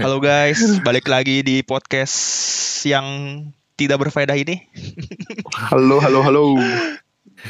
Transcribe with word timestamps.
Halo 0.04 0.16
guys, 0.16 0.80
balik 0.80 1.12
lagi 1.12 1.44
di 1.44 1.60
podcast 1.60 2.16
yang 2.88 3.04
tidak 3.76 4.00
berfaedah 4.08 4.32
ini. 4.32 4.64
Halo, 5.52 6.00
halo, 6.00 6.24
halo. 6.24 6.44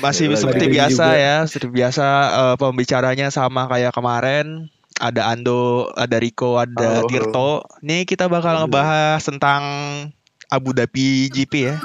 Masih 0.03 0.27
Balik 0.27 0.43
seperti 0.43 0.65
biasa 0.67 1.05
juga. 1.15 1.23
ya, 1.23 1.37
seperti 1.47 1.71
biasa 1.71 2.07
eh, 2.27 2.57
pembicaranya 2.59 3.31
sama 3.31 3.71
kayak 3.71 3.95
kemarin. 3.95 4.67
Ada 4.99 5.31
Ando, 5.31 5.95
ada 5.95 6.19
Riko, 6.19 6.59
ada 6.59 6.75
Halo, 6.75 7.07
halo. 7.07 7.09
Tirto. 7.09 7.53
Nih 7.87 8.03
kita 8.03 8.27
bakal 8.27 8.59
Halo. 8.59 8.67
ngebahas 8.67 9.23
tentang 9.23 9.63
Abu 10.51 10.75
Dhabi 10.75 11.31
GP 11.31 11.55
ya. 11.71 11.79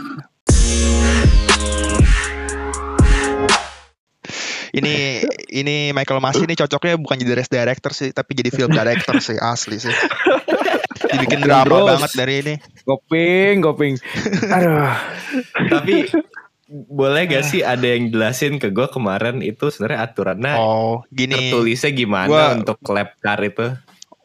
Ini 4.75 5.23
ini 5.55 5.95
Michael 5.95 6.19
Masi 6.19 6.43
ini 6.43 6.57
cocoknya 6.57 6.99
bukan 6.99 7.15
jadi 7.15 7.37
race 7.37 7.53
director 7.53 7.93
sih, 7.95 8.09
tapi 8.11 8.33
jadi 8.33 8.49
film 8.49 8.73
director 8.73 9.13
sih 9.21 9.37
asli 9.37 9.77
sih. 9.77 9.93
Dibikin 11.15 11.39
drama 11.41 11.65
Terus. 11.65 11.87
banget 11.89 12.11
dari 12.13 12.33
ini. 12.39 12.53
Goping, 12.83 13.53
goping. 13.59 13.93
Aduh. 14.47 14.91
Tapi 15.71 15.95
boleh 16.67 17.21
gak 17.25 17.45
sih 17.45 17.61
ada 17.61 17.85
yang 17.85 18.09
jelasin 18.09 18.57
ke 18.57 18.69
gue 18.69 18.87
kemarin 18.87 19.39
itu 19.39 19.69
sebenarnya 19.69 20.01
aturannya 20.03 20.53
Oh, 20.57 21.05
gini. 21.07 21.53
tertulisnya 21.53 21.91
gimana 21.91 22.27
Gua- 22.27 22.53
untuk 22.57 22.77
lap 22.89 23.13
car 23.17 23.39
itu? 23.39 23.69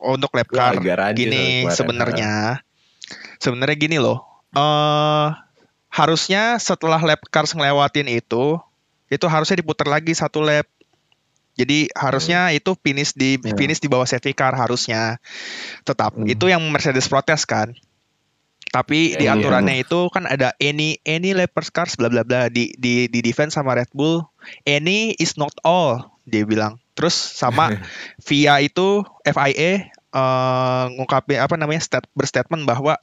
Oh, 0.00 0.16
untuk 0.16 0.32
lap 0.32 0.48
Gua 0.48 0.72
car. 0.72 1.12
Gini 1.12 1.68
sebenarnya. 1.68 2.64
Sebenarnya 3.36 3.76
gini 3.76 3.96
loh. 3.96 4.24
Eh 4.50 5.26
harusnya 5.90 6.56
setelah 6.56 7.02
lap 7.02 7.20
car 7.28 7.44
ngelewatin 7.44 8.08
itu, 8.08 8.56
itu 9.06 9.26
harusnya 9.26 9.58
diputar 9.58 9.84
lagi 9.84 10.14
satu 10.14 10.40
lap. 10.40 10.64
Jadi 11.60 11.92
harusnya 11.92 12.48
itu 12.56 12.72
finish 12.80 13.12
di 13.12 13.36
Ya. 13.36 13.52
finish 13.52 13.84
di 13.84 13.92
bawah 13.92 14.08
safety 14.08 14.32
car 14.32 14.56
harusnya. 14.56 15.20
Tetap 15.84 16.16
Hmm. 16.16 16.24
itu 16.24 16.48
yang 16.48 16.64
Mercedes 16.72 17.06
protes 17.12 17.44
kan. 17.44 17.76
Tapi 18.70 19.18
di 19.18 19.26
Iya. 19.26 19.34
aturannya 19.34 19.82
itu 19.82 20.06
kan 20.14 20.30
ada 20.30 20.54
any 20.62 21.02
any 21.02 21.34
lap 21.34 21.52
cars 21.74 21.98
bla 21.98 22.06
bla 22.06 22.22
bla 22.22 22.46
di 22.46 22.70
di 22.78 23.10
di 23.10 23.20
defense 23.20 23.58
sama 23.58 23.74
Red 23.74 23.90
Bull. 23.92 24.22
Any 24.62 25.18
is 25.18 25.34
not 25.34 25.52
all 25.66 26.16
dia 26.22 26.46
bilang. 26.46 26.78
Terus 26.94 27.12
sama 27.14 27.66
via 28.30 28.62
itu 28.62 29.02
FIA 29.26 29.52
eh 29.58 29.80
ngungkapin 30.90 31.38
apa 31.38 31.54
namanya 31.54 31.82
stat, 31.82 32.06
berstatement 32.14 32.66
bahwa 32.66 32.98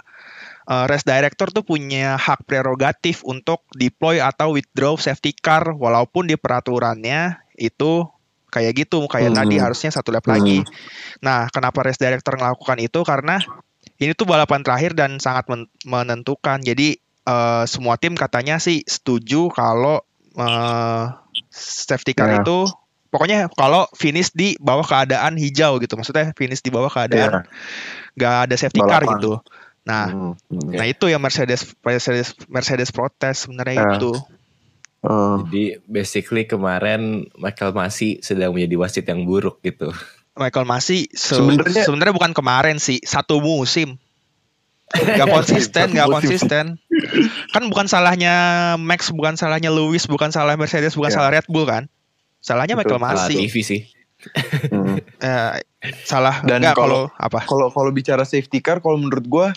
eh, 0.68 0.86
race 0.88 1.08
director 1.08 1.52
tuh 1.52 1.64
punya 1.64 2.16
hak 2.20 2.44
prerogatif 2.48 3.24
untuk 3.24 3.64
deploy 3.76 4.20
atau 4.20 4.56
withdraw 4.56 4.96
safety 5.00 5.32
car 5.36 5.72
walaupun 5.76 6.28
di 6.28 6.36
peraturannya 6.40 7.40
itu 7.60 8.08
kayak 8.48 8.74
gitu 8.78 9.04
kayak 9.06 9.32
Hmm. 9.32 9.40
tadi 9.40 9.56
harusnya 9.58 9.90
satu 9.90 10.10
lap 10.10 10.24
lagi. 10.24 10.64
Nah, 11.20 11.48
kenapa 11.48 11.84
race 11.84 11.98
director 11.98 12.36
melakukan 12.36 12.78
itu 12.78 13.00
karena 13.02 13.38
ini 13.98 14.14
tuh 14.14 14.24
balapan 14.24 14.62
terakhir 14.62 14.94
dan 14.94 15.18
sangat 15.18 15.48
men- 15.48 15.70
menentukan. 15.84 16.60
Jadi 16.60 16.96
eh, 17.24 17.64
semua 17.66 18.00
tim 18.00 18.16
katanya 18.16 18.56
sih 18.56 18.84
setuju 18.84 19.52
kalau 19.52 20.00
eh, 20.34 21.04
safety 21.52 22.14
car 22.14 22.30
Ya. 22.30 22.40
itu 22.40 22.64
pokoknya 23.08 23.52
kalau 23.52 23.88
finish 23.92 24.32
di 24.32 24.56
bawah 24.58 24.84
keadaan 24.84 25.36
hijau 25.36 25.76
gitu. 25.78 25.96
Maksudnya 25.96 26.32
finish 26.34 26.62
di 26.62 26.70
bawah 26.70 26.88
keadaan 26.88 27.44
nggak 28.14 28.36
ada 28.48 28.56
safety 28.56 28.80
car 28.80 29.04
Balapan. 29.04 29.12
gitu. 29.18 29.34
Nah, 29.84 30.06
Hmm, 30.08 30.34
hmm. 30.52 30.72
nah 30.74 30.86
itu 30.86 31.08
yang 31.08 31.20
Mercedes 31.20 31.72
Mercedes 31.80 32.32
Mercedes 32.48 32.92
protes 32.92 33.44
sebenarnya 33.44 33.76
Ya. 33.78 33.88
itu. 33.96 34.12
Eh, 35.00 35.36
Jadi 35.44 35.64
basically 35.84 36.44
kemarin 36.44 37.02
Michael 37.34 37.72
Masi 37.72 38.18
sedang 38.20 38.52
menjadi 38.52 38.76
wasit 38.76 39.06
yang 39.06 39.24
buruk 39.24 39.62
gitu. 39.62 39.94
Michael 40.34 40.66
Masi 40.66 41.06
se- 41.10 41.34
Sebenarnya- 41.34 41.84
sebenarnya 41.84 42.14
bukan 42.14 42.32
kemarin 42.32 42.78
sih, 42.78 42.98
satu 43.00 43.38
musim. 43.38 43.98
Gak 44.88 45.28
konsisten, 45.36 45.92
gak 45.92 46.08
konsisten. 46.08 46.66
Kan 47.50 47.64
bukan 47.68 47.86
salahnya 47.86 48.34
Max, 48.76 49.10
bukan 49.10 49.34
salahnya 49.34 49.68
Lewis, 49.68 50.06
bukan 50.06 50.30
salah 50.30 50.56
Mercedes, 50.56 50.94
bukan 50.94 51.10
Ya. 51.10 51.16
salah 51.16 51.30
Red 51.32 51.46
Bull 51.48 51.66
kan. 51.66 51.90
Salahnya 52.40 52.74
Betul. 52.74 52.96
Michael 52.96 53.02
Salah 53.02 53.28
Masi. 53.28 53.36
TV 53.38 53.56
sih. 53.62 53.82
hmm. 54.68 54.98
Eh, 55.20 55.52
salah 56.04 56.42
Dan 56.42 56.62
enggak 56.62 56.74
kalau- 56.74 57.10
kalau 57.10 57.22
apa? 57.22 57.40
Kalau 57.44 57.68
kalau 57.70 57.92
bicara 57.92 58.24
safety 58.24 58.60
car, 58.60 58.80
kalau 58.80 58.98
menurut 58.98 59.26
gua 59.26 59.48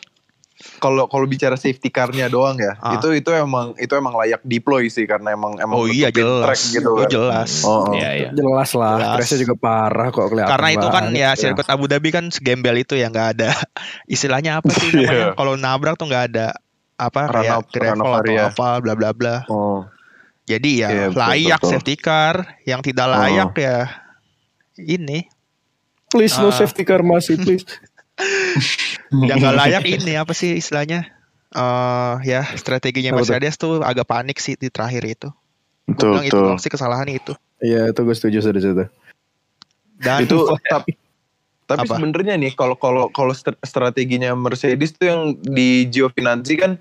kalau 0.76 1.04
kalau 1.06 1.24
bicara 1.24 1.54
safety 1.54 1.88
car-nya 1.88 2.26
doang 2.26 2.54
ya, 2.54 2.76
Ah. 2.76 2.94
itu 2.94 3.12
itu 3.12 3.30
emang 3.30 3.72
itu 3.74 3.88
emang 3.90 4.12
layak 4.14 4.40
deploy 4.42 4.86
sih 4.86 5.04
karena 5.04 5.32
emang 5.32 5.56
emang 5.56 5.72
Oh 5.74 5.84
iya 5.84 6.08
jelas. 6.08 6.44
track 6.46 6.62
gitu 6.74 6.90
Oh, 6.90 6.98
kan. 6.98 7.08
jelas. 7.08 7.50
Oh, 7.62 7.72
oh. 7.82 7.92
Iya, 7.92 8.10
iya. 8.14 8.28
Jelas 8.30 8.70
lah, 8.72 9.16
Jelas. 9.16 9.32
juga 9.34 9.54
parah 9.56 10.08
kok 10.08 10.26
kelihatan. 10.26 10.50
Karena 10.50 10.68
itu 10.70 10.86
kan 10.86 11.04
ya 11.10 11.30
sirkuit 11.32 11.64
Abu 11.66 11.84
Dhabi 11.84 12.08
kan 12.08 12.28
segembel 12.28 12.76
itu 12.78 12.92
ya 12.92 13.08
nggak 13.08 13.28
ada 13.34 13.50
istilahnya 14.06 14.58
apa 14.58 14.68
sih 14.70 14.88
namanya 14.90 15.08
Iya. 15.10 15.28
kalau 15.32 15.54
nabrak 15.54 15.96
tuh 15.96 16.06
nggak 16.06 16.24
ada 16.30 16.46
apa 16.94 17.20
kayak 17.26 17.64
gravel 17.66 17.96
atau 17.98 18.12
area. 18.20 18.42
apa 18.46 18.68
bla 18.78 18.92
bla 18.92 19.10
bla. 19.10 19.36
Oh. 19.46 19.88
Jadi 20.44 20.70
ya 20.76 20.88
Iya, 20.88 21.06
betul, 21.08 21.20
layak 21.22 21.58
betul. 21.58 21.70
safety 21.72 21.94
car, 21.96 22.34
yang 22.64 22.80
tidak 22.80 23.06
Oh. 23.06 23.14
layak 23.14 23.54
ya 23.54 23.76
ini 24.76 25.24
Please 26.06 26.34
no 26.36 26.48
Ah. 26.48 26.52
safety 26.52 26.82
car 26.82 27.00
masih 27.00 27.38
please. 27.38 27.62
yang 29.10 29.38
nggak 29.38 29.56
layak 29.66 29.84
ini 29.86 30.14
apa 30.16 30.32
sih 30.34 30.58
istilahnya? 30.58 31.06
eh 31.50 32.14
ya 32.30 32.46
strateginya 32.54 33.10
Apa 33.10 33.26
tuh? 33.26 33.34
Mercedes 33.34 33.54
tuh 33.58 33.72
agak 33.82 34.06
panik 34.06 34.38
sih 34.38 34.54
di 34.54 34.70
terakhir 34.70 35.02
itu. 35.02 35.28
Betul, 35.90 36.22
itu 36.22 36.30
betul. 36.30 36.46
doang 36.46 36.60
sih 36.62 36.70
kesalahan 36.70 37.10
itu. 37.10 37.34
Iya 37.58 37.90
itu 37.90 38.00
gue 38.06 38.14
setuju 38.14 38.38
sudah 38.38 38.62
situ. 38.62 38.86
Dan 39.98 40.18
itu 40.22 40.38
tapi 40.70 40.94
tapi 41.66 41.86
sebenarnya 41.86 42.34
nih 42.38 42.54
kalau 42.54 42.78
kalau 42.78 43.10
kalau 43.10 43.34
str- 43.34 43.58
strateginya 43.62 44.34
Mercedes 44.34 44.94
tuh 44.94 45.06
yang 45.06 45.22
di 45.42 45.86
Giovinazzi 45.90 46.54
kan 46.58 46.78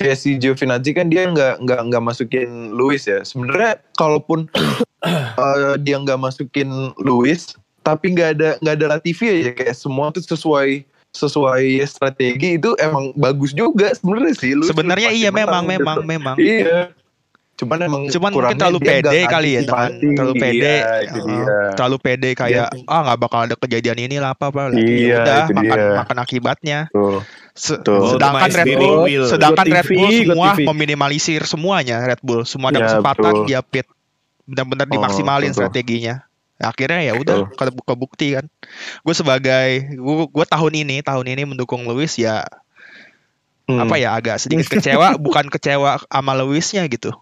ya 0.00 0.16
si 0.16 0.40
Giovinazzi 0.40 0.96
kan 0.96 1.12
dia 1.12 1.28
nggak 1.28 1.64
nggak 1.64 1.80
nggak 1.88 2.02
masukin 2.04 2.72
Lewis 2.72 3.04
ya 3.04 3.20
sebenarnya 3.24 3.80
kalaupun 3.96 4.48
eh, 5.04 5.74
dia 5.80 5.96
nggak 6.00 6.16
masukin 6.16 6.96
Lewis 7.00 7.56
tapi 7.84 8.16
nggak 8.16 8.28
ada 8.40 8.50
nggak 8.64 8.74
ada 8.80 8.86
Latifi 8.96 9.28
aja 9.28 9.52
kayak 9.52 9.76
semua 9.76 10.08
tuh 10.08 10.24
sesuai 10.24 10.86
sesuai 11.12 11.64
strategi 11.84 12.56
itu 12.56 12.72
emang 12.76 13.12
bagus 13.14 13.52
juga 13.52 13.92
sebenarnya 13.92 14.32
sih 14.34 14.52
sebenarnya 14.58 15.10
iya 15.10 15.28
menang 15.28 15.62
memang 15.62 15.62
gitu. 15.62 15.76
memang 15.76 15.96
memang. 16.02 16.36
iya 16.36 16.90
cuman 17.52 17.78
emang 17.78 18.02
Cuman 18.08 18.32
mungkin 18.32 18.34
kurangnya 18.34 18.58
terlalu 18.58 18.78
pede 18.80 19.20
kali 19.24 19.50
ya 19.52 19.60
dengan 19.60 19.76
antisipasi. 19.86 20.16
terlalu 20.16 20.34
pede, 20.34 20.72
Iya, 20.72 20.82
eh, 20.82 21.22
dia. 21.22 21.56
terlalu 21.70 21.96
pede 22.00 22.30
kayak 22.32 22.66
Iya. 22.74 22.88
ah 22.88 23.00
nggak 23.04 23.18
bakal 23.20 23.40
ada 23.44 23.54
kejadian 23.54 23.98
ini 24.00 24.16
lah 24.18 24.30
apa 24.32 24.44
apa. 24.48 24.62
Iya, 24.72 25.16
udah 25.20 25.36
itu 25.38 25.52
makan 25.52 25.76
dia. 25.78 25.94
makan 25.94 26.16
akibatnya. 26.18 26.78
Tuh. 26.90 27.20
Se- 27.52 27.78
Tuh. 27.78 28.16
sedangkan 28.16 28.40
Optimize 28.42 28.56
Red 28.58 28.74
Bull, 28.74 28.96
Will. 29.04 29.24
sedangkan 29.28 29.66
Red 29.68 29.86
Bull 29.86 30.10
semua 30.10 30.48
TV. 30.50 30.60
meminimalisir 30.64 31.42
semuanya 31.44 31.96
Red 32.02 32.20
Bull, 32.20 32.42
semua 32.42 32.72
ada 32.72 32.80
Ya, 32.80 32.84
kesempatan 32.88 33.30
betul. 33.30 33.46
dia 33.46 33.60
pit, 33.62 33.86
benar-benar 34.42 34.86
Oh, 34.88 34.92
dimaksimalin 34.96 35.46
betul. 35.46 35.58
strateginya. 35.62 36.14
Akhirnya 36.62 37.02
ya 37.02 37.12
udah 37.12 37.50
ke- 37.50 37.84
kebukti 37.84 38.38
kan. 38.38 38.46
Gue 39.02 39.12
sebagai 39.12 39.92
gue 40.26 40.46
tahun 40.46 40.72
ini 40.78 41.02
tahun 41.02 41.26
ini 41.28 41.42
mendukung 41.44 41.84
Lewis 41.84 42.14
ya 42.16 42.46
Hmm. 43.62 43.78
apa 43.78 43.94
ya 43.94 44.10
agak 44.12 44.42
sedikit 44.42 44.66
kecewa 44.74 45.14
bukan 45.16 45.46
kecewa 45.46 46.02
sama 46.02 46.34
Lewisnya 46.34 46.82
gitu. 46.86 47.14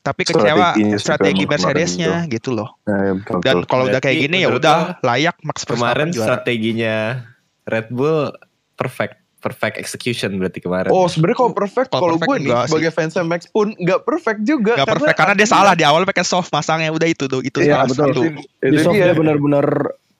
Tapi 0.00 0.24
kecewa 0.24 0.74
strategi 0.96 1.44
Mercedesnya 1.44 2.26
gitu 2.26 2.50
loh. 2.50 2.74
Nah, 2.82 2.98
ya, 2.98 3.12
betul, 3.14 3.38
dan 3.38 3.56
kalau 3.62 3.86
udah 3.86 4.00
kayak 4.00 4.18
gini 4.18 4.42
ya 4.42 4.50
udah 4.50 4.98
layak 4.98 5.38
Max 5.44 5.62
Kemarin 5.62 6.10
juara. 6.10 6.40
strateginya 6.40 7.22
Red 7.62 7.94
Bull 7.94 8.34
perfect, 8.74 9.21
perfect 9.42 9.74
execution 9.76 10.38
berarti 10.38 10.62
kemarin. 10.62 10.94
Oh 10.94 11.10
sebenarnya 11.10 11.38
kalau 11.42 11.52
perfect 11.52 11.88
Kalau 11.90 12.14
gue 12.16 12.36
nih 12.38 12.54
sih. 12.54 12.70
sebagai 12.70 12.90
fans 12.94 13.14
Max 13.26 13.50
pun 13.50 13.74
nggak 13.74 14.06
perfect 14.06 14.40
juga 14.46 14.78
Gak 14.78 14.86
perfect 14.86 15.18
karena 15.18 15.34
dia 15.34 15.48
salah 15.50 15.74
di 15.74 15.82
awal 15.82 16.06
pakai 16.06 16.22
soft 16.22 16.54
masangnya 16.54 16.94
udah 16.94 17.08
itu 17.10 17.26
tuh 17.26 17.42
itu 17.42 17.58
Iya, 17.58 17.82
salah 17.82 17.86
betul. 17.90 18.38
itu 18.62 18.78
soft 18.80 18.94
dia 18.94 19.10
dia 19.10 19.14
benar-benar 19.18 19.66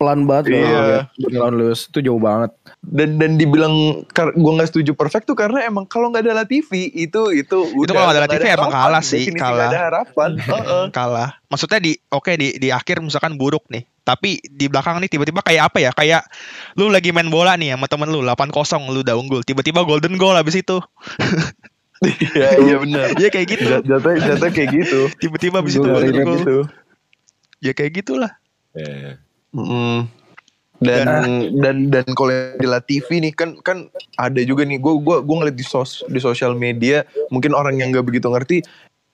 pelan 0.03 0.27
banget 0.27 0.51
loh. 0.51 0.59
Iya. 0.59 0.81
ya. 0.83 1.01
Buat 1.17 1.33
lawan 1.33 1.55
Lewis 1.57 1.87
itu 1.87 1.99
jauh 2.03 2.19
banget. 2.19 2.51
dan 2.83 3.15
dan 3.15 3.39
dibilang 3.39 4.03
gue 4.11 4.53
nggak 4.53 4.67
setuju 4.67 4.91
perfect 4.93 5.25
tuh 5.25 5.39
karena 5.39 5.63
emang 5.63 5.87
kalau 5.87 6.11
nggak 6.11 6.27
ada 6.27 6.43
Latifi 6.43 6.91
itu 6.91 7.31
itu 7.31 7.55
udah 7.79 7.95
kalau 7.95 8.05
nggak 8.05 8.17
ada 8.17 8.23
Latifi 8.27 8.49
emang 8.51 8.69
harapan, 8.69 8.91
kalah 8.91 9.05
sih, 9.05 9.23
kalah. 9.31 9.71
ada 9.71 9.79
harapan 9.81 10.31
Heeh. 10.43 10.85
kalah 10.91 11.31
maksudnya 11.47 11.79
di 11.79 11.95
oke 12.09 12.35
di 12.35 12.59
di 12.59 12.69
akhir 12.69 12.99
misalkan 12.99 13.39
buruk 13.39 13.63
nih 13.71 13.87
tapi 14.03 14.43
di 14.43 14.67
belakang 14.67 14.99
nih 14.99 15.07
tiba-tiba 15.07 15.41
kayak 15.41 15.71
apa 15.71 15.79
ya 15.79 15.91
kayak 15.95 16.27
lu 16.75 16.91
lagi 16.91 17.15
main 17.15 17.31
bola 17.31 17.55
nih 17.55 17.79
sama 17.79 17.87
temen 17.87 18.11
lu 18.11 18.19
8-0 18.21 18.51
lu 18.91 19.01
udah 19.01 19.15
unggul 19.15 19.41
tiba-tiba 19.41 19.87
golden 19.87 20.19
goal 20.19 20.35
habis 20.35 20.59
itu 20.59 20.83
iya 22.03 22.59
iya 22.59 22.77
benar 22.77 23.15
ya 23.15 23.31
kayak 23.31 23.47
gitu 23.49 23.63
Jat- 23.71 23.87
jatuh 23.87 24.13
jatuh 24.19 24.51
kayak 24.51 24.71
gitu 24.75 25.01
tiba-tiba 25.23 25.63
habis 25.63 25.79
itu 25.79 25.87
golden 25.87 26.11
kayak 26.11 26.27
goal 26.27 26.35
gitu 26.37 26.57
ya 27.63 27.73
kayak 27.73 27.93
gitulah 27.95 28.33
Iya. 28.75 29.23
Mm. 29.53 30.09
dan 30.83 31.07
dan 31.63 31.77
dan 31.95 32.07
kalau 32.19 32.35
yang 32.35 32.59
di 32.59 32.67
Latifi 32.67 33.23
nih 33.23 33.31
kan 33.31 33.55
kan 33.63 33.87
ada 34.19 34.43
juga 34.43 34.67
nih. 34.67 34.83
Gue 34.83 34.99
gua 34.99 35.23
gua 35.23 35.37
ngeliat 35.45 35.55
di 35.55 35.63
sos 35.63 36.03
di 36.11 36.19
sosial 36.19 36.59
media 36.59 37.07
mungkin 37.31 37.55
orang 37.55 37.79
yang 37.79 37.95
nggak 37.95 38.03
begitu 38.03 38.27
ngerti 38.27 38.67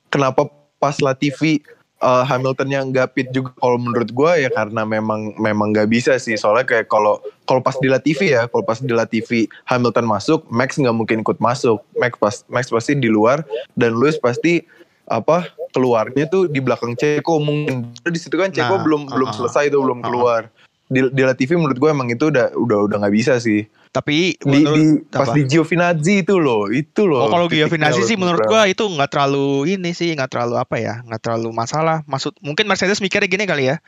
kenapa 0.09 0.49
pas 0.81 0.97
Latifi 1.05 1.61
eh, 2.01 2.25
Hamiltonnya 2.25 2.81
nggak 2.89 3.13
pit 3.13 3.29
juga. 3.37 3.53
Kalau 3.61 3.77
menurut 3.77 4.09
gue 4.09 4.33
ya 4.47 4.49
karena 4.49 4.89
memang 4.89 5.37
memang 5.37 5.77
nggak 5.77 5.93
bisa 5.93 6.17
sih. 6.17 6.41
Soalnya 6.41 6.65
kayak 6.65 6.89
kalau 6.89 7.21
kalau 7.45 7.61
pas 7.61 7.77
di 7.77 7.93
Latifi 7.93 8.33
ya 8.33 8.49
kalau 8.49 8.65
pas 8.65 8.81
di 8.81 8.95
Latifi 8.95 9.45
Hamilton 9.69 10.09
masuk 10.09 10.49
Max 10.49 10.81
nggak 10.81 10.97
mungkin 10.97 11.21
ikut 11.21 11.37
masuk. 11.37 11.85
Max 12.01 12.17
pas 12.17 12.35
Max 12.49 12.73
pasti 12.73 12.97
di 12.97 13.13
luar 13.13 13.45
dan 13.77 13.93
Lewis 13.93 14.17
pasti 14.17 14.65
apa 15.09 15.49
keluarnya 15.73 16.29
tuh 16.29 16.47
di 16.49 16.61
belakang 16.61 16.93
Ceko 16.95 17.41
mungkin 17.41 17.93
di 17.93 18.19
situ 18.21 18.37
kan 18.37 18.53
Ceko 18.53 18.77
Nah, 18.79 18.85
belum 18.85 19.03
belum 19.09 19.29
uh-uh. 19.33 19.37
selesai 19.37 19.73
tuh 19.73 19.81
belum 19.81 20.01
Uh-uh. 20.01 20.09
keluar 20.09 20.43
di 20.89 21.05
di 21.13 21.23
Latifi 21.25 21.53
menurut 21.53 21.77
gue 21.77 21.91
emang 21.93 22.09
itu 22.09 22.33
udah 22.33 22.57
udah 22.57 22.79
udah 22.89 22.97
nggak 23.05 23.15
bisa 23.17 23.37
sih 23.37 23.69
Tapi 23.89 24.37
di, 24.37 24.45
menurut 24.45 24.77
di 24.77 24.85
pas 25.09 25.29
di 25.33 25.49
Giovinazzi 25.49 26.25
itu 26.25 26.37
loh 26.37 26.69
itu 26.69 27.09
loh 27.09 27.25
Oh 27.25 27.33
kalau 27.33 27.49
Giovinazzi 27.49 28.05
sih 28.05 28.17
menurut 28.21 28.45
gua 28.45 28.69
itu 28.69 28.85
nggak 28.85 29.11
terlalu 29.13 29.69
ini 29.77 29.97
sih 29.97 30.13
nggak 30.13 30.29
terlalu 30.33 30.61
apa 30.61 30.77
ya 30.77 31.01
nggak 31.09 31.21
terlalu 31.25 31.53
masalah. 31.57 32.05
Maksud 32.05 32.37
mungkin 32.45 32.69
Mercedes 32.69 33.01
mikirnya 33.01 33.29
gini 33.29 33.45
kali 33.49 33.65
ya. 33.73 33.81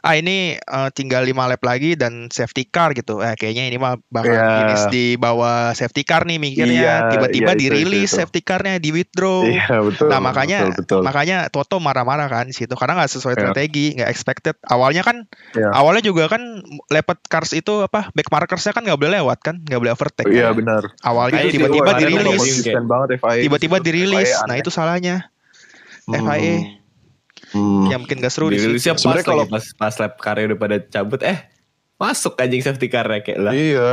Ah 0.00 0.16
ini 0.16 0.56
eh, 0.56 0.88
tinggal 0.90 1.20
5 1.22 1.44
lap 1.44 1.60
lagi 1.60 1.92
dan 1.92 2.26
safety 2.28 2.64
car 2.64 2.96
gitu. 2.96 3.20
Eh 3.20 3.36
kayaknya 3.36 3.68
ini 3.68 3.76
mah 3.76 4.00
bakal 4.08 4.32
Iya. 4.32 4.48
finish 4.56 4.84
di 4.88 5.04
bawah 5.14 5.70
safety 5.72 6.02
car 6.02 6.24
nih 6.24 6.40
mikirnya. 6.40 6.72
Iya, 6.72 6.94
Tiba-tiba 7.12 7.52
itu, 7.52 7.60
dirilis 7.60 8.08
itu, 8.08 8.08
itu. 8.08 8.18
safety 8.18 8.40
carnya 8.40 8.76
di 8.76 8.90
withdraw. 8.90 9.44
iya 9.44 9.76
betul 9.78 10.08
Nah 10.08 10.18
makanya 10.18 10.58
betul, 10.66 10.80
betul. 10.80 11.00
makanya 11.04 11.38
Toto 11.48 11.76
marah-marah 11.78 12.26
kan 12.26 12.48
di 12.48 12.56
situ 12.56 12.72
karena 12.72 12.96
nggak 12.96 13.12
sesuai 13.12 13.34
Iya. 13.36 13.40
strategi, 13.44 13.86
nggak 13.94 14.08
expected. 14.08 14.54
Awalnya 14.64 15.04
kan 15.04 15.28
Iya. 15.52 15.68
awalnya 15.70 16.00
juga 16.00 16.26
kan 16.26 16.40
lepet 16.88 17.20
cars 17.26 17.52
itu 17.52 17.84
apa 17.84 18.08
back 18.10 18.32
markersnya 18.32 18.72
kan 18.72 18.80
nggak 18.82 18.96
boleh 18.96 19.20
lewat 19.20 19.38
kan, 19.44 19.60
nggak 19.60 19.78
boleh 19.78 19.92
overtake. 19.92 20.32
iya 20.32 20.48
benar 20.50 20.96
Awalnya 21.00 21.44
tiba-tiba 21.44 21.92
dirilis, 21.94 22.40
FIA 23.20 23.44
tiba-tiba 23.44 23.76
dirilis. 23.78 24.32
Nah 24.48 24.56
itu 24.56 24.72
salahnya 24.72 25.28
Hmm. 26.08 26.24
FIA 26.24 26.79
Hmm. 27.50 27.86
yang 27.86 28.02
bikin 28.02 28.18
gak 28.18 28.30
seru 28.30 28.46
di 28.46 28.56
situ. 28.56 28.78
pas 28.78 28.94
Sebenarnya 28.96 29.24
kalau 29.24 29.44
kalau- 29.44 29.52
pas 29.52 29.64
pas 29.74 29.94
lap 29.96 30.14
karya 30.16 30.44
udah 30.46 30.58
pada 30.58 30.76
cabut 30.80 31.20
eh 31.20 31.38
masuk 31.96 32.34
anjing 32.36 32.60
safety 32.60 32.86
car 32.86 33.04
kayak 33.20 33.36
lah 33.36 33.50
Iya. 33.50 33.90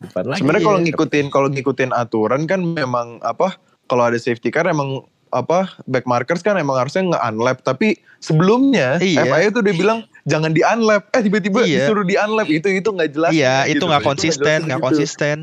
depan 0.00 0.24
lagi. 0.26 0.38
Sebenarnya 0.38 0.64
kalau 0.64 0.78
Iya. 0.78 0.84
ngikutin 0.88 1.26
kalau 1.28 1.48
ngikutin 1.48 1.90
aturan 1.90 2.42
kan 2.44 2.60
memang 2.62 3.18
apa? 3.20 3.58
Kalau 3.84 4.02
ada 4.02 4.16
safety 4.16 4.48
car 4.48 4.64
emang 4.64 5.02
apa 5.28 5.64
back 5.84 6.04
markers 6.04 6.40
kan 6.40 6.54
emang 6.54 6.76
harusnya 6.76 7.08
nge 7.08 7.20
unlap 7.24 7.58
tapi 7.60 7.96
sebelumnya 8.18 8.96
Iya. 8.98 9.24
FIA 9.24 9.48
tuh 9.48 9.60
udah 9.60 9.74
bilang 9.74 9.98
jangan 10.22 10.50
di 10.50 10.60
unlap 10.60 11.08
eh 11.10 11.20
tiba-tiba 11.20 11.62
Iya. 11.62 11.82
disuruh 11.82 12.04
di 12.04 12.14
unlap 12.14 12.46
itu 12.46 12.68
itu 12.68 12.84
nggak 12.86 13.10
jelas 13.10 13.32
Iya, 13.32 13.64
itu 13.66 13.74
gitu. 13.74 13.84
nggak 13.86 14.02
Itu 14.02 14.08
konsisten, 14.08 14.44
jelas 14.44 14.62
nggak 14.62 14.78
gitu. 14.78 14.86
konsisten. 14.86 15.36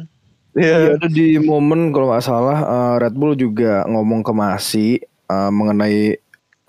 Iya. 0.51 0.75
Iya 0.77 0.89
ada 0.95 1.07
di 1.07 1.27
momen 1.37 1.89
kalau 1.89 2.09
nggak 2.09 2.21
salah 2.21 2.57
eh, 2.59 2.95
Red 2.99 3.13
Bull 3.13 3.33
juga 3.33 3.83
ngomong 3.85 4.21
ke 4.21 4.31
Masi 4.31 4.89
eh, 5.01 5.51
mengenai 5.51 6.17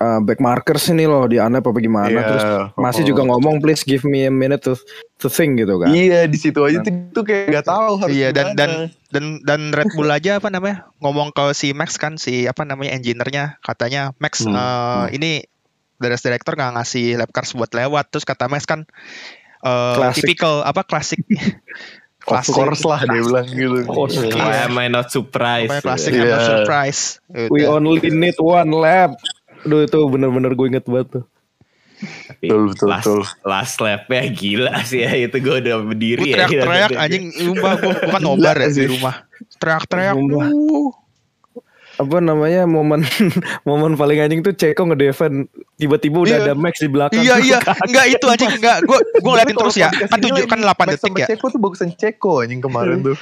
eh, 0.01 0.19
back 0.19 0.39
markers 0.39 0.89
ini 0.89 1.05
loh 1.05 1.23
di 1.23 1.37
unlap 1.37 1.61
apa 1.63 1.77
gimana 1.77 2.09
Iya. 2.09 2.21
terus 2.25 2.43
Masi 2.73 3.01
Oh. 3.01 3.07
juga 3.07 3.21
ngomong 3.23 3.59
please 3.59 3.81
give 3.81 4.01
me 4.03 4.25
a 4.25 4.33
minute 4.33 4.59
to 4.59 4.73
to 5.15 5.27
think 5.27 5.55
gitu 5.55 5.77
kan. 5.77 5.89
Iya 5.89 6.25
di 6.25 6.35
situ 6.35 6.57
aja 6.59 6.81
tuh, 6.81 6.89
tuh 7.11 7.23
kayak 7.23 7.45
nggak 7.47 7.67
tahu 7.67 7.91
harus 7.97 8.09
Iya 8.11 8.29
dan 8.31 8.57
dan 8.57 8.71
dan 9.07 9.25
dan 9.41 9.69
Red 9.69 9.93
Bull 9.93 10.09
aja 10.09 10.37
apa 10.37 10.49
namanya 10.49 10.89
ngomong 10.97 11.29
ke 11.29 11.53
si 11.53 11.71
Max 11.71 11.95
kan 11.95 12.17
si 12.17 12.43
apa 12.43 12.65
namanya 12.65 12.91
engineer-nya 12.91 13.61
katanya 13.61 14.17
Max 14.17 14.41
Hmm, 14.41 14.51
eh, 14.51 14.59
hmm. 14.59 15.07
ini 15.13 15.31
dari 15.95 16.17
director 16.17 16.57
nggak 16.57 16.73
ngasih 16.75 17.13
lap 17.15 17.29
cars 17.29 17.53
buat 17.53 17.69
lewat 17.69 18.09
terus 18.09 18.25
kata 18.25 18.49
Max 18.49 18.65
kan 18.65 18.89
eh 19.61 19.93
Klasik. 19.93 20.25
typical 20.25 20.65
apa 20.65 20.81
klasik 20.81 21.21
of 22.21 22.45
course 22.47 22.81
lah 22.81 23.01
dia 23.01 23.17
bilang 23.19 23.45
gitu. 23.45 23.85
course. 23.87 24.17
Why 24.17 24.65
am 24.65 24.73
I 24.75 24.87
not 24.87 25.09
surprised? 25.09 25.81
Klasik 25.81 26.13
Iya. 26.13 26.21
I'm 26.23 26.29
not 26.31 26.41
surprise 26.47 27.01
We 27.29 27.61
Udah. 27.61 27.77
only 27.77 28.01
need 28.09 28.37
one 28.37 28.69
lap. 28.71 29.17
Aduh 29.61 29.81
itu 29.81 29.99
bener-bener 30.07 30.51
gue 30.51 30.67
inget 30.67 30.85
banget 30.85 31.07
tuh. 31.11 31.25
Tapi 32.01 32.49
Betul, 32.49 32.61
betul, 32.73 32.87
last, 32.89 33.05
betul. 33.05 33.21
last 33.45 33.75
lapnya 33.77 34.21
gila 34.27 34.73
sih 34.81 35.05
ya 35.05 35.13
itu 35.13 35.37
gue 35.37 35.55
udah 35.61 35.85
berdiri 35.85 36.33
ya. 36.33 36.49
teriak-teriak 36.49 36.89
anjing 37.05 37.25
sumpah 37.29 37.73
gue 37.77 37.93
bukan 38.09 38.21
nobar 38.21 38.57
ya 38.57 38.67
di 38.67 38.85
rumah 38.89 39.15
teriak-teriak. 39.61 40.17
Apa 41.91 42.17
namanya 42.17 42.65
momen 42.65 43.05
momen 43.69 43.93
paling 43.93 44.17
anjing 44.17 44.41
tuh 44.41 44.57
Ceko 44.57 44.89
ngedefend 44.89 45.45
tiba-tiba 45.77 46.17
udah 46.17 46.33
Iya. 46.33 46.45
ada 46.49 46.53
Max 46.57 46.81
di 46.81 46.89
belakang. 46.89 47.21
Iya 47.21 47.35
iya 47.37 47.59
enggak 47.85 48.05
itu 48.09 48.25
anjing 48.25 48.51
enggak 48.57 48.77
gue 48.81 48.97
gue 49.21 49.29
ngeliatin 49.29 49.57
terus 49.61 49.75
ya 49.77 49.89
kan 49.93 50.17
tujuh 50.17 50.45
kan 50.49 50.57
lagi 50.57 50.73
8 50.73 50.81
Max 50.81 50.89
detik 50.89 51.05
sama 51.05 51.17
ya 51.21 51.27
Ceko 51.29 51.45
tuh 51.53 51.59
bagusan 51.61 51.89
Ceko 51.93 52.33
anjing 52.41 52.61
kemarin 52.65 52.97
tuh. 53.05 53.17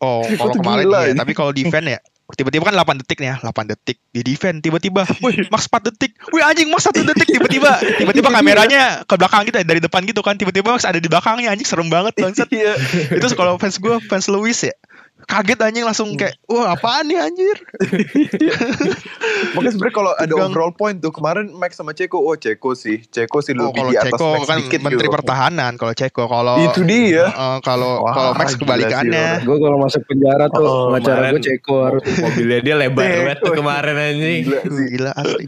Oh, 0.00 0.24
Ceko 0.24 0.40
kalau 0.48 0.54
kemarin 0.56 0.84
gila, 0.88 0.98
iya, 1.04 1.10
ini. 1.12 1.18
tapi 1.20 1.32
kalau 1.36 1.52
defend 1.52 1.86
ya 1.86 2.00
tiba-tiba 2.32 2.68
kan 2.68 2.74
8 2.74 3.00
detik 3.04 3.18
nih 3.20 3.28
ya, 3.32 3.36
8 3.44 3.72
detik 3.72 3.96
di 4.12 4.20
defend 4.24 4.64
tiba-tiba, 4.64 5.04
wih 5.24 5.46
Max 5.52 5.68
4 5.68 5.88
detik, 5.92 6.16
wih 6.32 6.42
anjing 6.42 6.68
Max 6.72 6.88
1 6.88 7.04
detik 7.04 7.28
tiba-tiba, 7.28 7.78
tiba-tiba 8.00 8.28
kameranya 8.32 9.04
ke 9.04 9.14
belakang 9.16 9.44
kita 9.48 9.64
dari 9.64 9.80
depan 9.80 10.02
gitu 10.08 10.24
kan, 10.24 10.36
tiba-tiba 10.40 10.72
Max 10.72 10.88
ada 10.88 10.98
di 10.98 11.08
belakangnya 11.08 11.52
anjing 11.52 11.68
serem 11.68 11.88
banget 11.92 12.16
bangsat. 12.16 12.48
Iya. 12.62 12.76
Itu 13.16 13.32
kalau 13.32 13.56
fans 13.56 13.80
gue 13.80 13.96
fans 14.06 14.28
Lewis 14.28 14.68
ya, 14.68 14.76
kaget 15.24 15.58
anjing 15.60 15.82
langsung 15.82 16.08
kayak, 16.12 16.34
wah 16.44 16.72
apaan 16.72 17.04
nih 17.04 17.18
anjir? 17.18 17.56
Makanya 19.52 19.70
sebenarnya 19.70 19.94
kalau 19.94 20.12
ada 20.12 20.24
Tegang. 20.26 20.48
overall 20.48 20.72
point 20.72 20.96
tuh 20.96 21.10
kemarin 21.10 21.50
Max 21.52 21.74
sama 21.74 21.92
Ceko, 21.92 22.18
oh 22.18 22.34
Ceko 22.34 22.72
sih, 22.72 23.02
Ceko 23.04 23.38
sih 23.38 23.52
Oh, 23.54 23.68
lebih 23.68 23.78
kalau 23.78 23.90
di 23.90 23.98
atas 23.98 24.10
Ceko 24.12 24.26
Max 24.32 24.42
kan 24.44 24.56
dikit 24.58 24.80
menteri 24.80 25.06
gitu. 25.06 25.14
pertahanan, 25.14 25.72
kalau 25.74 25.92
Ceko 25.92 26.24
kalau 26.24 26.56
Itu 26.62 26.80
dia. 26.82 27.26
eh, 27.26 27.58
kalau 27.60 27.92
Wah, 28.00 28.12
kalau 28.12 28.30
Max 28.34 28.48
kebalikannya. 28.54 29.42
Gue 29.42 29.56
kalau 29.58 29.78
masuk 29.78 30.02
penjara 30.04 30.46
tuh 30.48 30.62
Oh, 30.62 30.82
pengacara 30.88 31.30
gue 31.30 31.42
Ceko 31.42 31.74
harus. 31.82 32.02
Mobilnya 32.14 32.58
dia 32.60 32.74
lebar 32.76 33.02
banget 33.02 33.38
tuh 33.40 33.52
kemarin 33.54 33.94
anjing. 33.94 34.40
Gila 34.44 34.60
sih. 34.64 34.86
Gila 34.90 35.10
asli. 35.12 35.44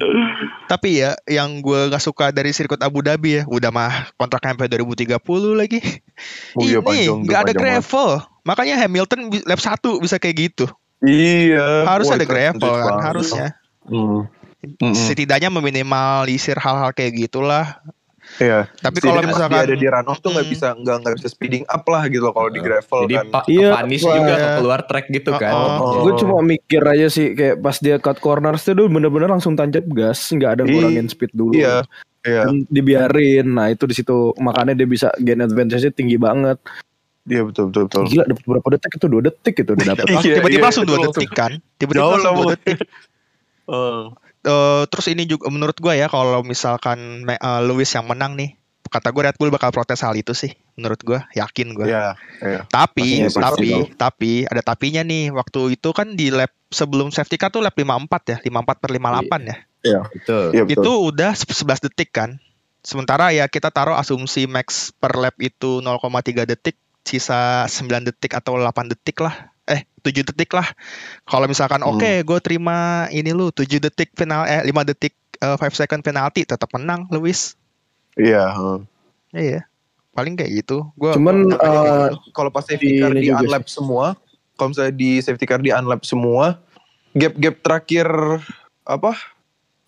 Tapi 0.64 0.88
ya 0.96 1.12
yang 1.26 1.60
gue 1.60 1.80
gak 1.86 2.00
suka 2.00 2.30
dari 2.30 2.50
sirkuit 2.50 2.80
Abu 2.80 3.00
Dhabi 3.00 3.36
ya, 3.36 3.42
udah 3.44 3.70
mah 3.70 3.92
kontraknya 4.14 4.54
sampai 4.54 4.68
2030 4.70 5.20
lagi. 5.54 5.80
Oh 6.54 6.62
iya, 6.62 6.78
Ini 6.78 6.80
panjang 6.80 7.04
tuh, 7.06 7.16
nggak 7.22 7.36
ada 7.36 7.44
panjang 7.44 7.58
banget. 7.58 7.84
gravel. 7.84 8.10
Makanya 8.44 8.76
Hamilton 8.76 9.20
lap 9.44 9.58
1 9.58 9.80
bisa 9.98 10.16
kayak 10.16 10.36
gitu. 10.38 10.66
Iya. 11.00 11.84
Harus 11.84 12.08
ada 12.08 12.24
gravel 12.24 12.60
kan 12.60 12.84
banget. 12.92 13.04
harusnya. 13.04 13.48
Hmm. 13.84 14.28
Mm-mm. 14.64 14.96
Setidaknya 14.96 15.48
meminimalisir 15.50 16.56
hal-hal 16.56 16.92
kayak 16.92 17.12
gitulah. 17.18 17.80
Iya. 18.40 18.72
Tapi 18.80 19.04
Jadi 19.04 19.06
kalau 19.06 19.20
misalkan 19.20 19.52
dia 19.52 19.68
ada 19.68 19.76
di 19.76 19.84
run 19.86 20.08
off 20.08 20.18
tuh 20.18 20.32
nggak 20.32 20.48
Mm. 20.48 20.54
bisa 20.56 20.66
nggak 20.72 20.96
nggak 20.96 21.14
bisa 21.14 21.28
speeding 21.28 21.64
up 21.68 21.84
lah 21.84 22.08
gitu 22.08 22.24
kalau 22.26 22.48
di 22.48 22.56
gravel 22.56 23.00
Jadi 23.04 23.14
kan. 23.14 23.26
pa- 23.28 23.44
Iya, 23.44 23.68
panis 23.70 24.00
Wah. 24.00 24.14
juga 24.16 24.32
ke 24.34 24.48
keluar 24.56 24.80
track 24.82 25.06
gitu 25.10 25.30
kan. 25.36 25.52
Oh, 25.52 25.68
oh. 25.76 25.92
Gue 26.02 26.12
cuma 26.16 26.40
mikir 26.40 26.80
aja 26.80 27.06
sih 27.06 27.26
kayak 27.30 27.60
pas 27.60 27.76
dia 27.76 27.96
cut 27.98 28.16
corners 28.16 28.64
tuh 28.64 28.88
bener-bener 28.88 29.28
langsung 29.28 29.52
tancap 29.52 29.84
gas, 29.90 30.24
nggak 30.26 30.50
ada 30.50 30.62
ngurangin 30.64 31.04
speed 31.06 31.32
dulu. 31.32 31.52
Iya. 31.52 31.84
Iya. 32.24 32.48
Dan 32.48 32.64
dibiarin. 32.66 33.44
Nah 33.46 33.68
itu 33.68 33.84
di 33.84 33.92
situ 33.92 34.32
makanya 34.38 34.72
dia 34.72 34.88
bisa 34.88 35.12
gain 35.18 35.44
advantage-nya 35.44 35.92
tinggi 35.92 36.16
banget. 36.16 36.56
Iya 37.24 37.42
betul 37.48 37.72
betul 37.72 37.82
betul. 37.88 38.02
Gila 38.04 38.24
dapat 38.28 38.44
berapa 38.44 38.68
detik 38.76 38.92
itu 39.00 39.06
dua 39.08 39.22
detik 39.24 39.54
itu 39.64 39.70
udah 39.72 39.86
dapat. 39.96 40.04
Iya, 40.24 40.34
tiba-tiba 40.40 40.60
iya, 40.60 40.64
langsung 40.68 40.84
itu 40.84 40.92
2 40.92 40.96
langsung. 40.96 41.12
detik 41.16 41.30
kan. 41.32 41.52
Tiba-tiba 41.80 42.02
Jauh 42.04 42.12
langsung 42.12 42.34
lah, 42.36 42.36
2 42.36 42.44
Bu. 42.44 42.52
detik. 42.52 42.78
Oh. 43.64 44.12
Eh, 44.44 44.84
terus 44.92 45.08
ini 45.08 45.24
juga 45.24 45.48
menurut 45.48 45.72
gue 45.80 45.96
ya 45.96 46.04
kalau 46.12 46.44
misalkan 46.44 47.24
eh, 47.24 47.60
Lewis 47.64 47.88
yang 47.96 48.04
menang 48.04 48.36
nih, 48.36 48.60
kata 48.92 49.08
gue 49.08 49.24
Red 49.24 49.40
Bull 49.40 49.48
bakal 49.48 49.72
protes 49.72 50.04
hal 50.04 50.12
itu 50.20 50.36
sih. 50.36 50.52
Menurut 50.76 51.00
gue, 51.00 51.16
yakin 51.32 51.72
gue. 51.72 51.88
Iya. 51.88 52.12
Iya. 52.44 52.60
Tapi, 52.68 53.24
Pastinya 53.24 53.32
sih, 53.32 53.40
tapi, 53.40 53.68
pasti 53.72 53.96
tapi 53.96 54.32
ada 54.44 54.60
tapinya 54.60 55.00
nih. 55.00 55.32
Waktu 55.32 55.80
itu 55.80 55.88
kan 55.96 56.12
di 56.12 56.28
lap 56.28 56.52
sebelum 56.68 57.08
safety 57.08 57.40
car 57.40 57.48
tuh 57.48 57.64
lap 57.64 57.72
54 57.72 58.36
ya, 58.36 58.38
54 58.44 58.84
per 58.84 58.90
58 58.92 59.48
ya. 59.48 59.56
Betul. 60.12 60.44
Iya 60.52 60.62
betul. 60.68 60.82
Itu 60.84 60.92
udah 61.08 61.32
se- 61.32 61.48
11 61.48 61.80
detik 61.88 62.12
kan. 62.12 62.36
Sementara 62.84 63.32
ya 63.32 63.48
kita 63.48 63.72
taruh 63.72 63.96
asumsi 63.96 64.44
max 64.44 64.92
per 64.92 65.16
lap 65.16 65.40
itu 65.40 65.80
0,3 65.80 66.44
detik, 66.44 66.76
sisa 67.04 67.68
9 67.68 68.08
detik 68.08 68.32
atau 68.34 68.56
8 68.56 68.90
detik 68.90 69.20
lah. 69.20 69.52
Eh, 69.68 69.84
7 70.04 70.24
detik 70.24 70.52
lah. 70.52 70.66
Kalau 71.28 71.46
misalkan 71.48 71.84
Hmm. 71.84 71.96
oke, 71.96 72.12
gue 72.24 72.38
terima 72.40 73.08
ini 73.12 73.30
lu 73.32 73.52
7 73.52 73.80
detik 73.80 74.12
final 74.16 74.44
eh 74.48 74.64
5 74.64 74.84
detik 74.84 75.14
eh, 75.40 75.56
5 75.56 75.76
second 75.76 76.00
penalti 76.00 76.44
tetap 76.48 76.68
menang 76.72 77.04
Lewis. 77.12 77.56
Iya. 78.16 78.50
heeh. 78.56 78.78
Iya. 79.34 79.60
Paling 80.14 80.38
kayak 80.38 80.64
gitu. 80.64 80.88
Gua 80.94 81.12
Cuman 81.18 81.52
eh, 81.52 82.08
kalau 82.32 82.48
pas 82.48 82.62
safety 82.64 82.98
Di 82.98 83.02
car 83.02 83.12
di 83.12 83.28
juga 83.28 83.42
unlap 83.44 83.64
semua, 83.66 84.14
kalau 84.54 84.70
misalnya 84.70 84.94
di 84.94 85.18
safety 85.18 85.44
car 85.44 85.58
di 85.58 85.74
unlap 85.74 86.06
semua, 86.06 86.62
gap-gap 87.18 87.58
terakhir 87.66 88.06
apa? 88.86 89.33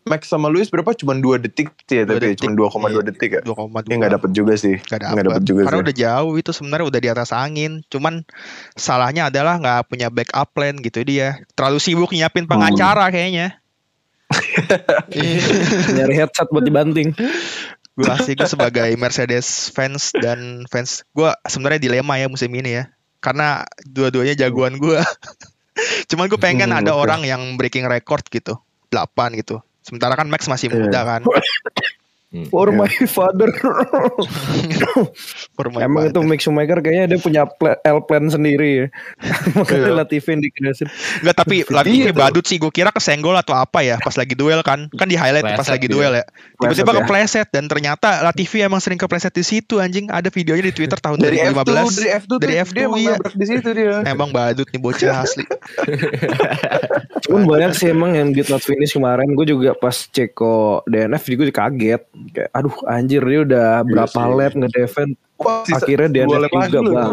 Max 0.07 0.31
sama 0.31 0.47
Lewis 0.47 0.71
berapa? 0.71 0.95
Cuman 0.95 1.19
2 1.19 1.43
detik 1.43 1.75
sih 1.83 1.99
ya, 1.99 2.05
Dua 2.07 2.17
tapi 2.17 2.33
detik, 2.33 2.47
cuma 2.47 2.55
2,2 2.55 2.95
iya. 2.95 3.03
detik 3.03 3.31
ya. 3.33 3.41
2,2. 3.43 3.91
Ya 3.91 3.95
nggak 3.99 4.13
dapet 4.15 4.31
juga 4.31 4.53
sih. 4.55 4.79
Gak 4.79 5.03
Nggak 5.03 5.03
dapet. 5.03 5.27
dapet 5.27 5.43
juga 5.43 5.61
Karena 5.63 5.77
sih. 5.77 5.85
udah 5.85 5.97
jauh 5.97 6.33
itu 6.37 6.51
sebenarnya 6.51 6.87
udah 6.87 7.01
di 7.03 7.09
atas 7.11 7.31
angin. 7.31 7.73
Cuman 7.87 8.15
salahnya 8.73 9.29
adalah 9.29 9.59
nggak 9.59 9.81
punya 9.87 10.07
backup 10.09 10.49
plan 10.55 10.79
gitu 10.79 11.03
dia. 11.03 11.43
Terlalu 11.53 11.79
sibuk 11.79 12.11
nyiapin 12.11 12.47
pengacara 12.47 13.11
kayaknya. 13.11 13.59
Iya. 15.09 15.43
nyari 15.97 16.15
headset 16.17 16.49
buat 16.49 16.63
dibanting. 16.63 17.11
gue 17.97 18.13
asli 18.13 18.37
gue 18.37 18.45
sebagai 18.45 18.93
Mercedes 18.95 19.73
fans 19.73 20.13
dan 20.13 20.69
fans 20.69 21.01
gue 21.11 21.33
sebenarnya 21.43 21.81
dilema 21.81 22.15
ya 22.15 22.29
musim 22.29 22.53
ini 22.53 22.79
ya. 22.79 22.85
Karena 23.19 23.67
dua-duanya 23.83 24.37
jagoan 24.37 24.79
gue. 24.79 25.03
Cuman 26.11 26.29
gue 26.29 26.39
pengen 26.39 26.71
Hmm, 26.71 26.79
ada 26.79 26.93
oke. 26.95 27.03
orang 27.03 27.21
yang 27.23 27.43
breaking 27.57 27.91
record 27.91 28.23
gitu. 28.29 28.55
8 28.89 29.03
gitu. 29.35 29.59
Sementara 29.87 30.19
kan 30.19 30.27
Max 30.27 30.51
masih 30.51 30.67
Iya. 30.67 30.83
muda 30.83 31.01
kan. 31.07 31.23
Hmm. 32.37 32.47
For 32.47 32.69
my 32.69 32.85
father. 33.17 33.49
For 35.53 35.67
my 35.69 35.81
Emang 35.83 36.05
itu 36.07 36.15
father. 36.15 36.29
Mick 36.29 36.39
Schumacher 36.39 36.79
kayaknya 36.79 37.05
dia 37.09 37.19
punya 37.19 37.43
pla- 37.47 37.81
L 37.81 38.03
plan 38.03 38.27
sendiri 38.27 38.69
ya. 38.77 38.87
Makanya 39.57 39.85
Iya. 39.87 39.95
Latifi 39.97 40.29
yang 40.29 40.43
dikerasin. 40.43 40.89
Enggak 41.21 41.37
tapi 41.39 41.57
Latifi 41.65 41.97
Iya 41.99 42.11
tuh. 42.11 42.19
badut 42.19 42.45
sih 42.45 42.57
gue 42.57 42.69
kira 42.69 42.91
kesenggol 42.91 43.33
atau 43.35 43.55
apa 43.55 43.81
ya 43.81 43.97
pas 43.97 44.13
lagi 44.13 44.35
duel 44.35 44.61
kan. 44.61 44.91
Kan 44.91 45.07
di 45.07 45.17
highlight 45.17 45.49
pas 45.49 45.65
lagi 45.65 45.87
duel 45.87 46.13
ya. 46.13 46.25
Tiba-tiba 46.55 46.93
ya. 46.93 46.97
kepleset 47.01 47.49
dan 47.49 47.65
ternyata 47.65 48.21
Latifi 48.21 48.61
emang 48.61 48.79
sering 48.79 48.97
kepleset 48.97 49.33
di 49.33 49.41
situ 49.43 49.79
anjing. 49.79 50.09
Ada 50.09 50.29
videonya 50.29 50.65
di 50.67 50.75
Twitter 50.75 50.99
tahun 50.99 51.17
Dari 51.19 51.41
F2, 51.43 51.65
2015. 51.65 51.97
dari 51.97 52.11
F2 52.13 52.27
tuh 52.27 52.37
Dari 52.37 52.53
dia 52.53 52.63
F2 52.63 52.77
emang 52.83 53.01
iya. 53.01 53.17
di 53.23 53.47
situ 53.47 53.69
dia. 53.73 53.97
Emang 54.05 54.29
badut 54.31 54.67
nih 54.67 54.79
bocah 54.79 55.17
asli. 55.19 55.45
Cuman 57.25 57.43
banyak 57.45 57.73
sih 57.73 57.89
emang 57.89 58.13
yang 58.13 58.29
did 58.31 58.47
not 58.47 58.61
finish 58.61 58.93
kemarin. 58.93 59.33
Gue 59.33 59.47
juga 59.47 59.73
pas 59.73 59.95
cek 59.97 60.33
kok 60.33 60.85
DNF 60.87 61.23
juga 61.27 61.45
kaget. 61.55 62.03
Kayak 62.31 62.51
aduh 62.53 62.77
anjir 62.87 63.23
dia 63.23 63.41
udah 63.43 63.69
berapa 63.83 64.11
sih. 64.13 64.35
lap 64.35 64.53
nge-defend. 64.55 65.11
Wah, 65.37 65.63
sisa 65.63 65.79
Akhirnya 65.79 66.09
dia 66.09 66.25
lap 66.25 66.49
lagi 66.49 66.73
juga. 66.73 66.81
Bang. 66.83 67.13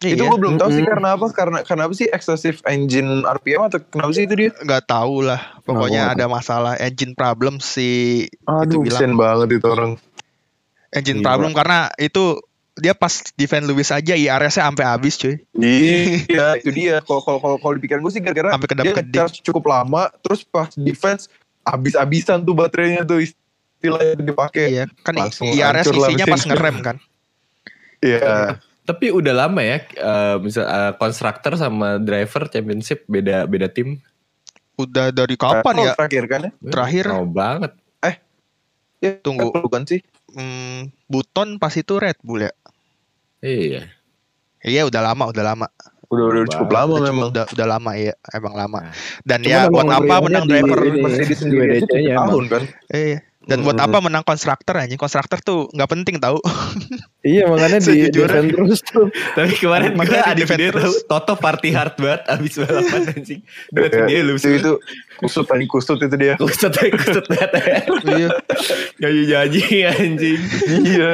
Itu 0.00 0.16
Iya, 0.16 0.32
gue 0.32 0.38
belum 0.40 0.56
tahu 0.56 0.70
sih 0.70 0.80
Mm-mm. 0.80 0.92
karena 0.96 1.08
apa? 1.12 1.26
Karena 1.28 1.58
kenapa 1.60 1.92
sih 1.92 2.08
excessive 2.08 2.56
engine 2.64 3.20
RPM 3.20 3.68
atau 3.68 3.84
kenapa 3.84 4.16
sih 4.16 4.24
itu 4.24 4.32
dia? 4.32 4.50
nggak 4.56 4.88
tahu 4.88 5.28
lah. 5.28 5.60
Pokoknya 5.60 6.08
Nggak 6.08 6.16
ada 6.16 6.26
masalah 6.26 6.72
engine 6.80 7.12
problem 7.12 7.60
si 7.60 8.24
Aduh, 8.48 8.80
bilang. 8.80 8.96
kesian 8.96 9.12
banget 9.12 9.60
itu 9.60 9.68
orang. 9.68 10.00
engine 10.90 11.20
Gila. 11.20 11.26
problem 11.28 11.52
karena 11.52 11.92
itu 11.96 12.40
dia 12.74 12.96
pas 12.96 13.12
defend 13.36 13.68
Lewis 13.68 13.92
aja 13.92 14.16
IRS-nya 14.16 14.72
sampai 14.72 14.88
habis 14.88 15.20
cuy. 15.20 15.36
Iya, 15.52 16.56
itu 16.64 16.70
dia. 16.72 17.04
Kalau 17.04 17.20
kalau 17.20 17.36
kalau 17.36 17.56
kalau 17.60 17.74
dipikirin 17.76 18.00
gue 18.00 18.08
sih 18.08 18.24
gara-gara 18.24 18.56
Sampai 18.56 18.68
kedap 18.72 18.84
dia 18.88 18.94
nge-charge 18.96 19.44
cukup 19.44 19.68
lama, 19.68 20.08
terus 20.24 20.40
pas 20.42 20.72
defense 20.72 21.28
abis-abisan 21.60 22.40
tuh 22.40 22.56
baterainya 22.56 23.04
tuh 23.04 23.20
istilahnya 23.80 24.14
dipakai. 24.20 24.64
Iya, 24.68 24.84
kan 25.00 25.16
Langsung 25.16 25.48
IRS 25.48 25.88
isinya 25.88 26.26
pas 26.28 26.42
ngerem 26.44 26.76
kan. 26.84 26.96
Iya. 28.00 28.56
Tapi 28.88 29.12
udah 29.12 29.44
lama 29.44 29.60
ya, 29.60 29.84
eh, 29.84 30.36
misal 30.40 30.64
eh, 30.64 30.92
konstruktor 30.96 31.52
sama 31.60 32.00
driver 32.00 32.48
championship 32.48 33.04
beda 33.04 33.44
beda 33.44 33.68
tim. 33.68 34.00
Udah 34.80 35.12
dari 35.12 35.36
kapan 35.36 35.74
Oh, 35.76 35.84
ya? 35.84 35.92
Terakhir 35.92 36.24
kan 36.24 36.40
ya? 36.48 36.52
Terakhir 36.64 37.04
Oh 37.12 37.28
banget. 37.28 37.76
Ya, 39.00 39.16
Tunggu. 39.20 39.52
eh, 39.52 39.60
bukan 39.64 39.84
sih? 39.84 40.00
hmm, 40.32 40.92
Buton 41.08 41.56
pas 41.56 41.72
itu 41.72 41.96
Red 41.96 42.20
Bull 42.24 42.48
ya. 42.48 42.52
Iya. 43.40 43.88
Iya 44.60 44.88
udah 44.88 45.12
lama, 45.12 45.28
udah 45.28 45.44
lama. 45.44 45.66
Udah 46.08 46.24
udah 46.24 46.42
cukup 46.48 46.68
lama 46.72 46.92
Udah, 46.96 47.04
memang. 47.04 47.28
udah, 47.32 47.44
udah 47.52 47.66
lama 47.68 47.90
ya, 47.96 48.12
emang 48.32 48.54
lama. 48.56 48.78
Nah. 48.80 48.92
Dan 49.24 49.40
Cuman 49.44 49.52
ya 49.52 49.60
buat 49.68 49.88
apa 49.88 50.14
menang 50.24 50.44
driver? 50.48 50.78
Mercedes 50.88 51.28
di 51.28 51.36
sendiri 51.36 51.84
tahun 51.84 52.44
kan? 52.48 52.62
Iya. 52.92 53.20
Dan 53.50 53.60
buat 53.60 53.74
Mm-mm. 53.74 53.90
apa 53.90 53.98
menang 53.98 54.22
konstruktor 54.22 54.78
anjing? 54.78 54.94
Konstruktor 54.94 55.42
tuh 55.42 55.66
nggak 55.68 55.90
penting 55.90 56.16
tahu. 56.16 56.38
Iya 57.20 57.52
makanya 57.52 57.84
di 57.84 58.08
defend 58.08 58.48
terus 58.48 58.80
tuh. 58.80 59.12
Tapi 59.36 59.52
kemarin 59.52 59.92
Makanya 59.92 60.24
ada 60.24 60.32
di 60.32 60.40
defend 60.40 60.56
video 60.56 60.72
tahu 60.72 60.92
Toto 61.04 61.34
party 61.36 61.68
hard 61.68 62.00
banget 62.00 62.24
abis 62.24 62.52
balapan 62.56 63.00
anjing. 63.12 63.40
Iya, 63.68 64.08
dia 64.08 64.20
lu 64.24 64.32
itu 64.32 64.48
itu 64.56 64.72
kusut 65.20 65.44
paling 65.44 65.68
kusut 65.68 66.00
itu 66.00 66.16
dia. 66.16 66.40
kusut 66.40 66.72
kusut 66.96 67.24
banget. 67.28 67.84
Iya. 68.08 68.28
Nyanyi 68.96 69.22
nyanyi 69.26 69.62
anjing. 69.84 70.40
iya. 70.80 71.10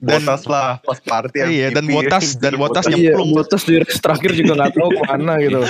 Dan- 0.00 0.24
Botas 0.24 0.48
lah 0.48 0.80
pas 0.80 0.96
party 0.96 1.44
Iya, 1.44 1.68
dan. 1.70 1.84
Botas 1.84 2.24
dan 2.40 2.52
Botas 2.56 2.84
Iya, 2.86 3.12
nyemplung. 3.12 3.30
Botas 3.36 3.62
di 3.62 3.74
race 3.76 4.00
terakhir 4.00 4.30
juga 4.32 4.52
nggak 4.56 4.72
tahu 4.72 4.88
ke 4.90 5.02
mana 5.04 5.32
gitu. 5.38 5.60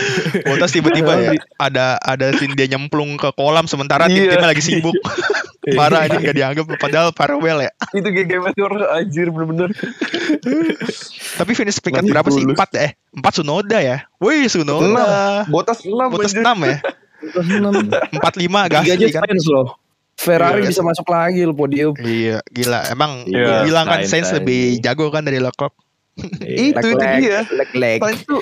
Botas 0.47 0.71
tiba-tiba 0.71 1.13
ya 1.19 1.33
ada 1.59 1.99
ada 1.99 2.31
scene 2.31 2.55
dia 2.55 2.71
nyemplung 2.71 3.19
ke 3.19 3.27
kolam 3.35 3.67
sementara 3.67 4.07
tim 4.07 4.23
Iya. 4.23 4.39
timnya 4.39 4.55
lagi 4.55 4.63
sibuk. 4.63 4.95
Parah 5.73 6.05
ini 6.05 6.17
gak 6.21 6.37
dianggap 6.37 6.65
padahal 6.77 7.09
farewell 7.17 7.65
ya. 7.65 7.73
itu 7.99 8.05
GG 8.05 8.31
masih 8.37 8.61
orang 8.69 8.85
anjir 8.93 9.33
bener-bener. 9.33 9.73
Tapi 11.35 11.53
finish 11.53 11.81
peringkat 11.81 12.05
berapa 12.05 12.29
sih? 12.29 12.45
Empat 12.45 12.71
eh 12.77 12.91
empat 13.11 13.33
Sunoda 13.41 13.79
ya. 13.81 14.05
Wih 14.21 14.45
Sunoda. 14.47 14.85
Enam. 14.85 15.49
Botas 15.49 15.83
6 15.83 15.91
Botas 16.13 16.35
enam 16.37 16.59
ya. 16.61 16.79
Empat 18.13 18.35
lima 18.37 18.69
Tiga 18.69 18.85
aja 18.85 18.93
Gasly 18.93 19.11
kan. 19.11 19.23
Sainz 19.25 19.47
loh. 19.49 19.69
Ferrari 20.15 20.63
Iya. 20.63 20.71
bisa 20.71 20.83
masuk 20.85 21.07
lagi 21.09 21.43
loh 21.43 21.57
podium. 21.57 21.93
Iya 21.97 22.39
gila. 22.47 22.87
Emang 22.87 23.25
Iya, 23.27 23.65
bilang 23.65 23.87
kan 23.89 24.05
Sainz 24.05 24.31
aja. 24.31 24.39
lebih 24.39 24.79
jago 24.79 25.09
kan 25.09 25.25
dari 25.25 25.41
Leclerc. 25.41 25.75
Itu 26.45 26.87
itu 26.87 27.05
dia. 27.19 27.43
leg. 27.75 27.99
Sainz 27.99 28.23
tuh 28.23 28.39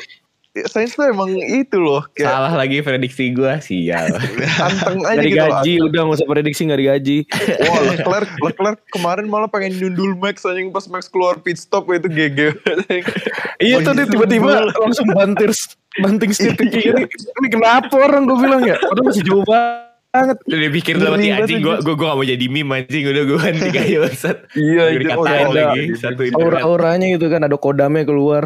Sainz 0.53 0.93
tuh 0.93 1.09
emang 1.09 1.33
itu 1.33 1.81
loh 1.81 2.05
kayak 2.13 2.29
Salah 2.29 2.53
lagi 2.53 2.85
prediksi 2.85 3.33
gue 3.33 3.53
sial. 3.59 4.13
anteng 4.69 5.01
aja 5.01 5.17
Gak 5.17 5.25
gitu 5.25 5.33
digaji, 5.41 5.73
loh. 5.81 5.87
udah 5.89 6.01
nggak 6.05 6.19
usah 6.21 6.29
prediksi 6.29 6.61
nggak 6.69 6.81
digaji. 6.81 7.19
Wah 7.65 7.81
Leclerc, 7.89 8.29
Leclerc 8.39 8.79
kemarin 8.93 9.27
malah 9.27 9.49
pengen 9.49 9.81
nyundul 9.81 10.13
Max 10.13 10.45
anjing 10.45 10.69
pas 10.69 10.85
Max 10.93 11.09
keluar 11.09 11.41
pit 11.41 11.57
stop 11.57 11.89
itu 11.89 12.05
GG. 12.05 12.39
Iya 13.63 13.79
Oh, 13.79 13.87
tuh 13.87 13.95
dia 13.95 14.03
iya. 14.03 14.11
tiba-tiba 14.11 14.51
langsung 14.75 15.07
bantir 15.09 15.55
banting 16.03 16.35
setir 16.35 16.53
ke 16.53 16.67
kiri. 16.67 17.05
Ini 17.07 17.49
kenapa 17.49 17.95
orang 17.95 18.27
gue 18.27 18.37
bilang 18.37 18.61
ya? 18.61 18.75
Padahal 18.77 19.07
masih 19.09 19.23
jauh 19.23 19.47
banget. 19.47 19.89
Udah 20.13 20.71
pikir 20.77 21.01
dalam 21.01 21.17
hati 21.17 21.33
anjing 21.33 21.65
gue 21.65 21.73
banget, 21.73 21.89
gue 21.89 21.95
gue 21.97 22.05
gak 22.05 22.17
mau 22.21 22.27
jadi 22.29 22.47
meme 22.53 22.73
anjing 22.77 23.03
udah 23.09 23.23
gue 23.25 23.39
ganti 23.41 23.69
kayak 23.81 23.99
bangsat. 24.05 24.37
Iya, 24.53 24.83
Gue 24.85 24.93
itu 24.93 25.01
dikatain 25.09 25.25
udah 25.25 25.65
lagi 25.73 25.81
ada. 25.81 25.97
satu 25.97 26.21
internet. 26.21 26.37
Aura-auranya 26.37 27.07
gitu 27.17 27.27
kan 27.33 27.41
ada 27.41 27.57
kodamnya 27.57 28.05
keluar. 28.05 28.43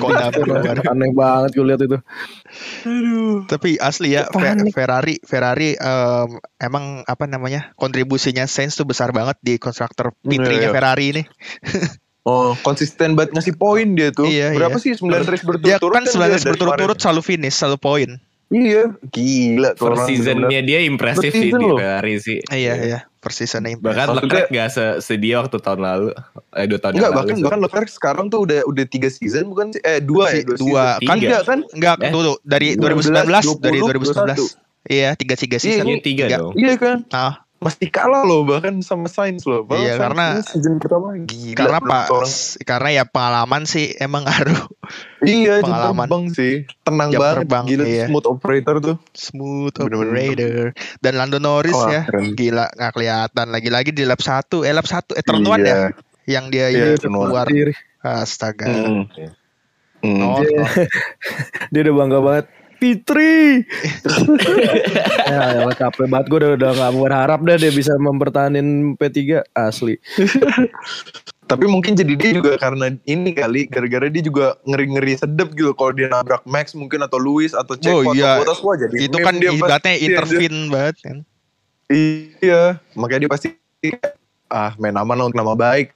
Kodam 0.00 0.32
keluar. 0.32 0.76
Aneh 0.80 1.10
banget 1.12 1.50
gue 1.52 1.64
lihat 1.68 1.80
itu. 1.84 1.98
Tapi 3.44 3.76
asli 3.76 4.16
ya 4.16 4.24
Panik. 4.32 4.72
Ferrari 4.72 5.20
Ferrari 5.20 5.76
em, 5.76 6.28
emang 6.56 7.04
apa 7.04 7.24
namanya 7.28 7.76
kontribusinya 7.76 8.48
Sainz 8.48 8.72
tuh 8.72 8.88
besar 8.88 9.12
banget 9.12 9.36
di 9.44 9.60
konstruktor 9.60 10.16
P3-nya 10.24 10.68
Iya. 10.68 10.72
Ferrari 10.72 11.06
ini. 11.12 11.22
Oh, 12.24 12.56
konsisten 12.64 13.20
banget 13.20 13.36
ngasih 13.36 13.52
poin 13.60 13.84
dia 13.92 14.08
tuh. 14.08 14.24
Iya, 14.24 14.56
Berapa 14.56 14.80
iya. 14.80 14.96
sih 14.96 14.96
9 14.96 15.12
race 15.28 15.44
Dia 15.60 15.76
berturut-turut 15.76 15.92
kan 15.92 16.04
9 16.08 16.16
dia 16.16 16.28
race 16.32 16.46
berturut-turut 16.48 16.96
selalu 16.96 17.20
finish, 17.20 17.52
selalu 17.52 17.76
poin. 17.76 18.10
Iya, 18.54 18.82
gila 19.04 19.74
tuh 19.74 19.82
Per 19.84 19.94
seasonnya 20.06 20.60
dia 20.62 20.78
impresif 20.80 21.26
sih 21.26 21.50
di. 21.50 21.66
Ferrari 21.74 22.14
sih. 22.16 22.38
Iya, 22.46 22.74
iya. 22.78 22.98
Per 23.18 23.32
season 23.32 23.64
impressive. 23.64 23.82
Bahkan 23.82 24.06
Maksudnya- 24.06 24.46
Leclerc 24.46 24.48
gak 24.48 24.68
sedia 25.00 25.34
waktu 25.40 25.58
tahun 25.58 25.80
lalu. 25.80 26.08
Eh 26.52 26.66
dua 26.66 26.78
tahun 26.78 26.92
Enggak, 26.94 27.02
yang 27.02 27.16
bahkan 27.16 27.34
lalu. 27.34 27.42
bahkan 27.42 27.60
Leclerc 27.60 27.88
sekarang 27.88 28.26
tuh 28.28 28.40
udah 28.44 28.60
udah 28.62 28.84
3 28.84 29.08
season 29.08 29.48
bukan 29.48 29.66
sih? 29.70 29.80
Eh, 29.80 29.98
2 29.98 30.30
ya, 30.30 30.44
2 30.44 30.54
Dua. 30.54 30.84
season. 30.94 31.00
Kan 31.02 31.16
Tiga. 31.16 31.26
enggak 31.26 31.42
kan? 31.42 31.58
Enggak, 31.72 31.94
Eh? 31.98 32.10
tuh, 32.10 32.20
tuh 32.22 32.36
dari 32.44 32.68
19, 32.70 32.80
2019, 33.02 33.44
dari 33.58 33.78
20, 33.80 33.88
2019. 33.90 34.38
Iya, 34.84 35.08
tiga 35.14 35.34
tiga 35.34 35.56
season. 35.56 35.84
Ini 35.84 35.94
tiga 35.98 36.24
dong. 36.30 36.52
Iya 36.54 36.74
kan? 36.76 36.98
Ah, 37.10 37.34
Masih 37.56 37.88
kalah 37.88 38.20
loh 38.22 38.44
bahkan 38.44 38.76
sama 38.78 39.08
Sainz 39.08 39.40
loh. 39.42 39.64
Bahkan 39.64 39.80
Iya, 39.80 39.96
karena- 39.96 40.44
season 40.44 40.76
pertama 40.76 41.16
gila. 41.16 41.56
karena 41.56 41.78
pak, 41.80 42.04
karena 42.60 42.88
ya 42.92 43.04
pengalaman 43.06 43.64
sih 43.64 43.96
emang 43.96 44.20
ngaruh 44.28 44.68
Iya, 45.20 45.60
pengalaman. 45.60 46.04
terbang 46.04 46.24
sih. 46.30 46.54
Tenang 46.82 47.08
Jam 47.08 47.18
banget. 47.18 47.36
terbang, 47.40 47.64
gila 47.64 47.84
iya. 47.84 48.04
smooth 48.06 48.26
operator 48.26 48.76
tuh. 48.78 48.96
smooth 49.10 49.72
Bener-bener. 49.72 50.04
operator 50.06 50.64
dan 50.98 51.12
Lando 51.14 51.38
Norris 51.38 51.72
Wah, 51.72 51.88
ya 51.90 52.02
keren. 52.04 52.32
gila 52.32 52.66
nggak 52.70 52.92
kelihatan 52.92 53.46
lagi-lagi 53.48 53.90
di 53.90 54.02
lap 54.02 54.18
1 54.18 54.36
eh 54.60 54.70
lap 54.70 54.84
1 54.84 55.12
eh 55.12 55.22
turn 55.22 55.40
Iya. 55.40 55.48
one 55.48 55.62
ya 55.62 55.78
yang 56.26 56.44
dia 56.48 56.66
ini 56.68 56.92
Iya, 56.92 57.00
keluar 57.00 57.46
Diri. 57.46 57.72
astaga 58.00 58.64
Hmm. 58.64 59.04
Hmm. 59.98 60.20
Oh, 60.20 60.36
Dia, 60.38 60.60
dia 61.72 61.80
udah 61.82 61.94
bangga 61.94 62.20
banget. 62.20 62.46
Fitri. 62.74 63.64
ya, 65.24 65.40
ya 65.56 65.72
capek 65.72 66.04
banget 66.04 66.26
gue 66.26 66.38
udah 66.38 66.50
udah 66.54 66.70
gak 66.74 66.92
berharap 66.94 67.40
dah 67.40 67.56
dia 67.56 67.72
bisa 67.72 67.96
mempertahankan 67.96 68.66
P3 68.94 69.20
asli. 69.48 69.96
Tapi 71.44 71.64
mungkin 71.64 71.92
jadi 71.92 72.14
dia 72.14 72.30
juga 72.32 72.56
karena 72.56 72.88
ini 73.04 73.30
kali 73.30 73.66
gara-gara 73.66 74.08
dia 74.08 74.20
juga 74.20 74.56
ngeri-ngeri 74.62 75.12
sedep 75.14 75.52
gitu 75.52 75.72
kalau 75.72 75.92
dia 75.92 76.08
nabrak 76.08 76.40
Max 76.44 76.72
mungkin 76.72 77.00
atau 77.00 77.16
Lewis 77.16 77.52
atau 77.52 77.74
Checo 77.74 78.00
Oh, 78.00 78.02
atau 78.02 78.14
iya. 78.14 78.40
Bottas 78.40 78.58
wah 78.58 78.74
jadi 78.74 78.96
itu 78.98 79.16
kan 79.18 79.34
dia 79.34 79.50
ibaratnya 79.50 79.92
pasti- 79.92 80.04
intervene 80.04 80.58
banget 80.68 80.96
kan 81.00 81.16
Iya, 81.86 82.80
makanya 82.94 83.20
dia 83.20 83.30
pasti 83.30 83.48
ah 84.46 84.72
main 84.74 84.94
aman 84.94 85.14
lah 85.14 85.26
untuk 85.26 85.36
nama 85.36 85.52
baik 85.52 85.92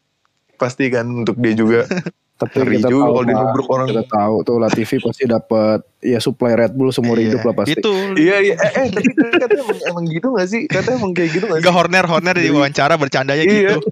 pasti 0.54 0.88
kan 0.88 1.06
untuk 1.06 1.34
dia 1.34 1.54
juga. 1.54 1.88
Tapi 2.38 2.54
Ngeri 2.54 2.76
kita 2.76 2.86
juga 2.86 3.02
tahu 3.02 3.08
kalau 3.08 3.24
dia 3.24 3.34
Pak, 3.34 3.42
nubruk 3.42 3.66
orang. 3.68 3.86
Kita 3.88 4.04
tahu 4.06 4.34
tuh 4.44 4.56
Latifi 4.58 4.96
pasti 5.00 5.24
dapat 5.24 5.78
ya 5.98 6.18
supply 6.18 6.54
Red 6.54 6.70
Bull 6.70 6.92
seumur 6.92 7.16
Iya. 7.16 7.34
hidup 7.34 7.42
lah 7.42 7.54
pasti. 7.56 7.74
itu 7.74 7.92
Iya 8.14 8.36
iya 8.38 8.54
eh, 8.54 8.70
eh 8.76 8.86
tapi 8.92 9.10
katanya 9.10 9.58
emang, 9.58 9.78
emang 9.88 10.04
gitu 10.06 10.26
gak 10.30 10.46
sih? 10.46 10.62
Katanya 10.66 10.96
emang 10.98 11.12
kayak 11.12 11.30
gitu 11.32 11.44
gak 11.44 11.56
sih? 11.56 11.62
enggak 11.64 11.74
Horner 11.74 12.04
Horner 12.04 12.36
di 12.36 12.48
wawancara 12.48 12.94
bercandanya 12.94 13.42
Iya. 13.42 13.74
gitu 13.74 13.90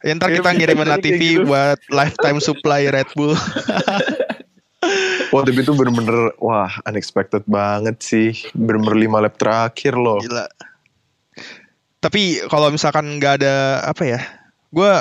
ya, 0.00 0.12
ntar 0.12 0.28
Iya, 0.28 0.36
kita 0.38 0.50
ngirimin 0.50 0.78
bercandanya 0.80 0.98
Latifi 0.98 1.28
gitu. 1.34 1.44
buat 1.44 1.78
lifetime 1.88 2.38
supply 2.38 2.82
Red 2.86 3.10
Bull 3.12 3.34
Wah 5.30 5.42
tapi 5.44 5.60
itu 5.60 5.70
bener-bener 5.70 6.34
wah 6.38 6.72
unexpected 6.82 7.46
banget 7.46 8.00
sih. 8.00 8.34
Bener-bener 8.50 8.96
lima 8.98 9.18
lap 9.20 9.36
terakhir 9.36 9.94
loh. 9.94 10.18
gila 10.18 10.48
tapi 12.00 12.40
kalau 12.48 12.72
misalkan 12.72 13.04
nggak 13.14 13.44
ada 13.44 13.54
apa 13.84 14.02
ya 14.08 14.20
gue 14.66 14.92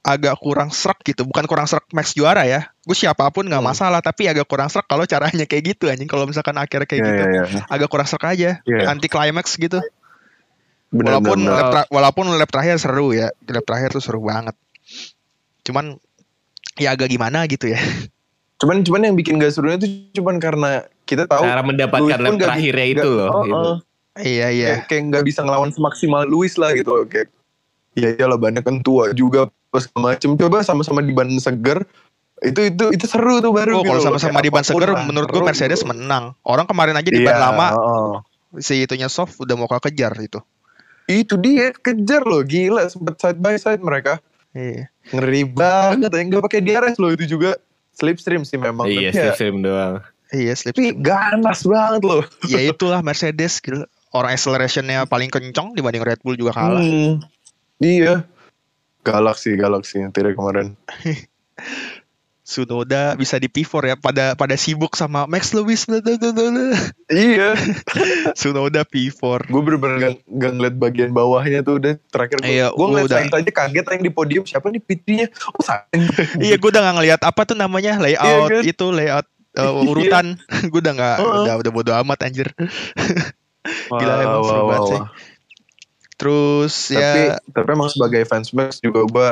agak 0.00 0.40
kurang 0.40 0.72
serak 0.72 0.96
gitu 1.04 1.22
bukan 1.22 1.44
kurang 1.44 1.68
serak 1.68 1.84
Max 1.92 2.16
juara 2.16 2.48
ya 2.48 2.72
gue 2.80 2.96
siapa 2.96 3.28
pun 3.28 3.44
nggak 3.44 3.60
Hmm. 3.60 3.68
masalah 3.68 4.00
tapi 4.00 4.24
agak 4.24 4.48
kurang 4.48 4.72
serak 4.72 4.88
kalau 4.88 5.04
caranya 5.04 5.44
kayak 5.44 5.76
gitu 5.76 5.92
anjing 5.92 6.08
kalau 6.08 6.24
misalkan 6.24 6.56
akhirnya 6.56 6.88
kayak 6.88 6.98
Iya 6.98 7.10
gitu 7.12 7.24
iya 7.28 7.42
iya. 7.44 7.62
agak 7.68 7.92
kurang 7.92 8.08
serak 8.08 8.32
aja 8.32 8.64
Iya. 8.64 8.88
anti 8.88 9.06
climax 9.06 9.60
gitu 9.60 9.76
Benar, 10.88 11.20
walaupun 11.20 11.38
benar. 11.44 11.64
tra- 11.68 11.88
walaupun 11.92 12.24
lap 12.34 12.48
terakhir 12.48 12.76
seru 12.80 13.12
ya. 13.12 13.28
Lap 13.44 13.64
terakhir 13.64 13.92
tuh 13.92 14.02
seru 14.02 14.24
banget. 14.24 14.56
Cuman 15.64 16.00
ya 16.80 16.96
agak 16.96 17.12
gimana 17.12 17.44
gitu 17.44 17.68
ya. 17.72 17.80
Cuman 18.58 18.82
cuman 18.82 19.00
yang 19.06 19.14
bikin 19.14 19.38
gak 19.38 19.54
serunya 19.54 19.78
itu 19.78 20.10
cuman 20.18 20.40
karena 20.42 20.82
kita 21.06 21.30
tahu 21.30 21.46
Cara 21.46 21.62
mendapatkan 21.62 22.18
bi- 22.18 22.40
terakhirnya 22.40 22.86
nggak- 22.88 23.04
itu 23.04 23.10
loh. 23.12 23.30
Oh, 23.30 23.42
gitu. 23.44 23.54
oh. 23.54 23.76
Iya 24.18 24.46
iya. 24.50 24.68
kayak 24.82 24.90
kayak 24.90 25.02
nggak 25.14 25.24
bisa 25.30 25.40
ngelawan 25.46 25.70
semaksimal 25.70 26.26
Luis 26.26 26.58
lah 26.58 26.74
gitu 26.74 27.06
kayak 27.06 27.30
ya 27.94 28.18
iyalah 28.18 28.34
banyak 28.34 28.66
kan 28.66 28.82
tua 28.82 29.14
juga 29.14 29.46
pas 29.70 29.86
macem 29.94 30.34
coba 30.34 30.66
sama-sama 30.66 31.06
di 31.06 31.14
ban 31.14 31.30
seger 31.38 31.86
itu 32.42 32.60
itu 32.66 32.84
itu 32.94 33.04
seru 33.06 33.38
tuh 33.38 33.54
baru 33.54 33.78
Oh 33.78 33.86
gitu 33.86 33.94
kalau 33.94 34.02
sama-sama 34.02 34.42
di 34.42 34.50
ban 34.50 34.66
seger 34.66 34.90
lah, 34.90 35.06
menurut 35.06 35.30
gue 35.30 35.42
Mercedes 35.42 35.86
gitu. 35.86 35.90
menang. 35.90 36.34
Orang 36.42 36.66
kemarin 36.66 36.98
aja 36.98 37.06
di 37.06 37.22
ban 37.22 37.38
lama 37.38 37.66
oh. 37.78 38.14
si 38.58 38.82
itunya 38.82 39.06
soft 39.06 39.38
udah 39.38 39.54
mau 39.54 39.70
kejar 39.70 40.14
itu. 40.18 40.42
Itu 41.08 41.34
dia 41.34 41.72
kejar 41.74 42.22
loh 42.22 42.44
gila 42.44 42.84
sempet 42.84 43.16
side 43.16 43.40
by 43.40 43.56
side 43.56 43.80
mereka 43.80 44.20
Iya. 44.52 44.88
ngeri 45.08 45.44
banget 45.44 46.08
ya 46.08 46.20
nggak 46.22 46.44
pakai 46.44 46.60
DRS 46.60 46.96
loh 46.96 47.10
itu 47.10 47.24
juga 47.26 47.56
slipstream 47.92 48.44
sih 48.44 48.56
memang 48.56 48.84
Iya, 48.86 49.10
ya, 49.10 49.32
stream 49.32 49.60
doang. 49.60 50.04
Iya 50.28 50.52
slip. 50.52 50.76
tapi 50.76 50.92
ganas 50.94 51.64
banget 51.64 52.02
loh 52.04 52.22
ya 52.52 52.60
itulah 52.62 53.00
Mercedes 53.00 53.58
gila. 53.58 53.88
Orang 54.08 54.32
accelerationnya 54.32 55.04
paling 55.04 55.28
kencang 55.28 55.72
dibanding 55.72 56.00
Red 56.00 56.20
Bull 56.20 56.32
juga 56.34 56.56
kalah. 56.56 56.80
Hmm, 56.80 57.20
iya 57.78 58.24
Galaxy 59.00 59.52
Galaxy 59.54 60.00
yang 60.00 60.12
tidak 60.12 60.32
kemarin 60.34 60.76
Sunoda 62.48 63.12
bisa 63.12 63.36
di 63.36 63.52
P4 63.52 63.72
ya 63.84 63.94
pada 64.00 64.32
pada 64.32 64.56
sibuk 64.56 64.96
sama 64.96 65.28
Max 65.28 65.52
Lewis. 65.52 65.84
Iya. 67.12 67.52
Sunoda 68.40 68.88
P4 68.88 69.52
gue 69.52 69.60
bener-bener 69.60 69.96
gak, 70.00 70.16
gak 70.24 70.52
ngeliat 70.56 70.76
bagian 70.80 71.10
bawahnya 71.12 71.60
tuh 71.60 71.76
udah 71.76 72.00
terakhir 72.08 72.40
gue 72.40 72.48
Iya, 72.48 72.72
gue 72.72 72.86
ngeliat 72.88 73.04
udah. 73.04 73.18
Sainz 73.20 73.36
aja 73.36 73.52
kaget 73.52 73.84
yang 73.84 74.04
di 74.08 74.12
podium 74.16 74.44
siapa 74.48 74.72
nih 74.72 74.80
Pitrinya 74.80 75.28
oh 75.52 75.60
Sainz 75.60 76.08
iya 76.40 76.56
gue 76.56 76.68
udah 76.72 76.80
gak 76.88 76.96
ngeliat 76.96 77.20
apa 77.20 77.40
tuh 77.44 77.52
namanya 77.52 78.00
layout 78.00 78.48
Iya 78.48 78.48
kan? 78.48 78.62
itu 78.64 78.86
layout 78.96 79.26
uh, 79.60 79.72
urutan. 79.92 80.26
Gue 80.72 80.80
udah 80.80 80.94
gak 80.96 81.16
Heeh. 81.20 81.40
udah 81.44 81.54
udah 81.60 81.72
bodo 81.74 81.92
amat 82.00 82.18
anjir. 82.24 82.48
Gila, 83.92 84.14
emang 84.24 84.42
seru 84.48 84.56
wah, 84.56 84.64
banget 84.64 84.88
sih. 84.88 85.00
terus 86.18 86.74
tapi 86.96 87.20
ya. 87.28 87.36
Tapi 87.52 87.68
emang 87.76 87.92
sebagai 87.92 88.22
fans 88.24 88.50
Max 88.56 88.80
juga 88.80 89.04
gue 89.04 89.28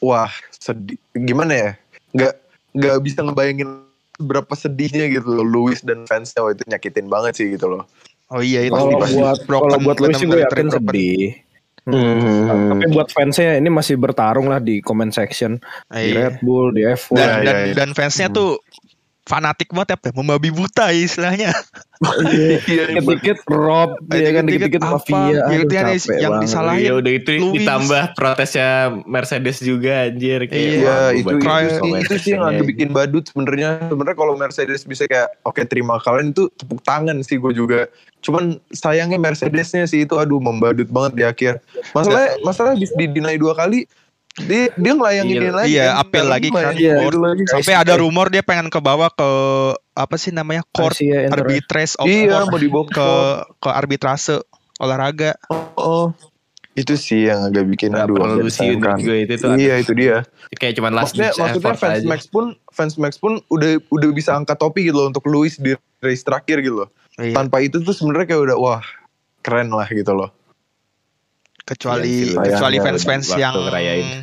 wah 0.00 0.32
sedih. 0.56 0.96
Gimana 1.12 1.52
ya 1.52 1.70
nggak 2.12 2.34
nggak 2.72 2.96
bisa 3.00 3.18
ngebayangin 3.20 3.68
berapa 4.16 4.52
sedihnya 4.52 5.08
gitu 5.10 5.26
loh 5.26 5.44
Lewis 5.44 5.80
dan 5.80 6.04
fansnya 6.04 6.44
waktu 6.44 6.60
itu 6.60 6.64
nyakitin 6.68 7.06
banget 7.06 7.32
sih 7.36 7.46
gitu 7.50 7.66
loh 7.66 7.84
oh 8.30 8.40
iya 8.40 8.64
itu 8.64 8.72
Kalau 8.72 8.96
pasti 8.96 9.16
buat 9.16 9.40
broken, 9.44 9.62
kalau 9.68 9.78
buat 9.82 9.98
Luis 9.98 10.18
gue 10.18 10.40
yakin 10.40 10.68
sedih. 10.70 11.24
Hmm. 11.82 12.78
Tapi 12.78 12.94
buat 12.94 13.10
fansnya 13.10 13.58
ini 13.58 13.66
masih 13.66 13.98
bertarung 13.98 14.46
lah 14.46 14.62
di 14.62 14.78
comment 14.78 15.10
section 15.10 15.58
di 15.90 16.14
Iya. 16.14 16.30
Red 16.30 16.36
Bull, 16.40 16.70
di 16.70 16.86
F1. 16.86 17.10
dan 17.10 17.18
Iya, 17.18 17.26
dan, 17.26 17.42
iya, 17.42 17.64
iya. 17.66 17.74
dan 17.74 17.88
fansnya 17.90 18.28
Hmm. 18.30 18.36
tuh 18.38 18.50
fanatik 19.22 19.70
banget 19.70 19.94
ya 19.94 20.10
membabi 20.12 20.50
buta 20.50 20.90
istilahnya 20.90 21.54
Iya, 22.02 22.58
Dikit-dikit 22.98 23.46
Rob, 23.46 23.94
ya 24.10 24.30
kan 24.34 24.42
dikit-dikit 24.42 24.82
apa, 24.82 24.98
mafia. 24.98 25.38
capek 25.46 26.18
yang 26.18 26.34
banget. 26.34 26.42
disalahin. 26.42 26.82
Iya 26.82 26.92
udah 26.98 27.12
itu 27.14 27.30
Lewis. 27.30 27.54
ditambah 27.54 28.02
protesnya 28.18 28.70
Mercedes 29.06 29.62
juga 29.62 30.10
anjir 30.10 30.50
kayak 30.50 30.66
Iya, 30.82 30.96
itu, 31.14 31.30
itu, 31.30 31.46
comment 31.46 32.02
itu 32.02 32.14
sih 32.18 32.30
yang 32.34 32.42
agak 32.42 32.66
bikin 32.66 32.90
badut 32.90 33.24
sebenarnya. 33.30 33.86
Sebenarnya 33.86 34.18
kalau 34.18 34.34
Mercedes 34.34 34.82
bisa 34.82 35.06
kayak 35.06 35.30
oke 35.46 35.62
terima 35.62 36.02
kalian 36.02 36.34
itu 36.34 36.50
tepuk 36.58 36.82
tangan 36.82 37.22
sih 37.22 37.38
gue 37.38 37.52
juga. 37.54 37.86
Cuman 38.18 38.58
sayangnya 38.74 39.22
Mercedesnya 39.22 39.86
sih 39.86 40.02
itu 40.02 40.18
aduh 40.18 40.42
membadut 40.42 40.90
banget 40.90 41.12
di 41.14 41.22
akhir. 41.22 41.62
Masalah 41.94 42.34
masalah 42.42 42.74
habis 42.74 42.90
di 42.92 43.06
deny 43.06 43.38
dua 43.38 43.54
kali 43.54 43.86
dia 44.34 44.72
dia 44.72 44.92
ngelayangin 44.92 45.36
Iya, 45.38 45.52
lagi 45.52 45.68
iya, 45.68 45.86
kan, 45.90 46.00
apel 46.00 46.20
karena 46.20 46.32
lagi 46.32 46.48
main 46.48 46.64
kan, 46.64 46.74
court. 46.74 47.16
lagi. 47.20 47.42
sampai 47.44 47.74
ada 47.76 47.94
rumor 47.96 48.26
dia 48.28 48.40
pengen 48.40 48.68
ke 48.68 48.80
bawah 48.80 49.12
ke 49.12 49.30
apa 49.92 50.16
sih 50.16 50.32
namanya 50.32 50.64
court 50.68 50.96
Asia 50.96 51.28
arbitrage 51.28 52.00
of 52.00 52.08
Iya 52.08 52.40
court 52.40 52.48
mau 52.48 52.56
dibawa 52.56 52.84
ke 52.88 53.08
ke 53.60 53.68
arbitrase 53.68 54.40
olahraga 54.78 55.36
oh. 55.76 56.16
Itu 56.72 56.96
sih 56.96 57.28
yang 57.28 57.44
agak 57.44 57.68
bikin 57.68 57.92
Nggak 57.92 58.08
aduh 58.08 58.48
sih 58.48 58.72
disayangkan. 58.72 58.96
juga 58.96 59.12
itu 59.12 59.34
tuh 59.36 59.52
Iya 59.60 59.74
itu 59.76 59.92
dia. 59.92 60.24
kayak 60.56 60.80
cuman 60.80 60.92
last 60.96 61.12
Maksudnya 61.12 61.30
maksudnya 61.36 61.74
fans 61.76 61.96
aja. 62.00 62.08
Max 62.08 62.20
pun 62.24 62.44
fans 62.72 62.94
Max 62.96 63.12
pun 63.20 63.32
udah 63.52 63.76
udah 63.92 64.08
bisa 64.08 64.32
angkat 64.32 64.56
topi 64.56 64.88
gitu 64.88 64.96
loh 64.96 65.12
untuk 65.12 65.28
Lewis 65.28 65.60
di 65.60 65.76
race 66.00 66.24
terakhir 66.24 66.64
gitu 66.64 66.80
loh. 66.80 66.88
Iya, 67.20 67.36
Tanpa 67.36 67.60
itu 67.60 67.84
tuh 67.84 67.92
sebenarnya 67.92 68.32
kayak 68.32 68.42
udah 68.48 68.56
wah 68.56 68.80
keren 69.44 69.68
lah 69.68 69.84
gitu 69.84 70.16
loh. 70.16 70.32
Kecuali 71.62 72.34
Iya 72.34 72.58
kecuali 72.58 72.76
sayangnya 72.76 72.86
fans-fans 72.98 73.26
waktu 73.30 73.42
yang 73.42 73.54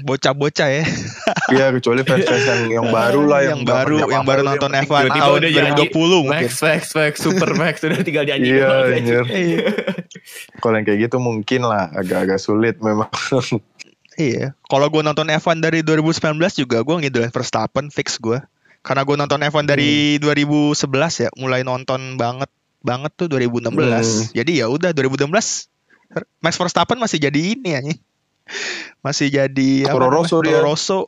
bocah-bocah 0.03 0.69
ya 0.69 0.83
Iya 1.55 1.65
kecuali 1.71 2.01
fans 2.03 2.25
fans 2.27 2.45
yang 2.45 2.61
yang 2.67 2.87
baru 2.91 3.21
lah 3.23 3.41
yang, 3.47 3.61
baru 3.63 3.95
yang 4.11 4.27
baru 4.27 4.41
yang 4.43 4.49
nonton 4.55 4.71
penting 4.75 4.85
F1 4.85 5.01
tiba-tiba 5.07 5.23
tahun 5.23 5.39
udah 5.39 5.49
nyanyi 5.49 5.71
2020 5.89 6.25
mungkin 6.27 6.47
Max 6.49 6.53
Max 6.61 6.81
Max 6.93 7.13
Super 7.23 7.51
Max 7.55 7.75
udah 7.81 7.99
tinggal 8.03 8.25
nyanyi 8.27 8.49
Iya. 8.59 8.69
Iya. 9.29 9.65
Kalau 10.59 10.75
yang 10.75 10.85
kayak 10.85 10.99
gitu 11.09 11.17
mungkin 11.21 11.61
lah 11.67 11.91
agak-agak 11.93 12.39
sulit 12.41 12.75
memang. 12.81 13.09
Iya, 14.19 14.51
kalau 14.67 14.91
gue 14.91 14.99
nonton 14.99 15.31
F1 15.31 15.63
dari 15.63 15.79
2019 15.79 16.35
juga 16.59 16.83
gue 16.83 16.95
ngidolain 16.99 17.31
Verstappen 17.31 17.87
fix 17.87 18.19
gue. 18.19 18.35
Karena 18.83 19.07
gue 19.07 19.15
nonton 19.15 19.39
F1 19.39 19.63
dari 19.63 20.19
2011 20.19 20.75
ya, 21.23 21.29
mulai 21.39 21.63
nonton 21.63 22.19
banget 22.19 22.51
banget 22.83 23.15
tuh 23.15 23.31
2016. 23.31 23.71
Hmm. 23.71 24.03
Jadi 24.35 24.59
ya 24.59 24.67
udah 24.67 24.91
2016 24.91 25.23
Max 26.39 26.55
Verstappen 26.55 26.97
masih 26.97 27.17
jadi 27.19 27.53
ini 27.53 27.69
ya. 27.69 27.81
Masih 28.99 29.29
jadi 29.29 29.69
apa 29.85 29.93
Toro? 29.93 30.09
Rosso 30.09 30.37
dia. 30.41 30.57
Toro 30.57 30.73
Rosso. 30.73 30.99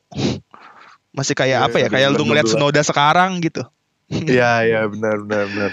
Masih 1.12 1.34
kayak 1.34 1.60
Iya, 1.60 1.68
apa 1.68 1.78
ya? 1.78 1.88
Kayak 1.90 2.10
lu 2.16 2.24
ngeliat 2.24 2.46
2016. 2.46 2.52
Tsunoda 2.54 2.82
sekarang 2.82 3.32
gitu. 3.42 3.64
Iya 4.12 4.52
iya 4.62 4.82
benar 4.86 5.24
benar 5.24 5.46
benar. 5.48 5.72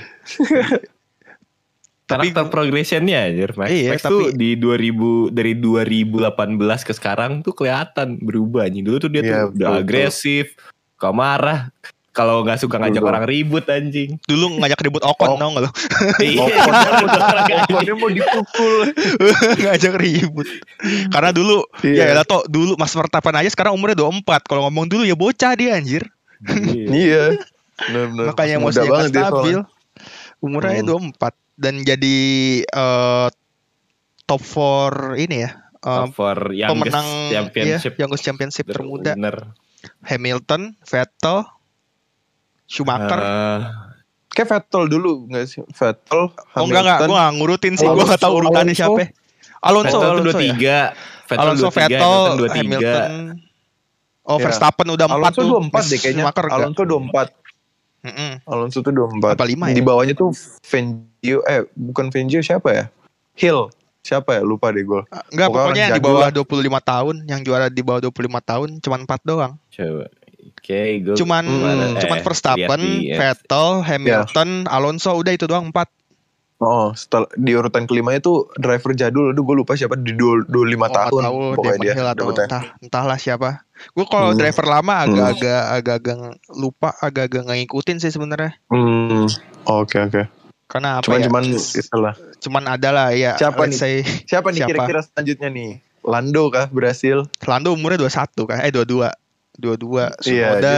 Tapi- 2.08 2.32
Karakter 2.32 2.48
progressionnya 2.48 3.28
anjir 3.28 3.52
Max, 3.52 3.68
Iya, 3.68 3.92
Max 3.92 4.00
tuh 4.00 4.32
tapi- 4.32 4.40
di 4.40 4.50
2000 4.56 5.28
dari 5.28 5.52
2018 5.52 6.80
ke 6.80 6.96
sekarang 6.96 7.44
tuh 7.44 7.52
kelihatan 7.52 8.16
berubah 8.16 8.64
anjing. 8.64 8.80
Dulu 8.80 8.96
tuh 8.96 9.10
dia 9.12 9.20
Iya, 9.20 9.28
tuh 9.28 9.36
udah 9.52 9.68
betul. 9.68 9.82
agresif, 9.84 10.44
suka 10.96 11.10
marah. 11.12 11.60
Kalau 12.18 12.42
nggak 12.42 12.58
suka 12.58 12.76
ngajak 12.76 12.98
Betul. 12.98 13.10
orang 13.10 13.24
ribut 13.24 13.62
anjing. 13.64 14.18
Dulu 14.20 14.58
ngajak 14.58 14.82
ribut 14.82 15.02
Ocon 15.02 15.28
Oh. 15.28 15.38
tau 15.38 15.50
gak 15.54 15.62
lu? 15.62 15.70
Iya, 16.26 16.42
Okonnya 16.42 17.94
mau, 17.94 18.00
mau 18.00 18.10
dipukul. 18.10 18.74
ngajak 19.62 19.94
ribut. 19.94 20.48
Karena 21.08 21.30
dulu 21.30 21.62
Iya. 21.80 22.10
ya 22.10 22.18
ya 22.18 22.24
toh 22.24 22.42
dulu 22.44 22.74
Mas 22.74 22.90
Verstappen 22.90 23.32
aja 23.32 23.46
sekarang 23.46 23.72
umurnya 23.72 23.94
24. 23.96 24.42
Kalau 24.42 24.66
ngomong 24.66 24.90
dulu 24.90 25.02
ya 25.02 25.14
bocah 25.14 25.54
dia 25.54 25.78
anjir. 25.78 26.02
Iya. 26.42 26.86
Iya. 26.98 27.24
Benar 27.78 28.04
benar. 28.10 28.24
makanya 28.28 28.54
emosinya 28.56 28.82
nggak 28.82 28.90
banget 28.90 29.10
dia 29.12 29.22
stabil 29.24 29.58
umurnya 30.40 30.82
Hmm. 30.82 31.14
24 31.14 31.30
dan 31.54 31.74
jadi 31.80 32.18
eh, 32.64 33.28
top 34.24 34.42
4 34.42 35.14
ini 35.16 35.36
ya 35.40 35.50
eh, 35.78 36.06
for 36.10 36.38
youngest 36.50 36.74
pemenang 36.74 37.08
championship. 37.28 37.92
iya, 37.94 38.00
youngest 38.02 38.22
championship 38.22 38.66
termuda 38.66 39.14
Bener. 39.14 39.54
Hamilton 40.02 40.74
Vettel 40.80 41.46
Schumacher 42.68 43.18
Eh, 43.18 43.60
Kayak 44.28 44.48
Vettel 44.54 44.82
dulu 44.86 45.26
nggak 45.26 45.44
sih? 45.44 45.64
Vettel. 45.66 46.30
oh 46.30 46.62
enggak 46.62 46.82
enggak 46.84 46.98
gue 47.02 47.16
nggak 47.16 47.32
ngurutin 47.34 47.74
sih 47.74 47.82
gue 47.82 47.90
Alonso, 47.90 48.06
nggak 48.06 48.20
tahu 48.20 48.34
urutannya 48.36 48.70
Alonso. 48.70 48.78
siapa 48.78 49.02
Alonso 49.58 49.96
Vettel 49.98 50.12
Alonso 50.14 50.38
ya 50.38 50.92
23, 50.94 51.26
Vettel 51.26 51.42
Alonso 51.42 51.66
23, 51.66 51.74
Vettel 51.74 51.98
Hamilton 51.98 52.36
23. 52.38 52.54
Hamilton 52.54 53.10
Oh 54.22 54.36
Iya. 54.36 54.44
Verstappen 54.44 54.86
udah 54.86 55.06
4 55.06 55.16
Alonso 55.16 55.32
tuh 55.34 55.48
24 55.48 55.72
deh 55.82 55.98
kayaknya. 55.98 56.22
Schumacher 56.22 56.46
Alonso 56.46 56.82
24. 56.84 57.32
Mm-mm. 57.98 58.32
Alonso 58.46 58.78
tuh 58.78 58.92
24. 58.92 59.34
Apa 59.34 59.44
lima 59.44 59.64
ya? 59.66 59.74
Di 59.74 59.82
bawahnya 59.82 60.14
tuh 60.14 60.30
Fangio 60.62 61.38
eh 61.42 61.64
bukan 61.72 62.06
Fangio 62.08 62.38
siapa 62.38 62.68
ya? 62.70 62.84
Hill. 63.34 63.72
Siapa 63.98 64.30
ya? 64.30 64.42
Lupa 64.42 64.68
deh 64.68 64.84
gue. 64.84 65.02
Enggak 65.32 65.48
Pokoknya 65.48 65.64
pokoknya 65.66 65.82
yang 65.82 65.96
di 65.96 66.02
bawah 66.04 66.28
lah. 66.28 66.30
25 66.30 66.44
tahun 66.84 67.14
yang 67.26 67.40
juara 67.42 67.66
di 67.66 67.80
bawah 67.80 68.00
25 68.04 68.14
tahun 68.42 68.68
cuman 68.78 69.00
4 69.02 69.18
doang 69.24 69.52
Coba. 69.66 70.06
Oke, 70.38 71.02
gue 71.02 71.14
cuman 71.14 71.42
Hmm. 71.42 71.98
cuman 71.98 72.18
Eh, 72.18 72.22
Verstappen, 72.22 72.80
di- 72.80 73.10
Vettel, 73.10 73.66
Hamilton, 73.80 74.48
Alonso 74.64 75.10
udah 75.12 75.32
itu 75.32 75.44
doang 75.44 75.68
empat. 75.68 75.90
Oh, 76.58 76.90
setelah 76.90 77.30
di 77.32 77.54
urutan 77.54 77.86
kelimanya 77.86 78.18
tuh 78.20 78.50
driver 78.54 78.90
jadul. 78.90 79.30
Aduh 79.30 79.42
gue 79.42 79.56
lupa 79.56 79.74
siapa 79.74 79.94
di 79.94 80.10
25 80.10 80.50
Oh, 80.84 80.90
tahun. 80.90 81.20
tahu 81.20 81.38
pokoknya 81.54 81.78
dia. 81.80 81.92
Atau 82.04 82.26
entah 82.32 82.64
entahlah 82.76 83.14
siapa. 83.14 83.62
Gue 83.92 84.02
kalau 84.04 84.30
Hmm. 84.30 84.38
driver 84.38 84.66
lama 84.68 84.94
agak-agak 85.00 85.62
agak-agak 85.72 86.16
lupa, 86.50 86.90
agak-agak 86.96 87.40
nggak 87.44 87.58
ngikutin 87.60 87.96
sih 87.98 88.10
sebenarnya. 88.10 88.58
Hmm. 88.66 89.30
Oke 89.64 89.98
oke. 90.00 90.22
Karena 90.66 90.98
apa 90.98 91.06
Cuman 91.06 91.18
ya? 91.18 91.26
cuman 91.26 91.44
itulah. 91.72 92.14
cuman 92.38 92.64
ada 92.68 92.88
lah 92.90 93.08
ya. 93.10 93.34
Siapa 93.34 93.62
nih? 93.64 93.72
say 93.72 93.94
Siapa 94.26 94.50
nih 94.50 94.60
Siapa? 94.60 94.70
kira-kira 94.74 95.00
selanjutnya 95.00 95.48
nih? 95.48 95.70
Lando 96.02 96.42
kah 96.48 96.66
berhasil? 96.66 97.22
Lando 97.42 97.70
umurnya 97.70 97.98
21 98.00 98.44
kan? 98.44 98.58
Eh 98.60 98.70
22. 98.70 99.14
22. 99.58 100.14
Iya, 100.24 100.56
Sunoda 100.56 100.76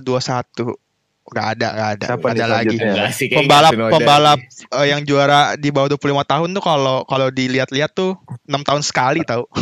21. 0.00 0.76
Nggak 1.22 1.46
ada, 1.48 1.66
nggak 1.70 1.90
ada. 1.94 2.06
Siapa 2.08 2.26
ada 2.28 2.46
lagi. 2.50 2.76
Enggak 2.76 3.10
sih 3.12 3.26
kayak 3.28 3.38
Pembalap 3.40 3.72
pembalap 3.72 4.40
eh, 4.74 4.86
yang 4.88 5.00
juara 5.02 5.54
di 5.54 5.68
bawah 5.68 5.88
25 5.90 6.00
tahun 6.26 6.48
tuh 6.50 6.62
kalau 6.62 6.96
kalau 7.04 7.28
dilihat-lihat 7.28 7.92
tuh 7.92 8.18
6 8.44 8.58
tahun 8.58 8.82
sekali 8.82 9.20
tahu. 9.22 9.44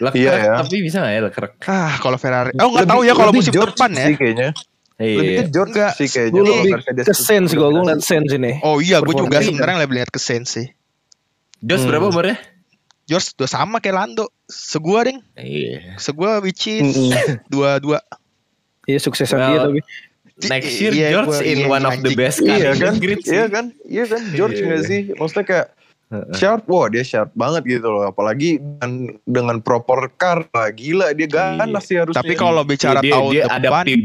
Leclerc 0.00 0.18
Iya 0.18 0.32
ya. 0.34 0.54
tapi 0.58 0.82
bisa 0.82 0.98
nggak 0.98 1.12
ya 1.12 1.20
Leclerc? 1.22 1.52
Ah, 1.64 1.94
kalau 1.98 2.16
Ferrari. 2.16 2.50
Oh, 2.56 2.66
nggak 2.68 2.82
Lebih- 2.82 2.90
tahu 2.90 3.00
ya 3.00 3.12
kalau 3.12 3.30
lebih 3.30 3.40
musim 3.40 3.52
George 3.52 3.74
depan 3.74 3.90
ya. 3.92 4.04
sih 4.04 4.14
kayaknya. 4.16 4.48
lebih 4.94 5.26
Iya. 5.28 5.34
ke 5.36 5.50
George 5.50 5.70
Enggak. 5.74 5.92
sih 5.92 6.06
kayaknya 6.08 6.32
Gue 6.32 6.44
lebih 6.48 6.72
ke 7.02 7.14
sense 7.16 7.50
gue, 7.52 7.62
gue 7.64 7.82
ngeliat 7.82 7.98
sense 8.00 8.30
ini. 8.32 8.52
Oh 8.62 8.78
iya, 8.78 8.98
gue 8.98 9.10
juga 9.12 9.38
sebenarnya 9.40 9.78
lebih 9.80 9.94
lihat 9.98 10.06
ke 10.08 10.18
Sainz 10.18 10.50
sih. 10.50 10.66
Jos 11.58 11.82
Hmm. 11.82 11.90
berapa 11.90 12.06
umurnya? 12.08 12.38
George 13.04 13.32
udah 13.34 13.46
sama 13.46 13.76
kayak 13.78 13.96
Lando. 13.96 14.26
Segua 14.44 15.02
ding, 15.02 15.20
Iya. 15.34 15.96
segua 15.96 16.38
which 16.38 16.64
is 16.66 16.84
Mm-mm. 16.86 17.12
dua 17.46 17.76
dua. 17.76 17.98
Iya 18.84 18.98
suksesan 18.98 19.38
Well, 19.38 19.48
dia 19.48 19.60
tapi. 19.62 19.80
Next 20.44 20.74
year 20.76 20.92
Iya, 20.92 21.08
George 21.12 21.30
gua- 21.30 21.44
in 21.44 21.58
iya, 21.58 21.66
one 21.68 21.84
of 21.84 21.96
the 22.00 22.12
best 22.12 22.42
Iya 22.42 22.74
kan 22.74 22.98
iya 22.98 23.44
kan, 23.46 23.64
iya 23.86 24.04
kan, 24.04 24.22
George 24.30 24.56
Iya. 24.56 24.66
nggak 24.66 24.82
sih? 24.82 25.00
Maksudnya 25.14 25.44
kayak 25.44 25.66
sharp, 26.32 26.62
wah 26.66 26.86
dia 26.86 27.00
sharp 27.00 27.30
banget 27.32 27.62
gitu 27.70 27.86
loh. 27.86 28.04
Apalagi 28.04 28.58
dengan, 28.58 28.92
dengan 29.22 29.56
proper 29.58 30.10
car, 30.12 30.44
gila 30.70 31.10
dia 31.12 31.26
ganas 31.26 31.84
sih 31.84 31.96
harusnya. 31.96 32.18
Tapi 32.18 32.34
kalau 32.34 32.62
bicara 32.62 32.98
dia, 32.98 33.14
tahun 33.14 33.30
dia 33.30 33.44
depan, 33.46 33.58
adaptif. 33.84 33.98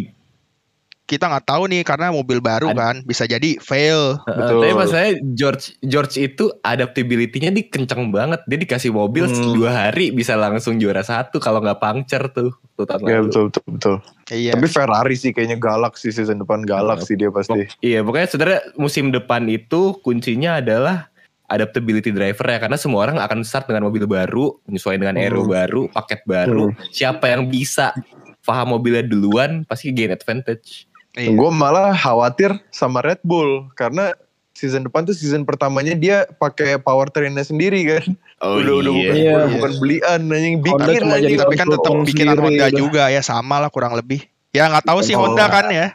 Kita 1.10 1.26
nggak 1.26 1.50
tahu 1.50 1.66
nih 1.66 1.82
karena 1.82 2.14
mobil 2.14 2.38
baru 2.38 2.70
Ad- 2.70 2.78
kan, 2.78 2.96
bisa 3.02 3.26
jadi 3.26 3.58
fail. 3.58 4.22
Betul. 4.22 4.62
Tapi 4.62 4.74
masalahnya 4.78 5.14
George 5.34 5.74
George 5.82 6.22
itu 6.22 6.54
adaptability-nya 6.62 7.50
di 7.50 7.66
kenceng 7.66 8.14
banget. 8.14 8.46
Dia 8.46 8.62
dikasih 8.62 8.94
mobil 8.94 9.26
Hmm. 9.26 9.58
dua 9.58 9.90
hari 9.90 10.14
bisa 10.14 10.38
langsung 10.38 10.78
juara 10.78 11.02
satu 11.02 11.42
kalau 11.42 11.58
nggak 11.60 11.82
puncture 11.82 12.30
tuh. 12.30 12.54
tuh 12.80 12.88
ya 13.04 13.20
betul 13.20 13.52
betul 13.52 13.64
betul. 13.76 13.96
Iya. 14.32 14.56
Tapi 14.56 14.68
Ferrari 14.72 15.20
sih 15.20 15.36
kayaknya 15.36 15.60
galak 15.60 16.00
sih 16.00 16.16
season 16.16 16.40
depan 16.40 16.64
galak 16.64 17.04
sih 17.04 17.20
dia 17.20 17.28
pasti. 17.28 17.68
Iya 17.84 18.06
pokoknya 18.06 18.28
sebenarnya 18.32 18.62
musim 18.80 19.12
depan 19.12 19.50
itu 19.52 20.00
kuncinya 20.00 20.64
adalah 20.64 21.12
adaptability 21.50 22.14
driver 22.14 22.46
ya 22.46 22.62
karena 22.62 22.78
semua 22.78 23.10
orang 23.10 23.18
akan 23.20 23.42
start 23.44 23.68
dengan 23.68 23.90
mobil 23.90 24.06
baru, 24.06 24.56
menyesuaikan 24.64 25.02
dengan 25.02 25.18
aero 25.20 25.44
Hmm. 25.44 25.52
baru, 25.52 25.82
paket 25.92 26.22
baru. 26.24 26.72
Siapa 26.94 27.26
yang 27.28 27.50
bisa 27.50 27.92
paham 28.40 28.80
mobilnya 28.80 29.04
duluan 29.04 29.66
pasti 29.68 29.92
gain 29.92 30.10
advantage. 30.10 30.89
Iya. 31.12 31.32
Gue 31.32 31.50
malah 31.50 31.92
khawatir 31.92 32.54
sama 32.70 33.00
Red 33.00 33.22
Bull 33.22 33.66
karena 33.74 34.14
season 34.52 34.84
depan 34.84 35.04
tuh 35.04 35.14
season 35.14 35.42
pertamanya 35.42 35.94
dia 35.94 36.28
pakai 36.30 36.78
powertrainnya 36.78 37.42
sendiri 37.42 37.82
kan. 37.88 38.06
Oh 38.40 38.56
udah 38.56 38.74
udah 38.78 38.92
bukan, 38.94 39.14
iya. 39.14 39.34
udah 39.36 39.50
bukan 39.52 39.72
belian 39.78 40.20
anjing 40.26 40.56
bikin 40.60 41.04
jadi 41.08 41.36
tapi 41.38 41.56
kan 41.56 41.68
tetap 41.68 41.92
bikinan 42.04 42.36
sendiri 42.36 42.44
Honda 42.46 42.66
udah. 42.66 42.72
juga 42.72 43.04
ya 43.08 43.22
sama 43.22 43.56
lah 43.58 43.68
kurang 43.68 43.94
lebih. 43.94 44.24
Ya 44.50 44.66
nggak 44.66 44.86
tahu 44.86 45.00
sih 45.02 45.14
Oh. 45.14 45.26
Honda 45.26 45.46
kan 45.46 45.66
ya. 45.70 45.88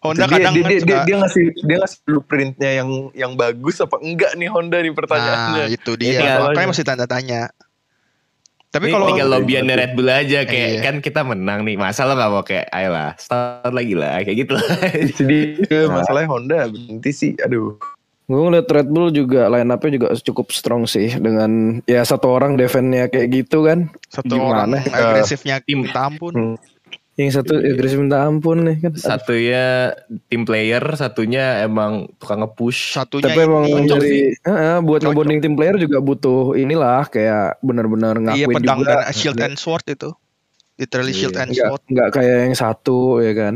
Honda 0.00 0.26
dia, 0.26 0.32
kadang 0.32 0.52
dia, 0.52 0.62
kan 0.62 0.68
dia, 0.68 0.74
dia, 0.74 0.82
suka- 0.82 1.04
dia 1.04 1.16
ngasih 1.16 1.44
dia 1.58 1.76
ngasih 1.78 1.98
blueprintnya 2.02 2.70
yang 2.74 2.88
yang 3.12 3.32
bagus 3.32 3.78
apa 3.78 3.96
enggak 3.98 4.34
nih 4.34 4.48
Honda 4.48 4.78
nih 4.78 4.92
pertanyaannya. 4.92 5.58
Nah, 5.58 5.68
itu 5.68 5.90
dia. 5.94 6.18
tinggal- 6.18 6.42
Makanya 6.48 6.68
masih 6.68 6.84
tanda 6.84 7.06
tanya. 7.06 7.42
Tapi 8.72 8.88
kalau 8.88 9.04
tinggal 9.06 9.28
lobbyannya 9.30 9.74
Red 9.76 9.92
Bull 9.92 10.08
aja 10.08 10.42
kayak 10.42 10.68
Iya. 10.70 10.80
kan 10.80 10.94
kita 10.98 11.20
menang 11.22 11.60
nih. 11.62 11.76
Masa 11.76 12.08
lo 12.08 12.16
gak 12.16 12.30
mau 12.30 12.40
kayak 12.40 12.72
ayolah 12.72 13.12
start 13.14 13.68
lagi 13.68 13.92
lah 13.92 14.16
kayak 14.18 14.36
gitu 14.42 14.52
lah. 14.56 14.64
Jadi 15.20 15.40
masalahnya 15.86 16.28
Honda 16.28 16.58
berhenti 16.66 17.10
sih. 17.12 17.32
Aduh. 17.38 17.76
Gue 18.24 18.38
ngeliat 18.40 18.64
Red 18.64 18.88
Bull 18.88 19.12
juga 19.12 19.52
line 19.52 19.68
up-nya 19.68 19.92
juga 19.92 20.08
cukup 20.16 20.48
strong 20.50 20.88
sih 20.88 21.12
dengan 21.12 21.82
ya 21.84 22.00
satu 22.00 22.32
orang 22.32 22.56
defense-nya 22.56 23.12
kayak 23.12 23.28
gitu 23.28 23.68
kan. 23.68 23.92
satu 24.08 24.40
Gimana? 24.40 24.80
orang 24.80 24.88
agresifnya 24.88 25.60
Tim. 25.60 25.84
minta 25.84 26.08
ampun. 26.08 26.32
Hmm. 26.32 26.56
Yang 27.12 27.30
satu 27.36 27.60
agresif 27.60 28.00
minta 28.00 28.24
ampun 28.24 28.64
nih 28.64 28.76
kan. 28.80 28.92
Satunya 28.96 29.92
tim 30.26 30.42
player, 30.42 30.80
satunya 30.96 31.60
emang 31.60 32.08
tukang 32.16 32.40
nge-push. 32.40 32.96
Satunya 32.96 33.28
Tapi 33.28 33.40
emang 33.42 33.64
dari 33.84 34.32
Heeh, 34.32 34.76
buat 34.80 35.04
ngebonding 35.04 35.40
tim 35.40 35.52
player 35.52 35.76
juga 35.76 36.00
butuh 36.00 36.56
inilah 36.56 37.04
kayak 37.06 37.60
benar-benar 37.60 38.16
iya 38.32 38.48
ngakuin 38.48 38.56
pedang 38.56 38.78
juga. 38.80 38.92
dan 38.98 39.12
shield 39.12 39.38
and 39.38 39.56
sword 39.56 39.84
itu. 39.86 40.08
Literally 40.74 41.12
shield 41.12 41.36
Iya. 41.36 41.42
and 41.42 41.50
sword. 41.52 41.82
nggak 41.84 42.08
kayak 42.10 42.36
yang 42.48 42.56
satu 42.56 43.20
ya 43.20 43.32
kan. 43.32 43.54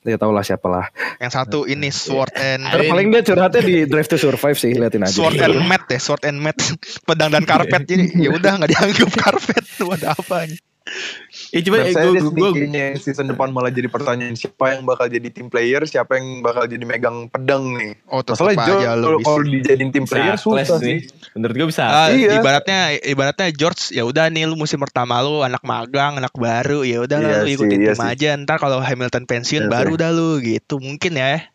Ya 0.00 0.16
tau 0.16 0.32
lah 0.32 0.40
siapa 0.40 0.64
lah. 0.64 0.88
Yang 1.20 1.32
satu 1.36 1.58
ini 1.68 1.92
sword 1.92 2.32
and 2.34 2.64
Ntar 2.64 2.80
paling 2.88 3.12
dia 3.12 3.20
curhatnya 3.20 3.60
di 3.60 3.84
Drive 3.84 4.08
to 4.08 4.16
Survive 4.16 4.56
sih 4.56 4.72
liatin 4.72 5.04
aja. 5.04 5.12
sword 5.12 5.36
and 5.36 5.60
mat 5.62 5.84
ya, 5.84 6.00
sword 6.00 6.24
and 6.24 6.40
mat. 6.40 6.56
Pedang 7.06 7.28
dan 7.28 7.44
karpet 7.44 7.84
jadi 7.84 8.08
ya 8.16 8.32
udah 8.32 8.52
nggak 8.56 8.70
dianggap 8.72 9.10
karpet 9.22 9.64
tuh 9.76 9.92
ada 9.92 10.16
apa 10.16 10.48
nih. 10.48 10.56
Ya 11.50 11.60
coba 11.60 11.76
eh, 11.80 11.90
gue 11.90 12.14
nih 12.14 12.52
kayaknya 12.54 12.82
yang 12.86 12.96
season 12.96 13.26
depan 13.26 13.50
malah 13.50 13.68
jadi 13.68 13.86
pertanyaan 13.86 14.32
siapa 14.32 14.70
yang 14.70 14.86
bakal 14.86 15.06
jadi 15.06 15.28
tim 15.28 15.46
player, 15.46 15.82
siapa 15.82 16.14
yang 16.14 16.40
bakal 16.40 16.62
jadi 16.64 16.80
megang 16.80 17.26
pedang 17.26 17.74
nih. 17.74 17.98
Oh 18.06 18.22
Masalah 18.22 18.54
aja 18.54 18.62
George 18.62 18.86
lu 18.94 19.02
kalau 19.02 19.18
kalau 19.20 19.42
dijadiin 19.44 19.90
tim 19.90 20.06
player 20.06 20.34
susah 20.34 20.78
sih. 20.78 21.10
Menurut 21.32 21.54
gue 21.56 21.66
bisa. 21.66 21.84
Ah, 21.84 22.08
Iya. 22.08 22.38
ibaratnya 22.38 22.78
ibaratnya 23.00 23.50
George 23.50 23.90
ya 23.90 24.02
udah 24.02 24.26
nih 24.26 24.46
lu 24.46 24.54
musim 24.54 24.78
pertama 24.78 25.18
lu 25.18 25.42
anak 25.42 25.60
magang 25.60 26.16
anak 26.16 26.30
baru 26.32 26.80
ya 26.80 27.02
udah 27.02 27.18
Iya 27.18 27.36
lu 27.40 27.50
ikutin 27.50 27.78
iya 27.80 27.92
tim 27.92 27.98
sih. 27.98 28.06
aja 28.08 28.28
ntar 28.38 28.56
kalau 28.56 28.78
Hamilton 28.78 29.26
pensiun 29.26 29.66
Iya 29.66 29.72
baru 29.72 29.92
sih. 29.92 29.98
dah 29.98 30.10
lu 30.10 30.30
gitu 30.38 30.78
mungkin 30.78 31.12
ya 31.14 31.49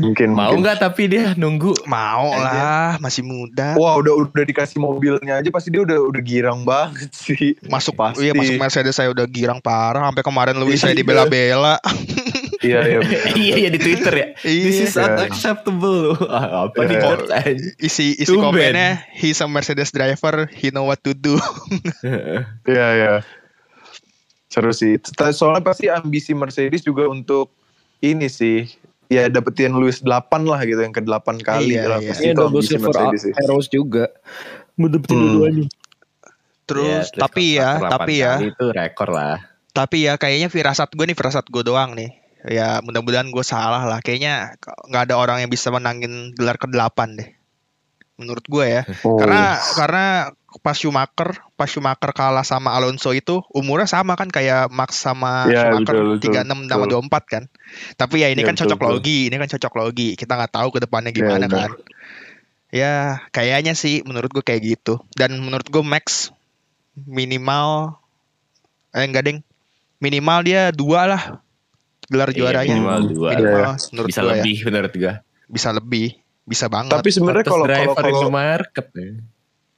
Mungkin 0.00 0.28
Mau 0.30 0.50
nggak 0.52 0.80
tapi 0.80 1.06
dia 1.06 1.32
nunggu. 1.34 1.76
mau 1.84 2.32
Aja. 2.32 2.40
lah 2.40 2.90
masih 2.98 3.20
muda 3.20 3.74
Wah 3.74 3.94
udah 3.94 4.16
udah 4.24 4.42
dikasih 4.42 4.76
mobilnya 4.76 5.36
aja 5.36 5.48
pasti 5.48 5.68
dia 5.68 5.80
udah 5.80 6.00
udah 6.02 6.20
girang 6.20 6.64
banget 6.64 7.10
sih. 7.10 7.52
masuk 7.62 7.94
Pasti. 7.94 8.24
iya 8.24 8.32
masuk 8.32 8.56
Mercedes 8.56 8.94
saya 8.94 9.08
udah 9.08 9.24
girang 9.24 9.58
parah 9.58 10.02
sampai 10.02 10.22
kemarin 10.22 10.56
Lewis 10.56 10.80
saya 10.80 10.90
Iya. 10.90 10.98
dibela-bela 10.98 11.76
Iya 12.60 12.80
iya. 12.86 12.98
iya 13.40 13.54
iya 13.56 13.68
di 13.68 13.78
Twitter 13.78 14.12
ya. 14.14 14.26
This 14.38 14.78
is 14.82 14.92
Iya. 14.92 15.16
unacceptable. 15.16 16.12
Apa 16.62 16.80
nih 16.82 16.92
Iya. 16.92 17.02
George 17.02 17.28
aja. 17.30 17.66
isi 17.78 18.06
isi 18.14 18.26
Tumben. 18.26 18.52
komennya 18.52 18.90
he's 19.10 19.38
a 19.38 19.46
Mercedes 19.46 19.88
driver 19.90 20.44
he 20.50 20.68
know 20.68 20.84
what 20.84 21.00
to 21.00 21.12
do 21.12 21.40
Iya 22.62 22.86
iya. 22.94 23.14
Seru 24.46 24.70
sih. 24.70 24.98
Soalnya 25.30 25.62
pasti 25.62 25.86
ambisi 25.86 26.32
Mercedes 26.32 26.80
juga 26.80 27.06
untuk 27.06 27.48
ini 27.98 28.26
sih. 28.26 28.66
Ya 29.10 29.26
dapetin 29.26 29.74
Lewis 29.74 29.98
8 29.98 30.06
lah 30.44 30.62
gitu 30.62 30.78
yang 30.78 30.90
ke 30.90 31.02
8 31.02 31.10
kali 31.40 31.74
Iya, 31.74 31.82
lah. 31.84 31.98
iya. 31.98 32.10
Pasti 32.10 32.26
itu 32.26 32.38
double 32.38 32.62
silver 32.62 32.94
arrows 33.36 33.66
juga. 33.66 34.06
Mendapetin 34.74 35.12
Hmm. 35.12 35.24
dua-duanya. 35.34 35.66
terus 36.62 37.10
Ya, 37.10 37.18
tapi 37.18 37.44
ya 37.52 37.70
tapi 37.82 38.12
ya 38.16 38.38
Itu 38.38 38.70
rekor 38.70 39.10
lah. 39.10 39.42
tapi 39.68 40.06
ya 40.06 40.14
kayaknya 40.14 40.46
firasat 40.46 40.90
gue 40.90 41.02
nih 41.02 41.14
firasat 41.14 41.42
gue 41.44 41.60
doang 41.60 41.94
nih 41.94 42.14
ya 42.44 42.78
mudah-mudahan 42.80 43.26
gue 43.26 43.42
salah 43.42 43.82
lah 43.82 43.98
kayaknya 43.98 44.54
nggak 44.86 45.02
ada 45.04 45.14
orang 45.14 45.42
yang 45.42 45.50
bisa 45.50 45.68
menangin 45.68 46.30
gelar 46.32 46.54
ke-8 46.56 46.94
deh 47.12 47.26
menurut 48.16 48.44
gue 48.44 48.64
ya 48.70 48.82
Oh. 49.02 49.18
karena 49.18 49.42
karena 49.72 50.04
pas 50.58 50.72
Schumacher 50.72 51.46
pas 51.54 51.64
Schumacher 51.64 52.10
kalah 52.10 52.42
sama 52.42 52.72
Alonso 52.72 53.10
itu 53.10 53.38
umurnya 53.48 53.86
sama 53.86 54.14
kan 54.14 54.26
kayak 54.26 54.66
Max 54.68 54.98
sama 54.98 55.46
Ya, 55.46 55.70
Schumacher 55.70 56.18
betul, 56.18 56.34
36 56.34 56.66
sama 56.66 56.84
betul. 56.84 57.06
24 57.06 57.22
kan 57.28 57.42
tapi 57.94 58.14
ya 58.18 58.28
ini 58.28 58.40
Ya, 58.40 58.46
kan 58.46 58.56
cocok 58.56 58.74
betul. 58.76 58.90
logi 58.92 59.20
ini 59.26 59.36
kan 59.36 59.48
cocok 59.48 59.72
logi 59.76 60.08
kita 60.14 60.32
nggak 60.32 60.52
tahu 60.52 60.68
ke 60.70 60.78
depannya 60.80 61.10
Ya, 61.10 61.16
gimana 61.16 61.46
benar. 61.46 61.70
kan 61.70 61.70
ya 62.70 62.92
kayaknya 63.28 63.72
sih 63.72 64.02
menurut 64.02 64.30
gue 64.30 64.42
kayak 64.42 64.62
gitu 64.64 64.98
dan 65.12 65.34
menurut 65.36 65.64
gue 65.64 65.82
Max 65.82 66.30
minimal 67.00 67.98
eh 68.90 69.02
enggak 69.02 69.24
deng 69.24 69.38
minimal 69.98 70.38
dia 70.40 70.70
dua 70.70 71.06
lah 71.06 71.22
gelar 72.06 72.30
Iya, 72.30 72.36
juaranya 72.36 72.74
minimal 72.74 73.00
dua. 73.08 73.28
Minimal, 73.32 73.70
menurut 73.90 74.08
Bisa 74.08 74.20
gue 74.20 74.26
ya. 74.26 74.34
lebih 74.36 74.56
menurut 74.66 74.92
gue. 74.92 75.14
bisa 75.46 75.68
lebih 75.70 76.06
bisa 76.42 76.66
banget 76.66 76.90
Tapi 76.92 77.10
sebenarnya 77.10 77.44
kalau 77.44 77.66
kalau 77.66 77.94
kalau 77.94 78.30
market. 78.32 78.86
ya. 78.90 79.10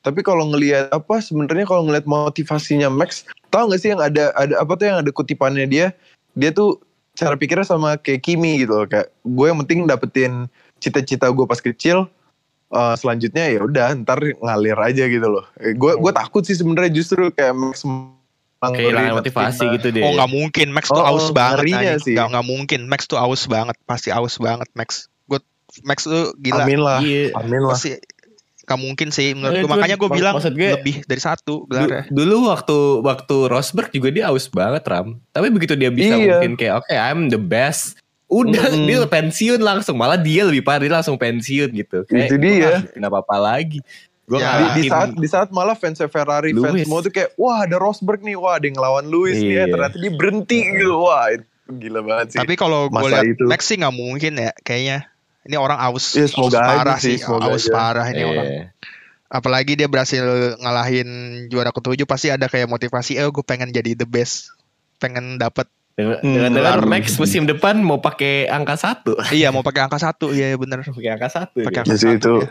Tapi 0.02 0.20
kalau 0.26 0.50
ngelihat 0.50 0.90
apa 0.90 1.22
sebenarnya 1.22 1.62
kalau 1.62 1.86
ngelihat 1.86 2.06
motivasinya 2.10 2.90
Max, 2.90 3.22
tahu 3.54 3.70
nggak 3.70 3.80
sih 3.80 3.90
yang 3.94 4.02
ada 4.02 4.34
ada 4.34 4.58
apa 4.58 4.74
tuh 4.74 4.86
yang 4.90 4.98
ada 5.00 5.10
kutipannya 5.14 5.66
dia? 5.70 5.94
Dia 6.34 6.50
tuh 6.50 6.82
cara 7.14 7.38
pikirnya 7.38 7.62
sama 7.62 7.94
kayak 7.96 8.26
Kimi 8.26 8.64
gitu 8.66 8.82
loh 8.82 8.86
kayak 8.88 9.12
gue 9.22 9.46
yang 9.46 9.58
penting 9.62 9.84
dapetin 9.84 10.48
cita-cita 10.80 11.28
gue 11.28 11.44
pas 11.44 11.60
kecil 11.60 12.08
eh, 12.72 12.94
selanjutnya 12.98 13.52
ya 13.52 13.60
udah 13.62 13.94
ntar 14.02 14.18
ngalir 14.42 14.78
aja 14.80 15.06
gitu 15.06 15.28
loh. 15.28 15.46
Eh, 15.62 15.76
gue 15.78 15.92
gue 15.94 16.12
takut 16.12 16.42
sih 16.42 16.58
sebenarnya 16.58 16.90
justru 16.90 17.30
kayak 17.30 17.54
Max 17.54 17.86
Kehilangan 18.62 19.18
motivasi 19.18 19.64
gitu 19.78 19.88
deh. 19.90 20.02
Oh 20.06 20.14
nggak 20.14 20.30
mungkin 20.30 20.68
Max 20.70 20.86
tuh 20.86 21.02
Oh, 21.02 21.18
aus 21.18 21.30
oh, 21.30 21.34
banget 21.34 21.98
sih. 22.02 22.14
Nggak 22.14 22.26
nggak 22.30 22.46
mungkin 22.46 22.80
Max 22.86 23.10
tuh 23.10 23.18
aus 23.18 23.50
banget 23.50 23.74
pasti 23.86 24.14
aus 24.14 24.38
banget 24.38 24.70
Max. 24.78 25.10
Gue 25.26 25.42
Max 25.82 26.06
tuh 26.06 26.30
gila. 26.38 26.62
Amin 26.62 26.78
lah, 26.78 27.02
Iya. 27.02 27.34
amin 27.34 27.62
lah. 27.66 27.74
Pasti 27.74 27.98
nggak 28.62 28.78
mungkin 28.78 29.08
sih 29.08 29.32
menurut 29.32 29.52
Eh, 29.52 29.60
gue. 29.60 29.68
Makanya 29.68 29.96
gue 29.96 30.08
bilang 30.08 30.34
maksud 30.34 30.52
gue- 30.52 30.72
lebih 30.72 30.96
dari 31.02 31.18
satu 31.18 31.62
Du- 31.62 31.66
gelarnya. 31.68 32.06
dulu 32.08 32.46
waktu 32.46 32.76
waktu 33.00 33.36
Rosberg 33.46 33.90
juga 33.90 34.08
dia 34.08 34.24
aus 34.26 34.46
banget 34.46 34.82
Ram. 34.84 35.18
Tapi 35.28 35.46
begitu 35.48 35.74
dia 35.74 35.88
bisa 35.88 36.14
Iya. 36.14 36.38
mungkin 36.38 36.52
kayak 36.54 36.74
oke 36.78 36.90
I'm 36.90 37.26
the 37.26 37.36
best. 37.36 37.98
Udah 38.26 38.64
Mm-mm. 38.66 38.86
dia 38.86 39.04
pensiun 39.04 39.60
langsung 39.60 39.94
malah 39.94 40.16
dia 40.16 40.42
lebih 40.42 40.62
parah 40.62 40.80
dia 40.80 40.94
langsung 40.94 41.14
pensiun 41.14 41.68
gitu. 41.70 42.06
Itu 42.06 42.32
gua 42.32 42.40
dia. 42.40 42.56
nggak 42.72 42.88
bikin 42.88 43.04
apa-apa 43.04 43.36
lagi. 43.36 43.78
Gue 44.22 44.38
Ya, 44.38 44.50
di, 44.56 44.66
di 44.72 44.88
saat 44.88 45.10
di 45.12 45.26
saat 45.26 45.48
malah 45.50 45.74
fans 45.74 46.00
Ferrari 46.00 46.50
fans 46.50 46.62
Lewis. 46.64 46.86
semua 46.86 46.98
tuh 47.00 47.10
kayak 47.10 47.36
wah 47.36 47.60
ada 47.60 47.76
Rosberg 47.76 48.22
nih 48.22 48.32
wah 48.34 48.54
ada 48.54 48.64
yang 48.64 48.74
ngelawan 48.74 49.04
Lewis 49.04 49.36
nih 49.36 49.52
ya 49.52 49.56
Iya. 49.58 49.64
ternyata 49.68 49.96
dia 49.98 50.10
berhenti 50.10 50.58
gitu 50.64 50.96
wah 50.96 51.26
itu 51.28 51.44
gila 51.68 52.00
banget 52.00 52.26
sih. 52.30 52.38
Tapi 52.38 52.54
kalau 52.54 52.86
gue 52.86 53.08
lihat 53.10 53.26
itu. 53.26 53.44
Max 53.44 53.60
sih 53.62 53.76
nggak 53.76 53.92
mungkin 53.92 54.32
ya 54.38 54.50
kayaknya. 54.60 55.11
Ini 55.42 55.56
orang 55.56 55.78
aus, 55.80 56.14
Ya, 56.14 56.24
aus 56.24 56.30
semoga 56.30 56.58
aja 56.58 56.70
parah 56.76 56.98
sih, 56.98 57.14
sih, 57.14 57.16
semoga 57.20 57.50
aus 57.50 57.64
aja. 57.64 57.72
parah 57.72 58.06
ini 58.08 58.22
orang. 58.22 58.46
Iya. 58.46 58.64
Apalagi 59.26 59.72
dia 59.74 59.86
berhasil 59.86 60.22
ngalahin 60.56 61.08
juara 61.48 61.70
ketujuh 61.70 62.04
pasti 62.04 62.28
ada 62.28 62.46
kayak 62.46 62.66
motivasi, 62.66 63.16
eh 63.16 63.24
gue 63.24 63.42
pengen 63.42 63.68
jadi 63.68 63.94
the 63.94 64.04
best, 64.04 64.52
pengen 64.96 65.36
dapat. 65.36 65.66
Dengan 65.92 66.52
Hmm. 66.54 66.88
Max 66.88 67.16
musim 67.16 67.44
depan 67.44 67.76
mau 67.78 67.98
pakai 67.98 68.46
angka 68.46 68.76
satu. 68.76 69.12
iya 69.30 69.48
mau 69.48 69.60
pakai 69.60 69.82
angka 69.82 69.98
satu, 69.98 70.30
iya 70.30 70.48
iya 70.48 70.56
bener. 70.56 70.80
pakai 70.82 71.10
angka 71.10 71.28
satu. 71.28 71.58
Pakai 71.60 71.74
dia. 71.74 71.84
angka 71.84 71.96
sih, 71.96 72.08
satu. 72.08 72.16
itu. 72.16 72.34
ya. 72.38 72.48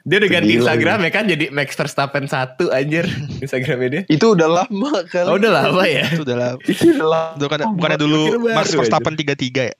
Dia 0.00 0.16
udah 0.16 0.30
ganti 0.32 0.52
Instagram 0.56 0.98
ya 1.04 1.10
kan 1.12 1.24
jadi 1.28 1.44
Max 1.50 1.68
Verstappen 1.70 2.24
satu 2.24 2.72
anjir 2.72 3.04
Instagramnya 3.44 3.88
dia. 3.90 4.02
Itu 4.08 4.32
udah 4.32 4.48
lama 4.48 5.04
kali. 5.04 5.28
Oh 5.28 5.36
udah 5.36 5.52
lama 5.52 5.82
ya. 5.84 6.08
Itu 6.08 6.24
udah 6.24 6.36
lah. 6.36 6.50
Itu 6.62 6.84
udah 6.90 7.06
lama. 7.06 7.36
Bukan, 7.36 7.58
Oh, 7.60 7.72
bukannya 7.76 7.94
gua 7.94 8.04
dulu 8.06 8.20
Max. 8.48 8.72
Verstappen 8.72 9.12
33 9.12 9.70
ya? 9.70 9.74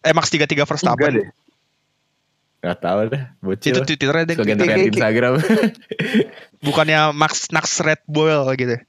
Eh 0.00 0.12
Max 0.14 0.30
33 0.30 0.46
Enggak 0.54 0.68
Verstappen. 0.70 1.12
Deh. 2.60 2.66
Gak 2.66 2.78
tau 2.78 3.00
dah 3.06 3.22
bocil. 3.40 3.72
Itu 3.72 3.80
Twitternya 3.82 4.24
deh. 4.24 4.36
Kayak- 4.36 4.58
kayak- 4.60 4.88
Instagram. 4.92 5.32
Bukannya 6.66 7.00
Max 7.10 7.48
Nax 7.48 7.80
Red 7.80 8.04
Bull 8.04 8.44
gitu. 8.54 8.76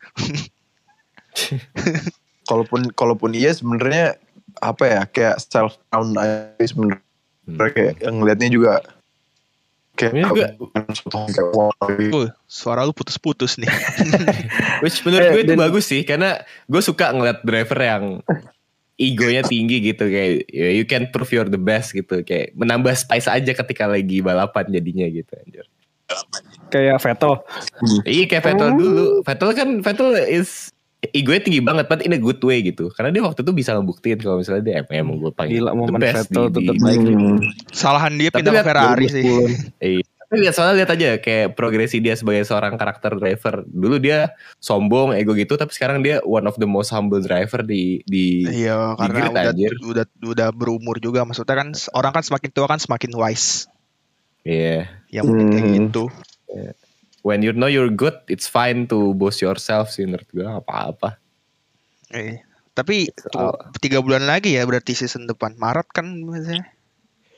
Kalaupun 2.43 2.91
kalaupun 2.91 3.31
iya 3.31 3.55
sebenarnya 3.55 4.19
apa 4.59 4.83
ya 4.83 5.01
kayak 5.05 5.39
self 5.39 5.79
crown 5.87 6.11
aja 6.13 6.51
sebenarnya 6.59 6.99
Hmm. 7.41 7.57
kayak 7.57 7.97
yang 7.99 8.15
ngeliatnya 8.21 8.49
juga 8.49 8.73
kayak 9.97 10.13
juga-. 10.13 10.53
Uh, 11.09 12.29
suara 12.45 12.83
lu 12.83 12.93
putus-putus 12.93 13.57
nih. 13.57 13.65
Which 14.85 15.01
menurut 15.01 15.25
Eh, 15.25 15.33
gue 15.33 15.41
itu 15.41 15.53
dan- 15.55 15.61
bagus 15.63 15.85
sih 15.87 16.03
karena 16.03 16.37
gue 16.65 16.81
suka 16.81 17.09
ngeliat 17.09 17.41
driver 17.41 17.79
yang 17.79 18.03
egonya 19.01 19.41
tinggi 19.41 19.81
gitu 19.83 20.05
kayak 20.05 20.45
ya, 20.47 20.69
you 20.69 20.85
can 20.85 21.09
prove 21.09 21.27
you're 21.27 21.47
the 21.47 21.57
best 21.57 21.91
gitu 21.91 22.21
kayak 22.21 22.53
menambah 22.53 22.93
spice 22.93 23.25
aja 23.25 23.51
ketika 23.51 23.89
lagi 23.89 24.21
balapan 24.21 24.69
jadinya 24.69 25.05
gitu 25.05 25.33
anjir. 25.35 25.65
Kayak 26.69 26.99
Vettel. 26.99 27.33
Iya 28.03 28.23
kayak 28.27 28.43
Vettel 28.45 28.69
dulu. 28.73 29.05
Vettel 29.21 29.49
kan 29.51 29.69
Vettel 29.81 30.09
is 30.21 30.69
egonya 31.01 31.41
tinggi 31.41 31.59
banget 31.59 31.89
but 31.89 31.99
in 31.99 32.13
a 32.13 32.19
good 32.19 32.37
way 32.41 32.61
gitu. 32.61 32.93
Karena 32.93 33.09
dia 33.09 33.23
waktu 33.23 33.41
itu 33.41 33.51
bisa 33.51 33.73
ngebuktiin 33.73 34.19
kalau 34.19 34.37
misalnya 34.37 34.61
dia 34.61 34.73
emang, 34.79 34.93
emang 34.93 35.15
gue 35.17 35.31
paling 35.33 35.51
Gila 35.51 35.71
the 35.71 35.75
momen 35.75 35.99
best 35.99 36.15
Vettel 36.29 36.45
di- 36.45 36.53
tetap 36.53 36.75
di- 36.75 36.83
baik. 36.83 36.99
Hmm. 37.01 37.37
Kesalahan 37.67 38.13
dia 38.13 38.29
Tapi 38.29 38.37
pindah 38.37 38.53
ke 38.53 38.63
Ferrari 38.63 39.05
sih. 39.07 39.23
2010. 39.23 39.81
Iya. 39.81 40.03
Tapi 40.31 40.47
lihat 40.47 40.55
soalnya 40.55 40.75
lihat 40.79 40.91
aja 40.95 41.09
kayak 41.19 41.59
progresi 41.59 41.99
dia 41.99 42.15
sebagai 42.15 42.47
seorang 42.47 42.79
karakter 42.79 43.19
driver. 43.19 43.67
Dulu 43.67 43.99
dia 43.99 44.31
sombong, 44.63 45.11
ego 45.11 45.35
gitu, 45.35 45.59
tapi 45.59 45.75
sekarang 45.75 45.99
dia 45.99 46.23
one 46.23 46.47
of 46.47 46.55
the 46.55 46.63
most 46.63 46.87
humble 46.95 47.19
driver 47.19 47.59
di 47.59 47.99
di 48.07 48.47
Iya, 48.47 48.95
karena 48.95 49.27
grid, 49.27 49.31
udah, 49.35 49.43
anjir. 49.51 49.71
udah 49.83 50.05
udah 50.23 50.47
berumur 50.55 51.03
juga. 51.03 51.27
Maksudnya 51.27 51.59
kan 51.59 51.75
orang 51.91 52.15
kan 52.15 52.23
semakin 52.23 52.49
tua 52.55 52.63
kan 52.71 52.79
semakin 52.79 53.11
wise. 53.11 53.67
Iya. 54.47 54.87
Ya 55.11 55.21
mungkin 55.27 55.51
kayak 55.51 55.67
Hmm. 55.67 55.75
gitu. 55.91 56.03
When 57.27 57.43
you 57.43 57.51
know 57.51 57.67
you're 57.67 57.91
good, 57.91 58.15
it's 58.31 58.47
fine 58.47 58.87
to 58.87 59.11
boast 59.13 59.43
yourself 59.43 59.91
sih 59.91 60.07
menurut 60.07 60.31
gue 60.31 60.47
apa-apa. 60.47 61.19
Eh, 62.09 62.39
tapi 62.71 63.11
tuh, 63.11 63.51
tiga 63.77 63.99
bulan 63.99 64.23
lagi 64.23 64.55
ya 64.55 64.63
berarti 64.63 64.95
season 64.95 65.27
depan 65.27 65.59
Maret 65.59 65.91
kan 65.91 66.07
biasanya. 66.23 66.65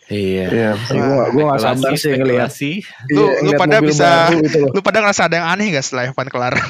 Iya. 0.05 0.45
Iya. 0.47 0.71
Ya, 0.75 0.99
gua 0.99 1.23
gua 1.29 1.43
gak 1.51 1.61
sabar 1.61 1.91
sih 1.93 2.11
ngeliat. 2.11 2.49
spekulasi. 2.51 2.71
Lu- 3.09 3.23
Iya, 3.23 3.39
lu 3.41 3.51
pada 3.55 3.77
bisa- 3.79 4.29
gitu. 4.31 4.59
Lu 4.67 4.79
pada 4.79 4.97
ngerasa 4.99 5.21
ada 5.25 5.35
yang 5.37 5.47
aneh 5.47 5.67
gak 5.71 5.83
setelah 5.83 6.03
Evan 6.07 6.27
kelar? 6.27 6.53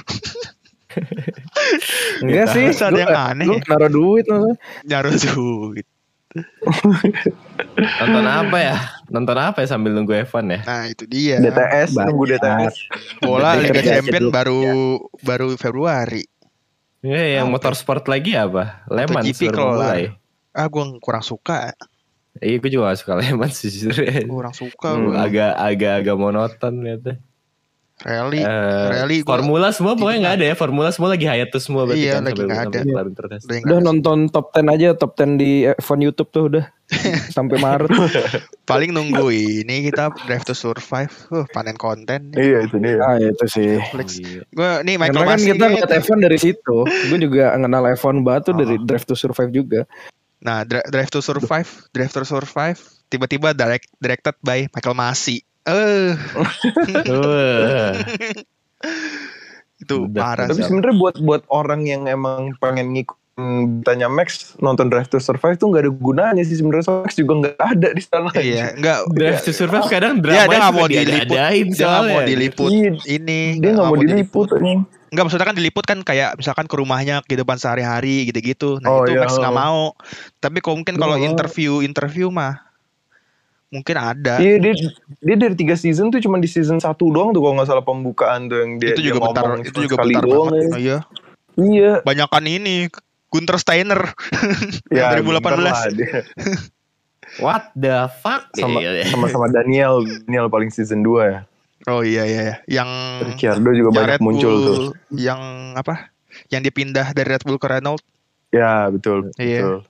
Enggak 2.22 2.48
sih, 2.52 2.64
ada 2.70 2.90
gua- 2.90 3.02
yang 3.02 3.16
aneh 3.16 3.46
Lu 3.46 3.56
ya? 3.56 3.64
naruh 3.66 3.90
duit 3.90 4.26
maksudnya. 4.26 4.56
Nyaruh 4.84 5.14
duit. 5.18 5.86
Nonton 8.00 8.26
apa 8.26 8.58
ya? 8.58 8.76
Nonton 9.08 9.38
apa 9.38 9.58
ya 9.62 9.68
sambil 9.68 9.94
nunggu 9.94 10.14
Evan 10.16 10.50
ya? 10.50 10.60
Nah 10.64 10.84
itu 10.88 11.06
dia. 11.06 11.38
DTS 11.40 11.94
Banyak. 11.94 12.08
nunggu 12.10 12.24
DTS. 12.28 12.76
Bola 13.20 13.54
Liga 13.56 13.82
Champion 13.82 14.30
baru 14.30 14.62
baru 15.22 15.54
Februari. 15.56 16.26
Iya, 17.04 17.42
yang 17.42 17.52
motorsport 17.52 18.08
lagi 18.08 18.34
apa? 18.34 18.82
Baru 18.88 19.12
kelar. 19.12 19.76
mulai. 19.76 20.02
Ah 20.50 20.66
gue 20.66 20.84
kurang 21.00 21.22
suka. 21.22 21.74
Iya, 22.44 22.56
gue 22.58 22.70
juga 22.70 22.84
gak 22.88 23.00
suka 23.00 23.14
lemon 23.16 23.50
sih 23.50 23.70
jujur. 23.70 23.96
Kurang 24.24 24.54
suka. 24.54 24.90
Hmm, 24.92 25.10
gua. 25.10 25.24
agak 25.24 25.52
agak 25.56 25.94
agak 26.00 26.16
monoton 26.16 26.74
lihatnya. 26.80 27.16
Rally. 28.04 28.42
Eh, 28.42 28.88
Rally 28.92 29.18
gua- 29.22 29.38
formula 29.38 29.72
semua 29.72 29.94
pokoknya 29.94 30.20
nggak 30.20 30.36
ada 30.36 30.46
ya. 30.46 30.56
Formula 30.56 30.90
semua 30.90 31.10
lagi 31.10 31.24
hiatus 31.24 31.62
semua 31.62 31.86
berarti 31.86 32.04
Iya, 32.04 32.14
kan 32.14 32.24
lagi 32.26 32.42
nggak 32.42 32.62
ada. 32.66 32.80
udah 32.84 33.38
Udah 33.64 33.80
nonton 33.80 34.18
top 34.28 34.52
10 34.52 34.68
aja, 34.68 34.88
top 34.92 35.12
10 35.16 35.38
di 35.38 35.52
F1 35.72 36.00
YouTube 36.02 36.30
tuh 36.30 36.44
udah. 36.52 36.66
Sampai 37.32 37.58
Maret. 37.58 37.88
paling 38.64 38.92
nunggu 38.92 39.32
ini 39.32 39.88
kita 39.88 40.12
Drive 40.22 40.44
to 40.44 40.52
Survive. 40.52 41.14
Uh, 41.30 41.48
panen 41.50 41.74
konten. 41.74 42.34
Iya 42.34 42.66
itu 42.66 42.76
dia. 42.78 43.00
Ah 43.00 43.16
itu 43.16 43.46
sih. 43.48 43.80
Netflix. 43.80 44.20
Iya. 44.20 44.42
Gue 44.50 44.72
nih 44.84 44.96
Michael 44.98 45.16
Karena 45.16 45.30
kan 45.30 45.40
kita 45.40 45.54
nih. 45.56 45.72
ngeliat 45.72 45.92
F1 45.96 46.18
dari 46.20 46.38
situ. 46.38 46.78
Gue 46.84 47.20
juga 47.22 47.46
kenal 47.56 47.84
F1 47.94 48.16
batu 48.20 48.52
dari 48.52 48.76
Oh. 48.76 48.84
Drive 48.84 49.06
to 49.06 49.16
Survive 49.16 49.54
juga. 49.54 49.82
Nah, 50.44 50.68
Dri- 50.68 50.84
Drive 50.92 51.10
to 51.10 51.24
Survive, 51.24 51.88
Drive 51.96 52.12
to 52.12 52.28
Survive, 52.28 52.76
tiba-tiba 53.08 53.56
direct, 53.56 53.88
directed 53.96 54.36
by 54.44 54.68
Michael 54.76 55.00
Masi. 55.00 55.40
Eh, 55.64 56.12
itu 59.84 59.96
Udah, 60.12 60.20
parah 60.20 60.52
Tapi 60.52 60.60
sebenarnya 60.60 60.96
buat 61.00 61.16
buat 61.24 61.48
orang 61.48 61.88
yang 61.88 62.04
emang 62.12 62.52
pengen 62.60 62.92
ngikutin 62.92 63.24
tanya 63.82 64.12
Max 64.12 64.54
nonton 64.60 64.92
Drive 64.92 65.08
to 65.10 65.18
Survive 65.24 65.56
tuh 65.56 65.72
nggak 65.72 65.88
ada 65.88 65.92
gunanya 65.96 66.44
sih 66.44 66.60
sebenarnya 66.60 66.86
Max 67.02 67.16
juga 67.16 67.34
nggak 67.40 67.58
ada 67.58 67.88
di 67.96 68.04
sana. 68.04 68.28
Iya, 68.36 68.66
enggak 68.78 68.98
Drive 69.16 69.42
to 69.48 69.56
Survive 69.56 69.88
kadang 69.88 70.20
drama 70.20 70.36
Dia 70.36 70.44
dia 70.46 70.60
nggak 70.60 70.76
mau 70.76 70.86
diliput, 70.86 71.40
dia 71.40 71.88
nggak 71.88 72.04
mau 72.04 72.22
diliput 72.22 72.70
Iya, 72.70 72.92
ini, 73.08 73.42
Dia 73.58 73.72
nggak 73.72 73.88
mau 73.88 73.98
diliput. 73.98 74.48
anjing. 74.54 74.82
Enggak 75.14 75.30
maksudnya 75.30 75.46
kan 75.46 75.54
diliput 75.54 75.86
kan 75.86 76.00
kayak 76.02 76.34
misalkan 76.36 76.66
ke 76.66 76.74
rumahnya 76.74 77.22
kehidupan 77.22 77.62
sehari-hari 77.62 78.26
gitu-gitu. 78.26 78.82
Nah, 78.82 78.90
Oh, 78.90 79.00
itu 79.06 79.14
iya. 79.14 79.22
Max 79.22 79.38
nggak 79.38 79.54
mau. 79.54 79.94
Tapi 80.42 80.58
kalau 80.58 80.82
mungkin 80.82 80.98
kalau 80.98 81.22
interview 81.22 81.86
interview 81.86 82.34
mah 82.34 82.66
mungkin 83.70 83.94
ada. 83.94 84.42
Iya 84.42 84.58
dia 84.58 84.74
dia 85.22 85.36
dari 85.38 85.54
tiga 85.54 85.74
season 85.74 86.10
tuh 86.10 86.18
cuma 86.18 86.38
di 86.38 86.50
season 86.50 86.78
satu 86.78 87.10
doang 87.10 87.30
tuh 87.30 87.42
kalau 87.42 87.58
nggak 87.58 87.70
salah 87.70 87.86
pembukaan 87.86 88.50
tuh 88.50 88.58
yang 88.62 88.72
dia 88.78 88.94
itu 88.94 89.02
dia 89.02 89.10
juga 89.14 89.22
bentar, 89.30 89.44
itu 89.62 89.80
juga 89.86 89.96
bentar 90.02 90.24
doang 90.26 90.50
banget. 90.50 90.62
ya. 90.62 90.74
Oh, 90.74 90.80
iya. 90.82 90.98
Iya. 91.54 91.92
Banyakan 92.02 92.44
ini 92.46 92.76
Gunter 93.30 93.58
Steiner 93.58 94.02
Ya, 94.94 95.14
2018. 95.14 95.42
bentar 95.42 95.58
lah 95.62 95.82
dia. 95.90 96.22
What 97.42 97.74
the 97.74 98.10
fuck? 98.22 98.50
Sama 98.54 98.78
Iya, 98.78 98.92
iya. 98.94 99.06
sama 99.10 99.26
sama 99.26 99.50
Daniel 99.50 100.06
Daniel 100.26 100.50
paling 100.50 100.70
season 100.70 101.02
2 101.02 101.34
ya. 101.34 101.40
Oh 101.88 102.02
iya 102.02 102.24
iya 102.24 102.42
iya. 102.44 102.56
Yang 102.70 102.90
Ricciardo 103.34 103.70
juga 103.76 103.90
yang 103.92 103.96
banyak 103.96 104.12
Red 104.16 104.22
muncul 104.24 104.54
Bull, 104.56 104.68
tuh. 104.68 104.80
Yang 105.12 105.42
apa? 105.76 105.96
Yang 106.50 106.62
dipindah 106.72 107.08
dari 107.12 107.28
Red 107.36 107.44
Bull 107.44 107.60
ke 107.60 107.68
Renault 107.68 108.04
Ya 108.54 108.88
betul. 108.94 109.34
Iya. 109.36 109.84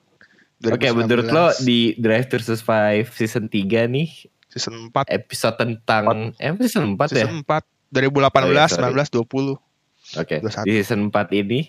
betul. 0.63 0.71
Oke, 0.71 0.87
2019. 0.95 0.95
menurut 0.95 1.27
lo 1.27 1.45
di 1.67 1.91
Drive 1.99 2.31
to 2.31 2.39
Survive 2.39 3.11
season 3.11 3.51
3 3.51 3.91
nih 3.91 4.07
season 4.47 4.95
4 4.95 5.11
episode 5.11 5.55
tentang 5.59 6.31
eh 6.39 6.55
season 6.63 6.95
4 6.95 7.11
ya? 7.11 7.27
season 7.27 7.43
4 7.43 7.67
2018 7.91 8.31
Oh, 8.31 8.49
iya, 8.49 8.65
sorry. 8.71 8.95
19 8.95 9.11
20. 9.27 9.59
Oke. 10.23 10.35
21. 10.39 10.63
Di 10.63 10.71
season 10.79 11.01
4 11.11 11.29
ini 11.35 11.59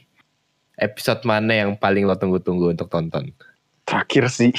episode 0.78 1.20
mana 1.26 1.52
yang 1.58 1.74
paling 1.74 2.06
lo 2.06 2.14
tunggu-tunggu 2.14 2.70
untuk 2.70 2.86
tonton? 2.86 3.34
Terakhir 3.84 4.30
sih. 4.32 4.54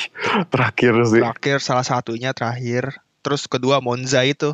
Terakhir 0.54 0.94
sih. 1.10 1.24
Terakhir 1.24 1.58
salah 1.64 1.88
satunya 1.88 2.36
terakhir. 2.36 3.00
Terus 3.26 3.48
kedua 3.50 3.82
Monza 3.82 4.22
itu. 4.22 4.54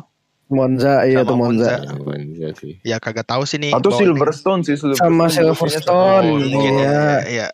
Monza, 0.52 1.02
iya 1.08 1.24
Sama 1.24 1.30
tuh 1.32 1.36
Monza. 1.36 1.70
Monza. 1.72 1.84
Yang 1.88 2.00
Monza 2.04 2.48
sih. 2.60 2.72
Ya 2.84 2.96
kagak 3.00 3.26
tahu 3.26 3.42
sih 3.48 3.58
nih. 3.58 3.72
Atau 3.72 3.90
Silverstone 3.96 4.60
sih 4.62 4.76
Silverstone. 4.76 5.08
Sama 5.08 5.24
Biasanya 5.26 5.52
Silverstone. 5.56 6.28
Oh, 6.28 6.38
mungkin 6.38 6.72
ya. 6.76 6.84
Iya. 6.84 7.08
Iya. 7.26 7.48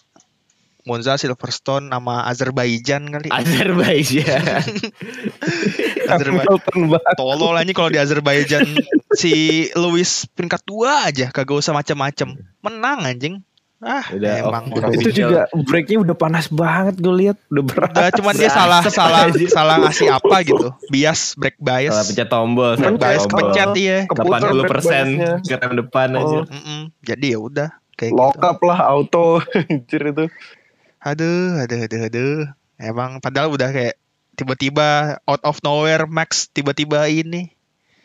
Monza, 0.89 1.21
Silverstone 1.21 1.93
sama 1.93 2.25
Azerbaijan 2.25 3.13
kali. 3.13 3.29
Azerbaijan. 3.29 4.65
Azerbaijan. 6.17 6.61
Tolol 7.13 7.55
aja 7.61 7.73
kalau 7.77 7.91
di 7.93 8.01
Azerbaijan 8.01 8.65
si 9.21 9.69
Lewis 9.77 10.25
peringkat 10.33 10.65
dua 10.65 11.05
aja 11.05 11.29
kagak 11.29 11.61
usah 11.61 11.77
macem-macem. 11.77 12.41
Menang 12.65 13.05
anjing. 13.05 13.45
Ah, 13.79 14.03
Udah 14.09 14.33
emang 14.41 14.65
off- 14.69 14.91
Itu 14.93 15.11
juga 15.13 15.47
breaknya 15.55 16.03
udah 16.03 16.13
panas 16.13 16.51
banget 16.51 16.99
gue 16.99 17.15
lihat 17.17 17.39
udah 17.47 17.63
berat. 17.63 17.91
udah 17.91 18.11
cuman 18.13 18.35
dia 18.35 18.51
salah 18.51 18.83
salah 18.85 19.31
salah 19.47 19.77
ngasih 19.81 20.11
apa 20.11 20.37
gitu. 20.43 20.75
Bias 20.89 21.35
break 21.35 21.55
bias. 21.57 21.95
Salah 21.95 22.05
pencet 22.05 22.29
tombol, 22.29 22.75
break 22.75 22.97
bias 22.97 23.23
tombol. 23.23 23.39
kepencet 23.47 23.71
iya. 23.77 23.99
Keputar 24.05 24.41
80 24.45 24.59
back 24.59 24.67
persen 24.69 25.07
ke 25.41 25.55
rem 25.55 25.73
depan 25.77 26.09
aja. 26.13 26.37
Oh. 26.37 26.43
Mm-mm. 26.45 26.81
Jadi 27.01 27.27
ya 27.29 27.39
udah 27.39 27.69
kayak 27.95 28.13
Lock 28.13 28.35
gitu. 28.35 28.47
up 28.47 28.59
lah 28.61 28.79
auto 28.85 29.27
anjir 29.71 30.03
itu. 30.05 30.25
Aduh, 30.99 31.39
aduh, 31.57 31.79
aduh, 31.81 32.01
aduh. 32.05 32.39
Emang 32.77 33.19
padahal 33.19 33.49
udah 33.49 33.71
kayak 33.71 33.95
tiba-tiba 34.35 34.89
out 35.23 35.43
of 35.43 35.59
nowhere 35.61 36.03
Max 36.05 36.47
tiba-tiba 36.49 37.07
ini 37.07 37.55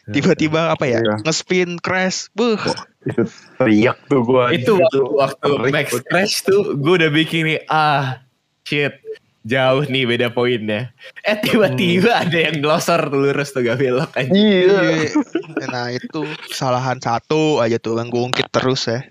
tiba-tiba 0.03 0.67
apa 0.67 0.83
ya 0.83 0.99
Iya. 0.99 1.15
ngespin 1.21 1.77
crash 1.77 2.27
buh 2.31 2.59
Itu 3.03 3.23
teriak 3.59 3.97
tuh 4.07 4.21
gua. 4.23 4.51
Itu 4.55 4.79
waktu, 4.79 5.01
waktu. 5.11 5.51
Max 5.71 5.87
Crash 6.07 6.47
tuh 6.47 6.75
gue 6.79 6.93
udah 7.03 7.11
bikin 7.11 7.51
nih 7.51 7.59
ah 7.67 8.23
shit 8.63 9.03
jauh 9.43 9.83
nih 9.91 10.07
beda 10.07 10.31
poinnya. 10.31 10.95
Eh 11.27 11.35
tiba-tiba 11.43 12.15
ada 12.23 12.37
yang 12.39 12.63
glosor 12.63 13.11
lurus 13.11 13.51
tuh 13.51 13.61
gak 13.67 13.79
belok 13.79 14.11
aja. 14.15 14.31
Iya. 14.31 14.79
Iya. 15.03 15.11
Nah 15.67 15.91
itu 15.91 16.23
kesalahan 16.47 16.97
satu 17.03 17.59
aja 17.59 17.75
tuh 17.77 17.99
yang 17.99 18.07
ngungkit 18.07 18.47
terus 18.49 18.87
ya. 18.87 19.03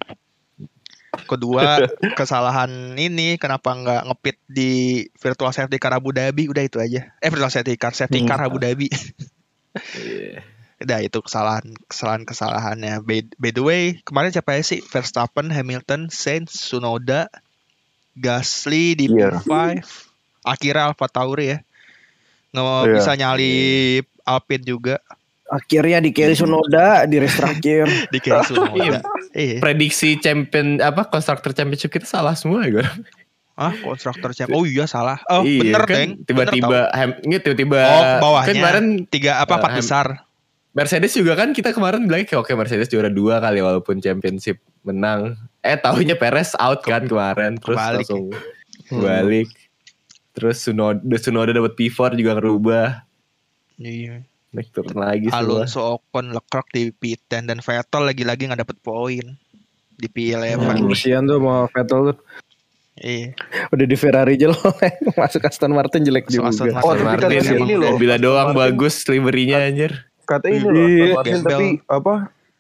Kedua 1.28 1.85
kesalahan 2.18 2.96
ini 2.96 3.37
kenapa 3.37 3.76
nggak 3.76 4.09
ngepit 4.09 4.37
di 4.48 5.05
virtual 5.20 5.52
safety 5.52 5.76
car 5.76 5.92
Abu 5.92 6.16
Dhabi 6.16 6.48
udah 6.48 6.64
itu 6.64 6.81
aja. 6.81 7.12
Eh 7.20 7.28
virtual 7.28 7.52
safety 7.52 7.76
car 7.76 7.92
safety 7.92 8.24
car 8.24 8.40
Abu 8.40 8.57
Dhabi. 8.57 8.88
Iya. 10.00 10.52
Udah 10.83 10.99
itu 11.01 11.18
kesalahan 11.18 11.62
kesalahan 11.85 12.23
kesalahannya. 12.23 13.01
By, 13.01 13.27
by 13.35 13.51
the 13.51 13.61
way 13.61 13.83
kemarin 14.03 14.31
siapa 14.31 14.53
ya 14.53 14.62
sih 14.62 14.81
Verstappen, 14.81 15.49
Hamilton, 15.49 16.09
Sainz, 16.09 16.53
Sunoda, 16.53 17.27
Gasly 18.12 18.92
di 18.95 19.07
Iya. 19.09 19.40
P5, 19.40 19.81
akhirnya 20.42 20.83
Alfa 20.87 21.07
Tauri 21.07 21.47
ya. 21.49 21.59
Nggak 22.51 22.64
Iya. 22.83 22.92
bisa 22.92 23.11
nyalip 23.14 24.05
Alpine 24.23 24.64
juga 24.64 24.97
Akhirnya 25.45 26.01
di 26.01 26.11
Kelly 26.11 26.33
Sunoda 26.33 27.05
di 27.05 27.21
race 27.21 27.37
terakhir. 27.37 27.85
di 28.09 28.18
kayak 28.18 28.45
Sunoda. 28.47 29.05
Iya. 29.33 29.61
Prediksi 29.61 30.16
champion 30.16 30.81
apa 30.81 31.05
constructor 31.07 31.53
championship 31.53 31.88
kita 31.88 32.05
salah 32.05 32.33
semua 32.33 32.64
ya 32.64 32.73
gue. 32.75 32.87
Ah, 33.53 33.77
konstruktor 33.79 34.33
champ. 34.33 34.49
Oh 34.49 34.64
iya 34.64 34.88
salah. 34.88 35.21
Oh, 35.29 35.45
Iya, 35.45 35.61
bener, 35.62 35.83
kan? 35.85 35.92
Deng. 35.95 36.11
Tiba-tiba 36.25 36.88
ini 37.21 37.37
tiba-tiba 37.37 37.81
Oh, 37.85 38.03
bawahnya. 38.25 38.49
kan 38.49 38.55
kemarin 38.57 38.87
tiga 39.05 39.33
apa 39.38 39.53
empat 39.55 39.71
Eh, 39.71 39.77
besar. 39.77 40.07
Mercedes 40.73 41.13
juga 41.13 41.37
kan 41.37 41.53
kita 41.53 41.71
kemarin 41.71 42.09
bilang 42.09 42.25
kayak 42.25 42.41
oke 42.41 42.53
Mercedes 42.53 42.89
juara 42.89 43.13
dua 43.13 43.39
kali 43.39 43.61
walaupun 43.61 44.01
championship 44.01 44.57
menang. 44.83 45.37
Eh 45.61 45.77
tahunya 45.77 46.17
Perez 46.17 46.57
out 46.57 46.81
kan 46.81 47.05
kemarin 47.05 47.61
terus 47.61 47.77
Kebalik. 47.77 47.97
langsung 48.03 48.25
balik. 48.91 49.49
Terus 50.33 50.57
Sunoda 50.59 51.17
Sunoda 51.17 51.53
dapat 51.53 51.77
P4 51.77 52.17
juga 52.17 52.41
ngerubah. 52.41 52.87
Iya. 53.77 54.25
Naik 54.51 54.69
turun 54.71 54.97
lagi 54.97 55.29
semua. 55.29 55.41
Alonso 55.65 55.81
Ocon 56.01 56.33
Leclerc 56.33 56.69
di 56.73 56.89
P10 56.89 57.45
dan 57.45 57.61
Vettel 57.61 58.03
lagi-lagi 58.05 58.49
nggak 58.49 58.61
dapet 58.61 58.79
poin 58.81 59.27
di 59.93 60.09
P11. 60.09 60.57
Hmm, 60.57 60.89
Kasihan 60.89 61.25
tuh 61.25 61.37
sama 61.37 61.69
Vettel 61.69 62.01
tuh. 62.13 62.19
Iya. 62.97 63.33
Udah 63.69 63.87
di 63.87 63.97
Ferrari 63.97 64.37
jelek 64.37 64.65
masuk 65.21 65.45
Aston 65.45 65.73
Martin 65.73 66.01
jelek 66.01 66.29
Masuk 66.29 66.33
juga. 66.35 66.49
Aston 66.49 66.67
Martin. 66.71 66.85
Oh, 66.85 66.93
tapi 66.93 67.05
Martin 67.05 67.29
katanya 67.29 67.61
ini 67.61 67.75
loh. 67.77 67.93
Mobilnya 67.93 68.19
doang 68.19 68.49
Martin- 68.53 68.61
bagus 68.73 68.95
liverynya 69.05 69.59
anjir. 69.63 69.93
Katanya 70.25 70.55
ini 70.55 70.65
loh, 70.65 70.87
Iya. 70.87 71.07
Martin 71.15 71.33
Gembel. 71.35 71.51
tapi 71.51 71.67
apa? 71.87 72.15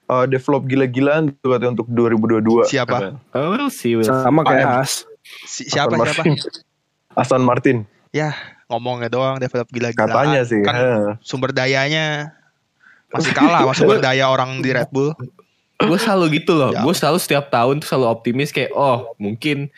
uh, 0.08 0.26
develop 0.26 0.62
gila-gilaan 0.66 1.22
tuh 1.38 1.56
katanya 1.56 1.72
untuk 1.80 1.88
2022. 1.88 2.68
Siapa? 2.68 3.16
Oh, 3.32 3.54
we'll 3.54 3.72
see. 3.72 3.96
We'll 3.96 4.04
see. 4.04 4.12
Sama 4.12 4.44
kayak. 4.44 4.84
As. 4.84 5.08
Si- 5.46 5.68
siapa 5.70 5.94
Aston 5.94 6.04
siapa? 6.04 6.12
Martin. 6.20 6.34
Aston 7.20 7.42
Martin. 7.42 7.76
Ngomongnya 8.68 9.08
doang 9.08 9.36
develop 9.36 9.68
gila-gilaan. 9.68 10.08
Katanya 10.08 10.40
sih. 10.44 10.60
Kan 10.64 10.74
Heeh. 10.74 11.06
sumber 11.20 11.52
dayanya 11.52 12.32
masih 13.12 13.36
kalah 13.36 13.60
sama 13.62 13.74
sumber 13.76 14.00
daya 14.00 14.24
orang 14.28 14.64
di 14.64 14.72
Red 14.72 14.88
Bull. 14.88 15.12
gue 15.76 15.98
selalu 15.98 16.40
gitu 16.40 16.56
loh. 16.56 16.72
Ya. 16.72 16.80
Gue 16.80 16.94
selalu 16.96 17.18
setiap 17.20 17.52
tahun 17.52 17.82
tuh 17.82 17.88
selalu 17.90 18.06
optimis 18.08 18.48
kayak 18.48 18.72
oh 18.72 19.12
mungkin 19.20 19.68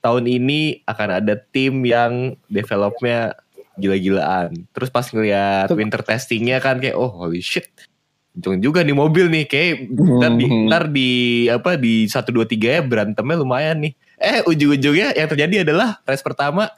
tahun 0.00 0.24
ini 0.24 0.80
akan 0.86 1.08
ada 1.20 1.34
tim 1.52 1.82
yang 1.84 2.38
developnya 2.48 3.34
gila-gilaan. 3.78 4.50
Terus 4.70 4.90
pas 4.90 5.06
ngeliat 5.06 5.66
Tuh. 5.66 5.78
winter 5.78 6.02
testingnya 6.02 6.58
kan 6.58 6.76
kayak 6.76 6.94
oh 6.94 7.08
holy 7.08 7.38
shit. 7.38 7.70
Untung 8.34 8.58
juga 8.58 8.82
nih 8.82 8.92
mobil 8.92 9.26
nih 9.26 9.44
kayak 9.44 9.74
ntar 9.90 10.32
di, 10.32 10.44
Hmm. 10.44 10.66
ntar 10.66 10.84
di 10.86 11.10
apa 11.48 11.74
di 11.74 12.06
satu 12.06 12.30
dua 12.30 12.44
tiga 12.44 12.78
ya 12.78 12.82
berantemnya 12.82 13.36
lumayan 13.36 13.78
nih. 13.80 13.92
Eh 14.16 14.42
ujung-ujungnya 14.44 15.10
yang 15.12 15.26
terjadi 15.26 15.54
adalah 15.62 15.98
race 16.02 16.22
pertama 16.22 16.70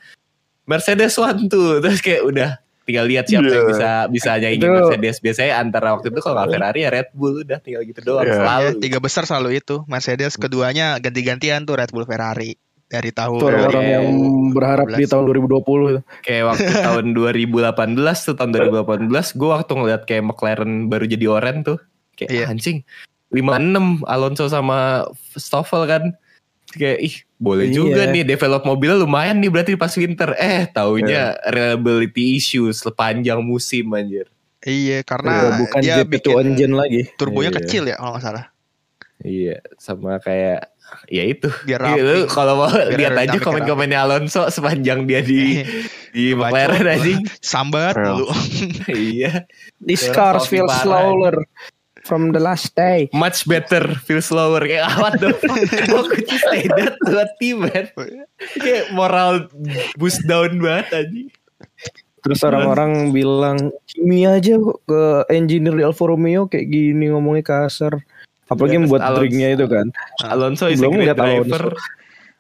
Mercedes 0.63 1.17
one 1.17 1.49
tuh 1.49 1.77
terus 1.83 1.99
kayak 1.99 2.23
udah 2.23 2.51
tinggal 2.83 3.05
lihat 3.05 3.25
siapa 3.25 3.45
yang 3.45 3.55
Iya. 3.61 3.71
bisa 3.71 3.91
bisa 4.09 4.31
nyaingin 4.37 4.61
Itu- 4.63 4.75
Mercedes 4.75 5.17
biasanya 5.19 5.53
antara 5.59 5.93
waktu 5.93 6.09
itu 6.09 6.21
kalau 6.21 6.35
nggak 6.37 6.49
Ferrari 6.51 6.81
ya 6.81 6.91
Red 6.91 7.09
Bull 7.13 7.35
udah 7.41 7.59
tinggal 7.59 7.83
gitu 7.83 8.01
doang 8.03 8.25
Iya. 8.25 8.35
selalu 8.37 8.67
Ya, 8.67 8.81
tiga 8.81 8.99
besar 8.99 9.23
selalu 9.25 9.49
itu. 9.57 9.77
Mercedes 9.85 10.35
keduanya 10.35 10.97
ganti-gantian 10.97 11.63
tuh 11.63 11.77
Red 11.77 11.91
Bull 11.91 12.05
Ferrari 12.05 12.57
dari 12.91 13.11
tahun 13.11 13.39
Tuh 13.39 13.47
orang-orang 13.49 13.85
yang 13.87 14.07
berharap 14.51 14.91
di 14.91 15.07
tahun 15.07 15.25
2020 15.25 15.63
itu. 15.89 16.01
kayak 16.21 16.45
waktu 16.45 16.67
tahun 16.91 17.05
2018 17.15 17.71
tuh 18.21 18.35
tahun 18.35 18.51
2018 18.51 19.07
gue 19.33 19.49
waktu 19.49 19.73
ngeliat 19.73 20.03
kayak 20.05 20.25
McLaren 20.27 20.73
baru 20.87 21.07
jadi 21.07 21.27
oren 21.31 21.63
tuh 21.63 21.79
kayak 22.15 22.31
Iya. 22.31 22.45
"Ah, 22.45 22.53
anjing 22.53 22.83
56 23.31 24.03
Alonso 24.05 24.45
sama 24.47 25.07
Stoffel 25.33 25.87
kan 25.87 26.03
kayak 26.69 26.99
ih 27.01 27.15
boleh 27.37 27.67
Iya. 27.67 27.75
juga 27.77 28.03
nih 28.07 28.23
develop 28.25 28.63
mobilnya 28.65 28.99
lumayan 28.99 29.39
nih 29.39 29.49
berarti 29.49 29.73
pas 29.75 29.91
winter 29.93 30.35
eh 30.35 30.67
taunya 30.67 31.35
reliability 31.45 32.37
issues 32.37 32.79
sepanjang 32.81 33.39
musim 33.41 33.87
anjir 33.91 34.27
Iya, 34.61 35.01
karena 35.03 35.57
bukan 35.57 35.81
dia 35.81 36.03
GP2 36.03 36.11
bikin 36.13 36.37
engine 36.45 36.75
lagi. 36.75 37.01
turbonya 37.15 37.49
Iya. 37.49 37.59
kecil 37.59 37.83
ya 37.87 37.97
kalau 37.97 38.13
nggak 38.13 38.23
salah. 38.23 38.45
iya 39.21 39.57
sama 39.77 40.17
kayak 40.17 40.70
ya 41.07 41.25
itu 41.25 41.49
Biar 41.63 41.81
rapi. 41.81 42.27
kalau 42.27 42.55
mau 42.57 42.71
Biar 42.71 43.13
lihat 43.13 43.15
aja 43.19 43.39
komen-komennya 43.39 43.99
Alonso 44.01 44.47
sepanjang 44.47 45.05
dia 45.05 45.21
di 45.21 45.63
di 46.11 46.33
Bacot. 46.33 46.51
McLaren 46.51 46.87
anjing 46.89 47.21
Sambat 47.39 47.95
Iya. 47.95 48.05
dulu. 48.07 48.27
iya 49.13 49.33
This 49.79 50.05
Orang 50.05 50.15
cars 50.15 50.43
kopi 50.45 50.53
feel 50.53 50.67
parah. 50.67 50.83
slower 50.83 51.35
from 52.01 52.33
the 52.33 52.41
last 52.41 52.73
day. 52.73 53.13
much 53.13 53.45
better, 53.45 53.85
feel 54.01 54.19
slower. 54.19 54.61
Kayak 54.61 54.89
ah, 54.89 54.97
what 54.99 55.15
the 55.17 55.37
fuck? 55.37 55.53
How 55.87 56.03
could 56.03 56.25
you 56.25 56.41
say 56.41 56.65
that 56.67 56.97
to 56.97 58.01
a? 58.01 58.25
Kayak 58.57 58.91
moral 58.91 59.47
boost 59.95 60.25
down 60.25 60.59
banget 60.59 60.89
anjing. 60.97 61.29
Terus 62.21 62.41
orang-orang 62.43 63.13
bilang 63.13 63.73
Kimi 63.87 64.25
aja 64.25 64.57
ke 64.59 65.03
engineer 65.29 65.73
di 65.73 65.85
Alfa 65.85 66.05
Romeo 66.05 66.45
kayak 66.47 66.69
gini 66.69 67.09
ngomongnya 67.09 67.45
kasar. 67.47 68.01
Apalagi 68.51 68.77
membuat 68.77 69.01
Alonso- 69.01 69.19
drinknya 69.23 69.49
itu 69.55 69.67
kan. 69.67 69.87
Alonso 70.21 70.67
is 70.67 70.77
a 70.77 70.83
Belum 70.83 70.93
great 70.93 71.07
lihat 71.07 71.19
Alonso. 71.19 71.39
driver. 71.47 71.65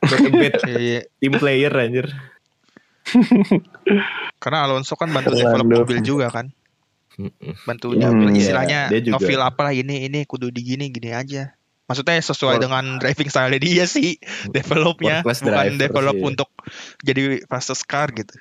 But 0.01 0.18
a 0.18 0.31
bad 0.33 0.55
team 1.20 1.33
player 1.35 1.73
anjir. 1.73 2.07
karena 4.42 4.59
Alonso 4.64 4.94
kan 4.94 5.09
bantu 5.09 5.35
develop 5.35 5.66
mobil 5.66 5.99
juga 6.01 6.29
kan. 6.31 6.51
Bantu 7.62 7.92
Hmm, 7.92 8.01
develop, 8.01 8.33
iya, 8.33 8.38
istilahnya 8.38 8.81
ngefeel 8.88 9.40
apa 9.40 9.61
lah 9.62 9.75
ini 9.75 10.07
ini 10.07 10.25
kudu 10.25 10.49
digini 10.49 10.88
gini 10.88 11.12
aja. 11.12 11.53
Maksudnya 11.85 12.16
sesuai 12.18 12.57
Or- 12.57 12.62
dengan 12.62 12.85
driving 12.96 13.29
style 13.29 13.59
dia 13.59 13.85
sih 13.85 14.14
developnya 14.49 15.20
bukan 15.20 15.75
develop 15.77 16.14
sih. 16.14 16.25
untuk 16.25 16.49
jadi 17.03 17.42
fastest 17.44 17.85
car 17.85 18.09
gitu. 18.11 18.38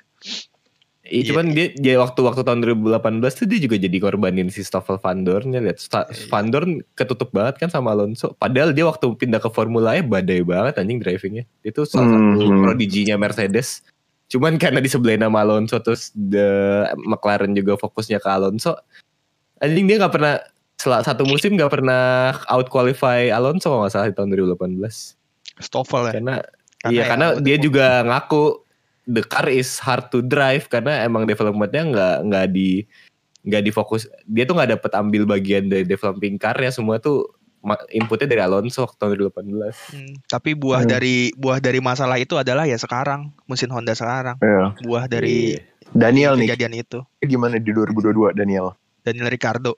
Iya, 1.10 1.20
Iya. 1.20 1.26
cuman 1.28 1.46
dia, 1.50 1.66
dia 1.74 1.94
waktu-waktu 1.98 2.40
tahun 2.40 2.60
2018 2.62 3.34
tuh 3.34 3.44
dia 3.44 3.58
juga 3.58 3.74
jadi 3.74 3.96
korbanin 3.98 4.46
si 4.46 4.62
Stoffel 4.62 4.94
Van 4.96 5.20
Dorn-nya 5.20 5.58
lihat 5.58 5.76
Sta- 5.76 6.06
Iya. 6.06 6.30
Van 6.30 6.46
Dorn 6.46 6.86
ketutup 6.94 7.30
banget 7.30 7.58
kan 7.58 7.66
sama 7.66 7.90
Alonso. 7.90 8.32
Padahal 8.32 8.70
dia 8.70 8.86
waktu 8.86 9.10
pindah 9.12 9.38
ke 9.38 9.50
Formula 9.50 9.92
E 9.92 10.00
badai 10.00 10.40
banget 10.40 10.78
anjing 10.78 10.96
drivingnya. 10.96 11.50
Itu 11.60 11.82
salah 11.82 12.06
satu 12.08 12.46
Hmm. 12.46 12.62
prodiginya 12.62 13.18
Mercedes. 13.18 13.82
Cuman 14.26 14.54
karena 14.56 14.78
disebelahin 14.78 15.20
sama 15.20 15.42
Alonso 15.42 15.82
terus 15.82 16.14
the 16.14 16.46
McLaren 16.96 17.50
juga 17.52 17.74
fokusnya 17.74 18.16
ke 18.16 18.30
Alonso. 18.30 18.78
Anjing 19.58 19.84
dia 19.84 19.98
nggak 19.98 20.14
pernah 20.14 20.38
satu 20.78 21.26
musim 21.26 21.52
nggak 21.52 21.68
pernah 21.68 22.02
out 22.46 22.70
qualify 22.70 23.28
Alonso 23.28 23.68
kalau 23.68 23.82
nggak 23.82 23.92
salah 23.92 24.06
di 24.06 24.14
tahun 24.14 24.30
2018. 24.30 25.18
Stoffel 25.58 26.06
ya. 26.06 26.12
Karena, 26.14 26.34
Karena 26.78 26.92
iya 26.94 27.02
ya, 27.02 27.04
karena 27.04 27.26
dia 27.36 27.56
juga 27.58 28.00
ngaku 28.00 28.44
the 29.04 29.22
car 29.22 29.46
is 29.46 29.78
hard 29.78 30.08
to 30.08 30.20
drive 30.20 30.66
karena 30.66 31.02
emang 31.02 31.24
developmentnya 31.24 31.82
nggak 31.84 32.16
nggak 32.24 32.46
di 32.48 32.84
nggak 33.40 33.62
difokus 33.62 34.04
dia 34.24 34.44
tuh 34.44 34.52
nggak 34.52 34.74
dapet 34.74 34.90
ambil 34.92 35.24
bagian 35.26 35.66
dari 35.66 35.82
developing 35.82 36.36
car 36.36 36.52
ya 36.54 36.68
semua 36.68 36.96
tuh 36.96 37.32
inputnya 37.90 38.24
dari 38.26 38.40
Alonso 38.40 38.80
waktu 38.82 38.96
tahun 38.96 39.10
2018 39.28 39.92
Hmm, 39.92 40.12
tapi 40.24 40.52
buah 40.52 40.80
Hmm. 40.80 40.90
dari 40.90 41.16
buah 41.34 41.58
dari 41.58 41.76
masalah 41.78 42.16
itu 42.16 42.34
adalah 42.34 42.64
ya 42.64 42.76
sekarang 42.76 43.36
mesin 43.44 43.68
Honda 43.68 43.92
sekarang. 43.92 44.40
Iya. 44.40 44.72
Buah 44.80 45.04
dari 45.04 45.60
Daniel 45.90 46.36
nih 46.36 46.48
kejadian 46.48 46.72
itu. 46.78 47.04
gimana 47.20 47.56
di 47.56 47.68
2022 47.68 48.32
Daniel? 48.32 48.72
Daniel 49.00 49.28
Ricardo. 49.28 49.76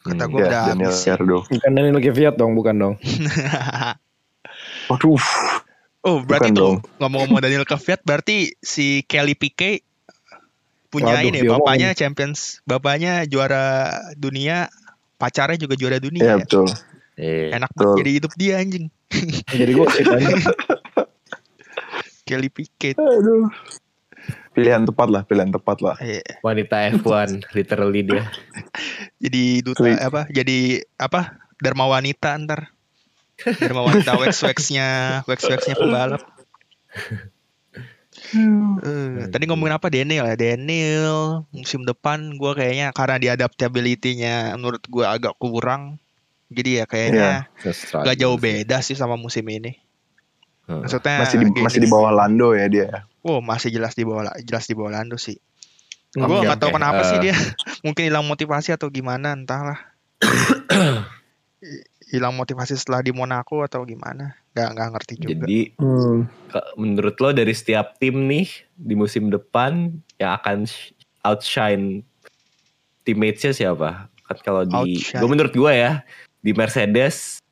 Kata 0.00 0.24
Hmm, 0.24 0.30
gue 0.30 0.40
Ya, 0.40 0.48
udah 0.48 0.62
Daniel 0.70 0.88
habis. 0.88 1.00
Ricciardo. 1.00 1.36
Bukan 1.44 1.70
Daniel 1.70 1.96
Kvyat 1.98 2.34
dong, 2.34 2.52
bukan 2.54 2.74
dong. 2.76 2.94
Waduh. 4.88 5.20
Oh 6.04 6.20
berarti 6.22 6.52
Bukan 6.52 6.60
tuh 6.60 6.74
ngomong-ngomong 7.00 7.40
Daniel 7.40 7.64
Kvyat 7.64 8.04
berarti 8.04 8.52
si 8.60 9.02
Kelly 9.04 9.34
Piquet 9.34 9.80
punya 10.92 11.18
Waduh, 11.18 11.26
ini 11.26 11.38
bapaknya 11.42 11.90
champions 11.96 12.62
bapaknya 12.62 13.26
juara 13.26 13.90
dunia 14.14 14.70
pacarnya 15.18 15.58
juga 15.58 15.74
juara 15.74 15.98
Iya 15.98 16.04
dunia 16.06 16.22
betul. 16.38 16.66
Iya. 17.14 17.58
enak 17.58 17.70
Betul. 17.74 17.82
banget 17.82 17.98
jadi 17.98 18.10
hidup 18.20 18.32
dia 18.38 18.54
anjing 18.58 18.86
Jadi 19.58 19.70
gue 19.74 19.86
aja. 19.86 20.18
Kelly 22.26 22.50
Piquet 22.50 22.94
Aduh. 22.98 23.50
Pilihan 24.54 24.86
tepat 24.86 25.10
lah, 25.10 25.22
pilihan 25.26 25.50
tepat 25.50 25.82
lah. 25.82 25.98
Eh, 25.98 26.22
wanita 26.40 26.78
F1 27.02 27.42
literally 27.58 28.06
dia 28.06 28.22
jadi 29.24 29.42
duta 29.66 29.82
Sweet. 29.82 29.98
apa 29.98 30.20
jadi 30.30 30.82
apa 30.98 31.38
Dharma 31.58 31.86
wanita 31.90 32.34
ntar 32.42 32.73
Dharma 33.34 33.82
wanita 33.82 34.14
wax 34.14 34.40
waxnya 34.40 34.88
wax 35.24 35.40
waxnya 35.44 35.74
pembalap 35.74 36.22
Eh, 38.34 39.28
tadi 39.28 39.44
ngomongin 39.46 39.74
apa? 39.74 39.86
Daniel 39.90 40.26
ya? 40.26 40.34
Daniel 40.34 41.44
musim 41.50 41.82
depan 41.82 42.34
gue 42.34 42.52
kayaknya 42.52 42.90
karena 42.90 43.16
di 43.18 43.28
adaptability-nya 43.28 44.54
menurut 44.54 44.82
gue 44.84 45.04
agak 45.04 45.34
kurang 45.36 45.98
jadi 46.48 46.82
ya 46.82 46.84
kayaknya 46.86 47.30
gak 47.92 48.16
jauh 48.16 48.34
beda 48.34 48.80
sih 48.80 48.94
sama 48.94 49.14
musim 49.14 49.44
ini. 49.46 49.78
Hmm. 50.64 50.80
maksudnya 50.80 51.20
Masih 51.20 51.36
di, 51.36 51.46
masih 51.60 51.80
di 51.82 51.88
bawah 51.88 52.08
Lando 52.10 52.56
ya 52.56 52.66
dia. 52.66 53.04
oh 53.20 53.38
masih 53.38 53.68
jelas 53.68 53.92
di 53.92 54.02
bawah 54.02 54.24
jelas 54.40 54.64
di 54.64 54.72
bawah 54.72 54.94
Lando 54.94 55.20
sih. 55.20 55.36
Gue 56.10 56.24
nggak 56.40 56.56
tahu 56.56 56.70
oke. 56.72 56.76
kenapa 56.78 57.02
sih 57.04 57.18
Eh. 57.18 57.22
dia 57.28 57.36
mungkin 57.84 58.02
hilang 58.08 58.24
motivasi 58.24 58.72
atau 58.72 58.88
gimana 58.88 59.34
entahlah 59.34 59.76
hilang 62.06 62.34
motivasi 62.34 62.74
setelah 62.74 63.00
di 63.00 63.10
Monaco 63.10 63.60
atau 63.60 63.82
gimana 63.82 64.32
nggak 64.52 64.68
nggak 64.70 64.88
ngerti 64.92 65.14
juga 65.16 65.30
Jadi 65.40 65.60
Hmm. 65.76 66.20
menurut 66.74 67.16
lo 67.18 67.30
dari 67.30 67.50
setiap 67.50 67.98
tim 67.98 68.24
nih 68.24 68.46
di 68.72 68.94
musim 68.94 69.28
depan 69.28 69.90
yang 70.16 70.32
akan 70.34 70.64
sh- 70.64 70.94
outshine 71.22 72.06
teammates-nya 73.02 73.50
siapa? 73.50 74.06
Kan 74.24 74.38
kalau 74.40 74.62
di 74.62 74.96
gue 74.96 75.28
menurut 75.28 75.50
gue 75.50 75.72
ya 75.72 76.00
di 76.40 76.52
Mercedes 76.52 77.42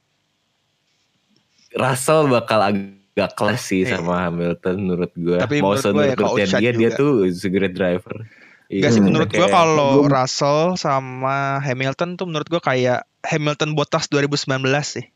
Russell 1.72 2.28
bakal 2.28 2.60
agak 2.62 3.30
kelas 3.34 3.60
sih 3.64 3.82
Iya. 3.82 3.98
sama 3.98 4.28
Hamilton 4.28 4.76
menurut 4.78 5.12
gue. 5.12 5.36
Tapi 5.40 5.58
Mau 5.58 5.72
menurut 5.72 6.16
gua 6.16 6.38
ya 6.38 6.46
dia 6.60 6.72
dia 6.72 6.90
juga. 6.92 7.00
tuh 7.00 7.12
is 7.24 7.42
a 7.42 7.50
great 7.50 7.72
driver. 7.72 8.24
Iya, 8.72 8.80
Gak 8.80 8.90
sih 8.90 8.98
Hmm, 8.98 9.06
menurut 9.06 9.28
gua 9.28 9.36
kayak- 9.42 9.52
kalau 9.52 9.90
Russell 10.02 10.60
sama 10.74 11.36
Hamilton 11.60 12.16
tuh 12.16 12.24
menurut 12.24 12.48
gua 12.48 12.58
kayak 12.58 13.04
Hamilton 13.20 13.70
Bottas 13.72 14.08
2019 14.08 14.48
sih. 14.88 15.06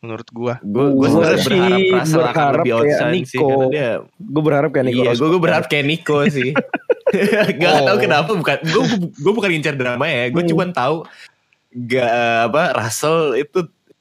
Menurut 0.00 0.28
gua. 0.30 0.54
gue 0.62 0.84
gue 0.86 0.96
Gua 0.96 1.08
sebenarnya 1.10 1.44
berharap 1.44 1.80
Russell 1.94 2.22
akan 2.22 2.32
berharap 2.32 2.52
lebih 2.56 2.70
kayak 2.70 2.80
outshine 2.80 3.24
sih 3.26 3.38
karena 3.38 3.66
dia 3.68 3.90
Gue 4.18 4.42
berharap 4.42 4.70
kayak 4.70 4.86
Nico 4.86 4.96
iya, 4.98 5.12
gue 5.12 5.28
gue 5.28 5.40
berharap 5.40 5.66
kayak 5.66 5.84
Nico 5.86 6.18
sih. 6.26 6.50
gak 7.60 7.72
Oh. 7.74 7.86
tahu 7.86 7.98
kenapa 7.98 8.30
bukan 8.32 8.56
gue 8.62 8.82
gue 9.12 9.32
bukan 9.34 9.50
incar 9.50 9.74
drama 9.74 10.04
ya. 10.04 10.28
Gue 10.28 10.40
Hmm. 10.40 10.50
cuma 10.50 10.64
tahu 10.70 11.04
gak 11.70 12.12
apa 12.46 12.62
Russell 12.74 13.18
itu 13.36 13.60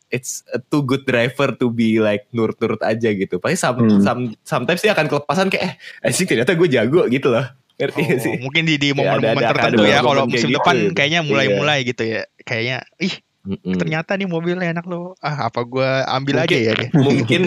it's 0.09 0.41
a 0.49 0.59
too 0.59 0.81
good 0.81 1.03
driver 1.03 1.49
to 1.51 1.69
be 1.69 1.97
like 1.97 2.25
nurut-nurut 2.29 2.81
aja 2.81 3.09
gitu. 3.09 3.37
Pasti 3.37 3.57
some, 3.57 3.77
Hmm. 3.79 4.01
some- 4.01 4.33
sometimes 4.41 4.79
dia 4.79 4.91
akan 4.91 5.05
kelepasan 5.05 5.47
kayak 5.47 5.63
eh 5.63 5.73
anjing 6.01 6.25
ternyata 6.25 6.51
gue 6.51 6.67
jago 6.67 7.05
gitu 7.05 7.29
loh. 7.29 7.45
Ngerti 7.75 8.01
gak 8.03 8.19
sih? 8.19 8.33
Oh, 8.35 8.43
mungkin 8.43 8.63
di 8.63 8.75
di 8.75 8.87
Ya, 8.87 8.91
ada- 8.91 8.99
momen-momen 9.15 9.39
ada- 9.39 9.49
tertentu 9.55 9.83
ya 9.83 9.99
kalau 9.99 10.23
musim 10.25 10.45
gitu 10.45 10.57
depan 10.57 10.75
gitu. 10.75 10.91
kayaknya 10.93 11.21
Iya. 11.21 11.29
mulai-mulai 11.29 11.79
gitu 11.83 12.03
ya. 12.03 12.21
Kayaknya 12.39 12.77
ih 12.99 13.15
Mm-mm. 13.39 13.71
ternyata 13.73 14.11
nih 14.13 14.27
mobilnya 14.27 14.67
enak 14.67 14.83
loh. 14.83 15.15
Ah 15.17 15.47
apa 15.47 15.63
gua 15.63 16.03
ambil 16.05 16.43
Mungkin- 16.43 16.51
aja 16.51 16.57
ya 16.59 16.73
deh. 16.75 16.89
mungkin 17.07 17.41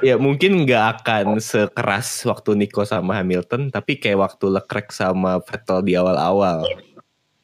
ya 0.00 0.14
mungkin 0.16 0.52
nggak 0.62 0.84
akan 0.96 1.26
sekeras 1.38 2.22
waktu 2.22 2.54
Nico 2.54 2.82
sama 2.82 3.18
Hamilton 3.18 3.68
tapi 3.68 3.98
kayak 3.98 4.22
waktu 4.22 4.46
Leclerc 4.48 4.90
sama 4.90 5.42
Vettel 5.42 5.82
di 5.82 5.92
awal-awal 5.94 6.62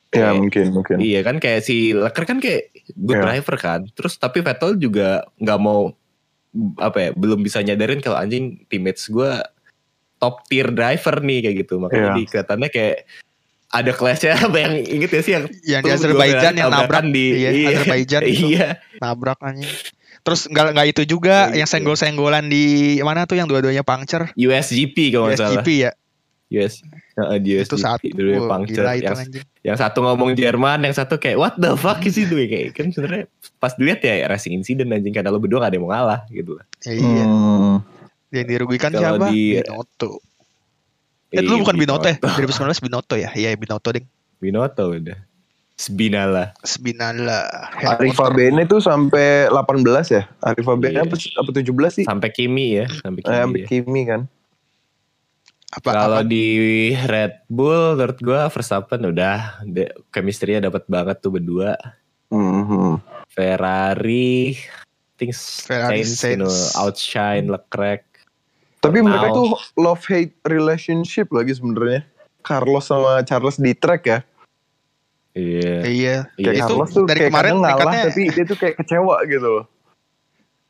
Ya 0.08 0.32
Kayak- 0.32 0.36
mungkin 0.40 0.64
mungkin. 0.72 0.96
Iya 0.98 1.20
kan 1.20 1.36
kayak 1.36 1.60
si 1.60 1.92
Leclerc 1.92 2.24
kan 2.26 2.40
kayak 2.40 2.72
good 2.96 3.20
Iya. 3.20 3.24
driver 3.28 3.56
kan. 3.56 3.80
Terus 3.92 4.16
tapi 4.16 4.40
Vettel 4.40 4.76
juga 4.76 5.28
nggak 5.36 5.60
mau 5.60 5.92
apa 6.76 6.98
ya 6.98 7.10
belum 7.12 7.40
bisa 7.40 7.60
nyadarin 7.60 8.00
kalau 8.00 8.16
anjing 8.16 8.64
teammates 8.66 9.04
gue 9.06 9.30
top 10.16 10.48
tier 10.48 10.72
driver 10.72 11.20
nih 11.20 11.38
kayak 11.44 11.56
gitu. 11.62 11.76
Makanya 11.76 12.08
Iya. 12.08 12.16
di 12.16 12.22
kelihatannya 12.24 12.68
kayak 12.68 12.96
ada 13.68 13.92
clashnya 13.92 14.32
apa 14.48 14.56
yang 14.56 14.72
inget 14.80 15.10
ya 15.12 15.20
sih 15.20 15.32
yang 15.36 15.44
Yang 15.62 15.82
di 15.84 15.90
Azerbaijan 15.92 16.54
yang 16.56 16.72
nabrak 16.72 17.04
di 17.06 17.24
iya, 17.36 17.50
iya, 17.52 17.68
Azerbaijan 17.76 18.22
itu. 18.32 18.44
iya 18.56 18.68
nabrak 18.96 19.38
anjing. 19.38 19.68
Terus 20.18 20.48
nggak 20.48 20.66
nggak 20.72 20.88
itu 20.88 21.02
juga 21.04 21.52
yang 21.52 21.68
gitu. 21.68 21.76
senggol-senggolan 21.76 22.48
di 22.48 22.64
mana 23.00 23.28
tuh 23.28 23.36
yang 23.36 23.44
dua-duanya 23.44 23.84
puncture 23.84 24.32
USGP 24.34 25.12
kalau 25.12 25.28
nggak 25.28 25.36
salah 25.36 25.60
USGP 25.60 25.68
ya. 25.84 25.92
US 26.50 26.80
Heeh, 27.14 27.36
di 27.38 27.50
itu 27.54 27.64
USGP 27.70 27.82
satu 27.82 28.06
dulu 28.10 28.28
yang 28.30 28.42
Wah, 28.42 28.50
puncture. 28.54 28.80
gila 28.80 28.92
itu 28.92 29.04
yang, 29.04 29.18
anjing. 29.18 29.44
yang 29.62 29.76
satu 29.76 29.98
ngomong 30.00 30.30
Jerman 30.32 30.78
yang 30.80 30.92
satu 30.92 31.14
kayak 31.14 31.36
what 31.36 31.54
the 31.54 31.74
fuck 31.74 32.00
is 32.00 32.16
doing 32.16 32.46
kayak 32.46 32.72
kan 32.72 32.88
sebenarnya 32.88 33.28
pas 33.56 33.72
dilihat 33.72 34.00
ya 34.00 34.24
racing 34.24 34.54
incident 34.54 34.88
anjing 34.88 35.10
karena 35.10 35.28
lo 35.28 35.36
berdua 35.36 35.60
gak 35.60 35.68
ada 35.68 35.76
yang 35.76 35.84
mau 35.84 35.92
ngalah 35.92 36.20
gitu 36.28 36.54
lah 36.54 36.64
Ya, 36.80 36.92
iya. 36.92 37.24
Hmm. 37.24 37.76
Yang 38.28 38.46
dirugikan 38.46 38.90
Kalau 38.90 39.16
siapa? 39.16 39.26
di- 39.28 39.56
Binotto. 39.56 40.10
Eh 41.28 41.34
Iya, 41.34 41.40
dulu 41.42 41.56
bukan 41.60 41.76
Binotto 41.76 42.06
ya? 42.06 42.16
Binotto. 42.16 42.40
2019 42.80 42.80
Binotto 42.82 43.14
ya? 43.14 43.30
Iya 43.32 43.48
Binotto 43.54 43.88
ding. 43.90 44.06
Binotto 44.38 44.84
udah 44.90 45.18
Spinala 45.74 46.56
Sebinala. 46.60 47.70
Arif 47.94 48.18
Abene 48.18 48.64
tuh 48.64 48.78
sampai 48.78 49.46
18 49.46 49.84
ya? 50.08 50.26
Arif 50.40 50.64
Abene 50.64 50.90
Iya. 50.92 51.04
apa, 51.04 51.14
apa 51.14 51.50
17 51.52 51.70
sih? 51.92 52.04
sampai 52.04 52.28
Kimi 52.28 52.66
ya 52.74 52.86
sampai 52.90 53.20
Kimi, 53.20 53.30
Eh, 53.30 53.38
sampai 53.38 53.60
ya. 53.60 53.66
Kimi 53.66 54.02
kan. 54.04 54.20
Apa, 55.68 55.88
kalau 55.92 56.18
apa? 56.18 56.26
di 56.26 56.46
Red 56.96 57.44
Bull 57.46 57.92
menurut 57.94 58.18
gua 58.18 58.48
Verstappen 58.48 59.04
udah 59.04 59.36
de- 59.62 59.92
chemistry-nya 60.08 60.64
dapat 60.64 60.84
banget 60.86 61.20
tuh 61.20 61.28
berdua 61.30 61.76
Mhm. 62.28 63.00
Ferrari 63.28 64.56
things 65.14 65.60
Ferrari 65.62 66.00
Sainz, 66.02 66.24
you 66.26 66.38
know, 66.38 66.52
outshine 66.78 67.46
Leclerc 67.46 68.04
Tapi 68.78 69.02
mereka 69.02 69.28
Now. 69.28 69.36
tuh 69.36 69.48
love 69.76 70.04
hate 70.06 70.38
relationship 70.44 71.28
lagi 71.28 71.50
sebenarnya. 71.50 72.06
Carlos 72.40 72.86
sama 72.86 73.20
Charles 73.22 73.58
di 73.58 73.74
track 73.74 74.02
ya. 74.04 74.18
iya 75.34 75.82
Iya. 75.82 76.16
Iya, 76.32 76.46
Kayak 76.46 76.54
itu 76.54 76.62
Carlos 76.64 76.88
tuh 76.88 77.04
dari 77.04 77.18
kayak 77.18 77.28
kemarin 77.28 77.52
ngalah 77.54 77.68
peringkatnya- 77.74 78.06
tapi 78.06 78.22
dia 78.30 78.44
tuh 78.46 78.56
kayak 78.56 78.74
kecewa 78.78 79.16
gitu 79.26 79.48
loh. 79.50 79.64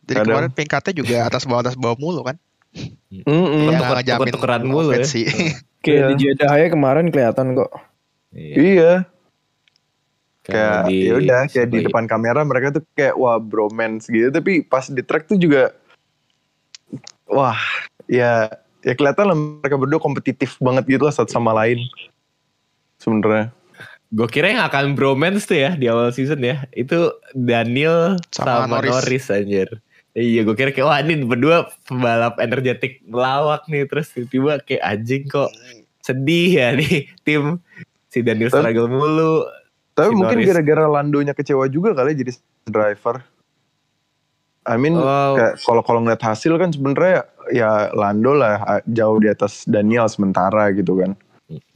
Jadi 0.03 0.17
kadang. 0.17 0.27
kemarin 0.27 0.51
peringkatnya 0.51 0.93
juga 0.97 1.17
atas 1.23 1.43
bawah 1.45 1.63
atas 1.63 1.77
bawah 1.77 1.97
mulu 1.97 2.21
kan? 2.25 2.37
Mm-mm. 2.75 3.25
Tuker- 3.25 3.65
Yang 3.65 3.79
tuker- 3.79 3.97
ngejamin 3.97 4.19
tuker-tukeran 4.29 4.63
mulu 4.65 4.91
ya. 4.93 5.05
sih. 5.05 5.25
Kayak 5.85 5.97
Iya. 5.97 6.07
di 6.09 6.15
Jeddah 6.21 6.51
aja 6.51 6.67
kemarin 6.69 7.07
kelihatan 7.09 7.47
kok. 7.55 7.71
iya. 8.31 8.55
Iya, 8.59 8.93
kayak 10.45 10.79
di- 10.87 11.05
ya 11.05 11.13
udah 11.15 11.41
kayak 11.47 11.69
di 11.69 11.79
ya? 11.79 11.85
depan 11.89 12.05
kamera 12.05 12.41
mereka 12.41 12.73
tuh 12.73 12.83
kayak 12.93 13.15
wah 13.15 13.37
bromance 13.37 14.09
gitu 14.09 14.29
tapi 14.29 14.61
pas 14.61 14.85
di 14.85 15.01
track 15.01 15.29
tuh 15.29 15.37
juga 15.37 15.77
wah 17.25 17.57
ya 18.05 18.49
ya 18.81 18.93
kelihatan 18.93 19.29
lah 19.29 19.37
mereka 19.37 19.77
berdua 19.77 20.01
kompetitif 20.01 20.57
banget 20.59 20.89
gitu 20.89 21.05
lah 21.05 21.13
satu 21.13 21.29
sama 21.29 21.53
lain 21.53 21.85
sebenarnya 22.97 23.53
Gue 24.09 24.25
kira 24.25 24.49
yang 24.49 24.65
akan 24.65 24.97
bromance 24.97 25.45
tuh 25.45 25.61
ya 25.61 25.77
di 25.77 25.85
awal 25.85 26.09
season 26.17 26.41
ya. 26.41 26.65
Itu 26.73 27.13
Daniel 27.37 28.17
Sama 28.33 28.65
sama, 28.65 28.81
Norris. 28.81 28.93
Norris. 28.97 29.25
anjir. 29.29 29.69
Iya 30.19 30.43
gue 30.43 30.57
kira 30.59 30.75
kayak 30.75 30.87
wah 30.89 30.99
ini 30.99 31.23
berdua 31.23 31.71
pembalap 31.87 32.43
energetik 32.43 32.99
melawak 33.07 33.63
nih. 33.71 33.87
Terus 33.87 34.11
tiba-tiba 34.11 34.59
kayak 34.67 34.83
anjing 34.83 35.23
kok 35.31 35.51
sedih 36.03 36.51
ya 36.51 36.69
nih 36.75 37.07
tim. 37.23 37.63
Si 38.11 38.25
Daniel 38.27 38.51
struggle 38.51 38.91
mulu. 38.91 39.47
tapi 39.95 40.15
Si 40.15 40.19
mungkin 40.19 40.39
gara-gara 40.47 40.87
Landonya 40.87 41.35
kecewa 41.35 41.67
juga 41.67 41.91
kali 41.91 42.15
jadi 42.15 42.31
driver 42.71 43.19
I 44.69 44.77
mean 44.77 44.95
Oh. 45.01 45.35
kayak 45.35 45.65
kalau 45.65 45.83
kalau 45.83 46.01
ngeliat 46.05 46.21
hasil 46.21 46.61
kan 46.61 46.69
sebenarnya 46.69 47.25
ya 47.49 47.89
Lando 47.97 48.37
lah 48.37 48.61
ah, 48.61 48.81
jauh 48.85 49.17
di 49.17 49.33
atas 49.33 49.65
Daniel 49.65 50.05
sementara 50.13 50.69
gitu 50.77 51.01
kan. 51.01 51.17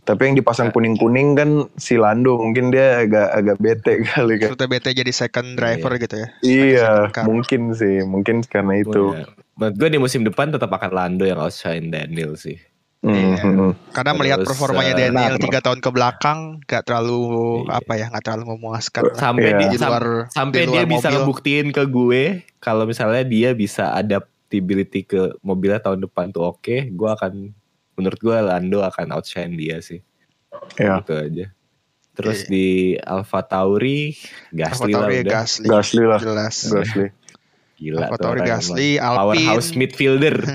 Tapi 0.02 0.26
yang 0.26 0.34
dipasang 0.34 0.74
kuning-kuning 0.74 1.38
kan 1.38 1.50
si 1.78 1.94
Lando 1.94 2.34
mungkin 2.34 2.74
dia 2.74 3.06
agak 3.06 3.28
agak 3.32 3.56
bete 3.62 3.92
kali 4.10 4.34
kan 4.42 4.50
Maksudnya 4.50 4.70
BT 4.74 4.86
jadi 4.98 5.12
second 5.14 5.54
driver 5.54 5.94
gitu 5.94 6.16
ya. 6.18 6.28
Iya, 6.42 6.90
mungkin 7.22 7.70
sih, 7.70 8.02
mungkin 8.02 8.42
karena 8.42 8.82
itu. 8.82 9.14
Wah, 9.14 9.30
Menurut 9.52 9.76
gue 9.78 9.88
di 9.92 9.98
musim 10.00 10.26
depan 10.26 10.50
tetap 10.50 10.72
akan 10.72 10.90
Lando 10.90 11.22
yang 11.22 11.38
outshine 11.38 11.92
Daniel 11.92 12.34
sih. 12.34 12.58
Iya. 13.02 13.42
Mhm. 13.42 13.94
Karena 13.94 14.14
melihat 14.14 14.38
Terus, 14.42 14.48
performanya 14.50 14.94
eh, 14.94 14.98
Daniel 15.06 15.34
nah, 15.34 15.42
tiga 15.42 15.58
tahun 15.58 15.78
ke 15.78 15.90
belakang 15.90 16.38
gak 16.66 16.82
terlalu 16.86 17.22
Iya. 17.66 17.78
apa 17.78 17.92
ya 17.94 18.04
nggak 18.10 18.24
terlalu 18.24 18.44
memuaskan. 18.58 19.02
Sampai 19.14 19.50
Iya. 19.50 19.58
dia 19.58 19.68
di 19.70 19.78
luar 19.78 20.04
sampai 20.30 20.58
di 20.58 20.66
dia 20.66 20.82
luar 20.82 20.86
bisa 20.90 21.06
mobil. 21.06 21.14
ngebuktiin 21.18 21.66
ke 21.70 21.82
gue 21.86 22.22
kalau 22.58 22.84
misalnya 22.86 23.22
dia 23.22 23.50
bisa 23.54 23.90
adaptability 23.92 25.02
ke 25.02 25.34
mobilnya 25.42 25.78
tahun 25.78 25.98
depan 26.00 26.30
tuh 26.30 26.42
oke, 26.48 26.90
gue 26.90 27.10
akan 27.10 27.54
menurut 27.94 28.18
gue 28.18 28.36
Lando 28.36 28.80
akan 28.80 29.12
outshine 29.12 29.52
dia 29.52 29.78
sih. 29.78 30.00
Ya, 30.74 30.98
Gitu 30.98 31.12
aja. 31.12 31.46
Terus 32.12 32.44
Iya. 32.44 32.48
di 32.48 32.66
Alpha 32.98 33.40
Tauri 33.42 34.12
Gasly 34.50 34.92
lah 34.92 35.00
AlphaTauri 35.00 35.16
udah 35.18 35.32
Gasly. 35.32 35.66
Gasly 35.66 36.04
lah, 36.04 36.18
Jelas. 36.18 36.56
Gasly. 36.66 37.08
gila 37.74 37.98
tuh 37.98 38.04
AlphaTauri 38.06 38.38
orang 38.38 38.50
Gasly. 38.52 38.90
Alpine. 38.94 39.18
powerhouse 39.18 39.68
midfielder. 39.72 40.36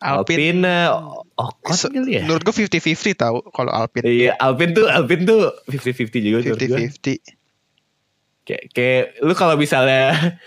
Alpine. 0.00 0.62
Alpine 0.62 0.62
eh, 0.62 0.88
oh 1.36 1.50
Se- 1.68 1.90
kali 1.90 2.12
ya. 2.14 2.22
Menurut 2.22 2.42
gue 2.42 2.54
50-50 2.56 3.14
tahu 3.14 3.38
kalau 3.50 3.68
Alpine. 3.70 4.04
Iya, 4.04 4.32
Alpine 4.36 4.72
tuh 4.72 4.86
Alpine 4.86 5.22
tuh 5.22 5.40
50-50 5.66 6.18
juga 6.18 6.36
tuh. 6.40 6.54
menurut 6.54 6.62
gua. 6.64 6.78
50-50. 6.80 7.18
kayak 8.42 8.64
kayak 8.72 9.04
lu 9.20 9.34
kalau 9.34 9.54
misalnya 9.54 10.38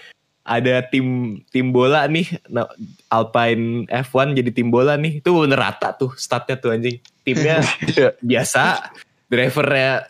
ada 0.42 0.82
tim 0.86 1.06
tim 1.54 1.70
bola 1.70 2.10
nih 2.10 2.26
nah, 2.50 2.66
Alpine 3.08 3.86
F1 3.88 4.34
jadi 4.34 4.50
tim 4.50 4.70
bola 4.70 4.98
nih 4.98 5.22
itu 5.22 5.30
bener 5.30 5.60
rata 5.60 5.94
tuh 5.94 6.18
statnya 6.18 6.58
tuh 6.58 6.74
anjing 6.74 6.98
timnya 7.22 7.62
Iya, 7.94 8.18
biasa 8.18 8.90
drivernya 9.28 10.10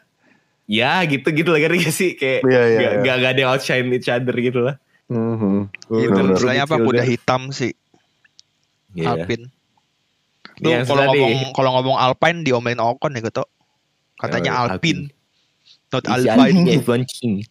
ya 0.65 1.03
gitu 1.03 1.27
gitu 1.29 1.51
lah 1.51 1.59
kan 1.59 1.75
sih 1.91 2.15
kayak 2.15 2.47
Iya, 2.47 2.61
iya, 2.63 2.79
gak, 2.79 2.91
iya. 2.95 3.01
gak, 3.03 3.15
gak 3.19 3.31
ada 3.35 3.39
yang 3.39 3.51
outshine 3.51 3.87
each 3.91 4.07
other 4.07 4.35
gitu 4.35 4.61
lah 4.63 4.75
Mhm. 5.11 5.67
Itu 5.91 6.07
Bener. 6.07 6.39
istilahnya 6.39 6.63
apa? 6.63 6.79
Kuda 6.79 7.03
hitam 7.03 7.51
sih. 7.51 7.75
Iya. 8.95 9.11
Alpine. 9.19 9.51
Lu 10.63 10.71
yang 10.71 10.87
kalau 10.87 11.03
ngomong 11.03 11.51
kalau 11.51 11.69
ngomong 11.75 11.97
Alpine 11.99 12.47
diomelin 12.47 12.79
Ocon 12.79 13.11
ya 13.11 13.19
gitu. 13.19 13.43
Katanya 14.15 14.55
Oh, 14.55 14.71
Alpine, 14.71 15.11
not 15.91 16.07
Alpine. 16.07 16.31
Alpine 16.31 16.79
F1 16.79 17.01
King. 17.11 17.43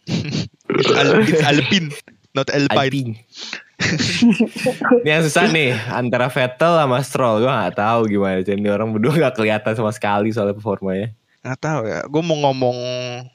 It's, 0.73 0.89
Al- 0.89 1.21
it's 1.21 1.45
Alpine, 1.45 1.93
not 2.33 2.47
Alpine. 2.49 2.77
Alpine. 2.77 3.11
Ini 5.01 5.09
yang 5.09 5.23
susah 5.25 5.49
nih 5.49 5.73
antara 5.89 6.29
Vettel 6.29 6.73
sama 6.77 7.01
Stroll. 7.01 7.41
Gue 7.41 7.49
gak 7.49 7.75
tahu 7.77 8.01
gimana. 8.07 8.39
Jadi 8.45 8.61
orang 8.69 8.93
berdua 8.93 9.29
gak 9.29 9.41
kelihatan 9.41 9.73
sama 9.73 9.89
sekali 9.89 10.29
soal 10.29 10.53
performanya. 10.53 11.11
Nggak 11.41 11.59
tahu 11.59 11.81
ya. 11.89 11.99
Gue 12.05 12.21
mau 12.21 12.37
ngomong 12.37 12.77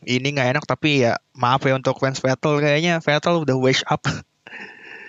ini 0.07 0.29
nggak 0.31 0.49
enak 0.55 0.65
tapi 0.65 1.03
ya 1.03 1.19
maaf 1.35 1.67
ya 1.67 1.75
untuk 1.75 1.99
fans 1.99 2.23
Vettel 2.23 2.63
kayaknya 2.63 3.03
Vettel 3.03 3.43
udah 3.43 3.57
wake 3.59 3.83
up. 3.91 4.07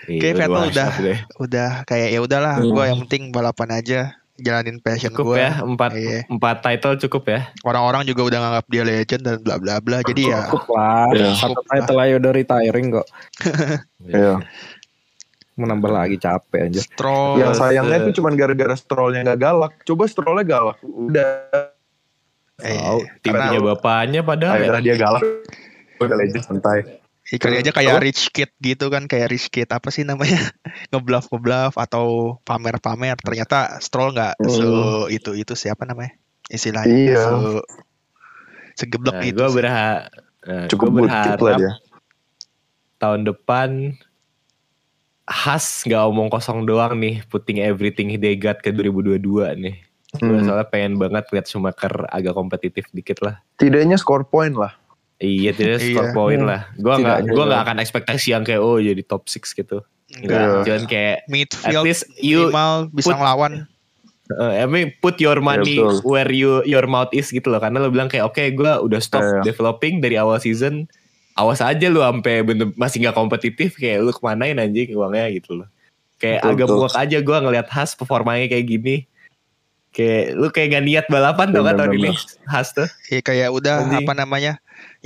Iya, 0.09 0.19
Kayak 0.23 0.35
Vettel 0.41 0.63
udah 0.73 0.89
udah 1.37 1.69
kayak 1.85 2.09
ya 2.09 2.19
udahlah 2.23 2.57
Hmm. 2.57 2.73
gue 2.73 2.83
yang 2.89 2.99
penting 3.05 3.29
balapan 3.29 3.69
aja 3.77 3.99
jalanin 4.37 4.77
passion 4.77 5.09
Cukup 5.09 5.33
gue. 5.33 5.37
ya 5.39 5.51
empat 5.59 5.91
Iya. 5.91 6.19
empat 6.27 6.55
title 6.61 6.95
cukup 7.01 7.23
ya. 7.27 7.39
Orang-orang 7.61 8.01
juga 8.03 8.21
udah 8.23 8.39
nganggap 8.39 8.65
dia 8.67 8.83
legend 8.83 9.21
dan 9.21 9.35
bla 9.39 9.55
bla 9.55 9.75
bla. 9.77 9.97
Jadi 10.01 10.29
ya 10.29 10.45
Cukup 10.45 10.69
lah. 10.71 11.09
Iya. 11.09 11.29
Satu 11.33 11.61
title 11.63 11.97
aja 11.97 12.13
udah 12.17 12.31
retiring 12.31 12.87
kok. 12.93 13.07
Iya. 14.07 14.33
Menambah 15.53 15.89
lagi 15.89 16.15
capek 16.15 16.69
aja. 16.69 16.79
Stroll 16.79 17.41
Yang 17.41 17.53
sayangnya 17.57 17.97
tuh 18.03 18.13
cuman 18.13 18.33
gara-gara 18.33 18.75
strollnya 18.75 19.25
gak 19.25 19.39
galak. 19.41 19.73
Coba 19.83 20.05
strollnya 20.05 20.45
galak. 20.45 20.77
Udah. 20.81 21.29
eh, 22.59 22.77
Tahu 22.77 22.99
tim 23.19 23.31
karena- 23.31 23.45
punya 23.47 23.61
bapaknya 23.65 24.21
padahal 24.21 24.53
ya. 24.53 24.61
Akhirnya 24.63 24.81
dia 24.83 24.95
galak. 24.95 25.23
Udah 25.97 26.15
legend 26.15 26.43
santai. 26.43 27.01
Ya, 27.27 27.37
kali 27.37 27.59
aja 27.59 27.71
kayak 27.71 27.99
rich 27.99 28.31
kid 28.31 28.55
gitu 28.57 28.87
kan 28.87 29.03
kayak 29.03 29.27
rich 29.27 29.51
kid 29.51 29.67
apa 29.67 29.91
sih 29.91 30.01
namanya 30.01 30.39
ngebluff 30.91 31.27
ngebluff 31.27 31.75
atau 31.75 32.39
pamer 32.41 32.79
pamer 32.79 33.19
ternyata 33.19 33.79
Stroll 33.79 34.15
nggak 34.15 34.39
Hmm. 34.39 34.47
se 34.47 34.67
itu 35.11 35.31
itu 35.35 35.51
siapa 35.51 35.83
namanya 35.83 36.15
istilahnya 36.47 36.87
Iya. 36.87 37.19
se 37.19 37.35
segeblek 38.77 39.11
Nah, 39.13 39.25
itu 39.25 39.35
gue 39.35 39.43
sih. 39.45 39.55
berharap 39.55 40.01
Cukup 40.71 40.87
gue 40.87 40.95
bullshit 41.03 41.27
lah 41.33 41.35
berharap 41.37 41.59
dia. 41.59 41.73
tahun 42.97 43.21
depan 43.25 43.69
Has 45.27 45.83
nggak 45.83 46.07
omong 46.07 46.31
kosong 46.31 46.63
doang 46.63 46.95
nih 46.95 47.19
putting 47.27 47.59
everything 47.59 48.15
they 48.15 48.33
got 48.33 48.63
ke 48.63 48.71
2022 48.71 49.19
nih. 49.59 49.75
Gue 50.15 50.39
Hmm. 50.39 50.47
soalnya 50.47 50.63
pengen 50.63 50.95
banget 50.95 51.27
lihat 51.27 51.45
Schumacher 51.45 51.91
agak 52.07 52.31
kompetitif 52.31 52.87
dikit 52.89 53.19
lah. 53.19 53.43
Tidaknya 53.59 53.99
score 53.99 54.23
point 54.23 54.55
lah. 54.55 54.71
Iya 55.17 55.51
tidak 55.51 55.77
Iya. 55.81 55.87
score 55.91 56.11
point 56.11 56.41
Hmm. 56.41 56.49
lah. 56.49 56.61
Gue 56.73 56.93
nggak 56.95 57.17
gue 57.25 57.43
nggak 57.43 57.61
akan 57.63 57.77
ekspektasi 57.79 58.27
yang 58.31 58.43
kayak 58.43 58.59
oh 58.59 58.77
jadi 58.77 59.01
top 59.01 59.25
6 59.25 59.53
gitu. 59.53 59.81
Enggak, 60.13 60.39
Iya. 60.39 60.61
cuman 60.63 60.83
kayak 60.85 61.15
at 61.17 61.27
midfield 61.27 61.83
least 61.83 62.03
you 62.17 62.47
minimal 62.47 62.87
bisa 62.89 63.07
put- 63.07 63.17
ngelawan 63.17 63.53
uh, 64.29 64.53
I 64.53 64.65
mean 64.65 64.95
put 64.97 65.17
your 65.17 65.39
money 65.39 65.75
Iya, 65.75 65.83
betul. 65.83 66.05
where 66.05 66.29
you 66.29 66.51
your 66.63 66.85
mouth 66.85 67.11
is 67.11 67.27
gitu 67.27 67.47
loh. 67.47 67.57
Karena 67.57 67.79
lo 67.79 67.89
bilang 67.89 68.07
kayak 68.07 68.23
oke 68.25 68.39
gue 68.41 68.71
udah 68.79 68.99
stop 68.99 69.19
Iya. 69.21 69.41
developing 69.43 69.99
dari 69.99 70.15
awal 70.15 70.37
season. 70.37 70.85
Awas 71.33 71.59
aja 71.59 71.85
lu 71.85 71.99
sampai 71.99 72.41
bener 72.41 72.73
masih 72.73 72.97
nggak 72.99 73.13
kompetitif 73.13 73.75
kayak 73.75 74.01
lu 74.01 74.09
kemanain 74.11 74.57
anjing 74.57 74.89
uangnya 74.91 75.29
gitu 75.31 75.53
loh. 75.55 75.67
Kayak 76.17 76.41
Betul, 76.41 76.51
agak 76.51 76.67
muak 76.71 76.95
aja 76.95 77.17
gue 77.19 77.37
ngelihat 77.39 77.67
Has 77.69 77.93
performanya 77.93 78.47
kayak 78.47 78.65
gini. 78.67 78.95
Kayak 79.89 80.33
lu 80.33 80.47
kayak 80.49 80.67
gak 80.71 80.83
niat 80.83 81.05
balapan 81.07 81.49
tau 81.49 81.61
kan 81.61 81.73
tahun 81.75 81.93
ini. 81.95 82.09
Has 82.45 82.69
tuh. 82.71 82.85
ya 83.07 83.19
kayak 83.19 83.49
udah 83.49 83.81
Anjing. 83.81 84.01
apa 84.01 84.13
namanya 84.13 84.53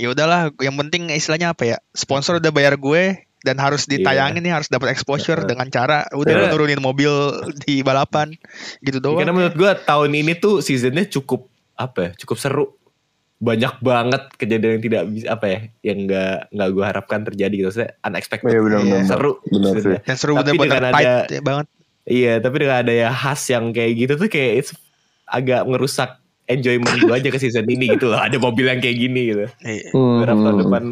ya 0.02 0.10
udahlah 0.10 0.50
yang 0.58 0.74
penting 0.76 1.06
istilahnya 1.08 1.54
apa 1.54 1.62
ya 1.64 1.76
sponsor 1.92 2.36
udah 2.36 2.50
bayar 2.50 2.74
gue 2.74 3.02
dan 3.40 3.56
harus 3.56 3.86
ditayangin 3.86 4.38
nih 4.40 4.50
harus 4.52 4.66
dapat 4.66 4.90
exposure 4.90 5.34
Iya. 5.36 5.48
dengan 5.48 5.66
cara 5.68 6.06
udah 6.10 6.32
lu 6.32 6.46
nurunin 6.48 6.78
mobil 6.78 7.10
di 7.60 7.80
balapan 7.80 8.34
gitu 8.80 8.98
doang 8.98 9.18
Karena 9.18 9.30
menurut 9.32 9.54
gue 9.54 9.70
tahun 9.80 10.10
ini 10.12 10.34
tuh 10.36 10.58
seasonnya 10.58 11.06
cukup 11.08 11.46
apa 11.74 11.98
ya? 12.00 12.10
Cukup 12.16 12.36
seru. 12.36 12.66
Banyak 13.38 13.82
banget 13.82 14.30
kejadian 14.36 14.78
yang 14.78 14.84
tidak 14.84 15.02
bisa 15.08 15.26
apa 15.28 15.46
ya? 15.48 15.58
Yang 15.82 15.98
nggak 16.04 16.36
nggak 16.50 16.68
gue 16.70 16.84
harapkan 16.84 17.20
terjadi 17.24 17.54
gitu. 17.56 17.70
Saya 17.72 17.98
unexpected. 18.00 18.46
Iya, 18.48 18.60
benar, 18.62 18.78
benar. 18.80 19.02
Seru. 19.10 19.32
Seasonnya. 19.42 20.00
dan 20.00 20.14
seru 20.14 20.32
Tapi 20.32 20.46
bener-bener 20.46 20.70
dengan 20.70 20.92
tight 20.92 21.02
ada- 21.04 21.26
ya 21.28 21.42
banget 21.42 21.66
Iya, 22.02 22.32
tapi 22.38 22.56
dengan 22.58 22.76
ada 22.78 22.92
ya 22.92 23.10
khas 23.10 23.42
yang 23.48 23.64
kayak 23.70 23.92
gitu 23.96 24.12
tuh 24.16 24.28
kayak 24.28 24.52
it's 24.56 24.70
agak 25.24 25.62
ngerusak 25.64 26.21
enjoyment 26.46 26.98
gue 26.98 27.14
aja 27.14 27.28
ke 27.28 27.38
season 27.38 27.64
ini 27.64 27.90
gitu 27.90 28.08
loh. 28.08 28.18
Ada 28.18 28.36
mobil 28.36 28.66
yang 28.66 28.78
kayak 28.78 28.96
gini 28.96 29.20
gitu. 29.30 29.44
Iya. 29.60 29.90
Berapa 29.92 30.38
tahun 30.38 30.52
Hmm. 30.52 30.62
depan 30.62 30.82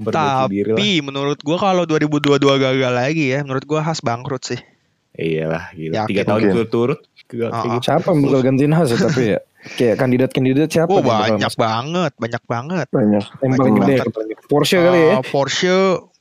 memperbaiki 0.00 0.44
diri 0.48 0.70
lah. 0.72 0.76
Tapi 0.80 0.88
menurut 1.00 1.38
gua 1.40 1.56
kalau 1.56 1.84
2022 1.84 2.40
gagal 2.56 2.92
lagi 2.92 3.24
ya, 3.30 3.44
menurut 3.44 3.64
gua 3.64 3.80
khas 3.82 4.00
bangkrut 4.00 4.42
sih. 4.42 4.60
Iyalah, 5.12 5.74
gila. 5.74 5.94
Yakin. 6.00 6.08
Tiga 6.08 6.22
tahun 6.24 6.40
berturut-turut. 6.48 7.00
kayak 7.28 7.50
Ah, 7.52 7.62
gitu. 7.62 7.78
Siapa 7.86 8.08
yang 8.10 8.20
bakal 8.24 8.40
gantiin 8.42 8.72
Has 8.72 8.90
ya 8.90 8.98
tapi 8.98 9.22
ya? 9.36 9.40
Kayak 9.76 9.96
kandidat-kandidat 10.00 10.68
siapa? 10.72 10.90
Oh 10.90 11.04
banyak 11.04 11.52
banget, 11.54 12.12
banyak 12.16 12.42
banget. 12.48 12.86
Banyak. 12.88 13.24
Yang 13.38 13.52
paling 13.54 13.74
banyak 13.76 14.02
gede. 14.02 14.34
Porsche 14.48 14.78
kali 14.80 14.98
ya? 14.98 15.14
Uh, 15.14 15.22
Porsche, 15.22 15.76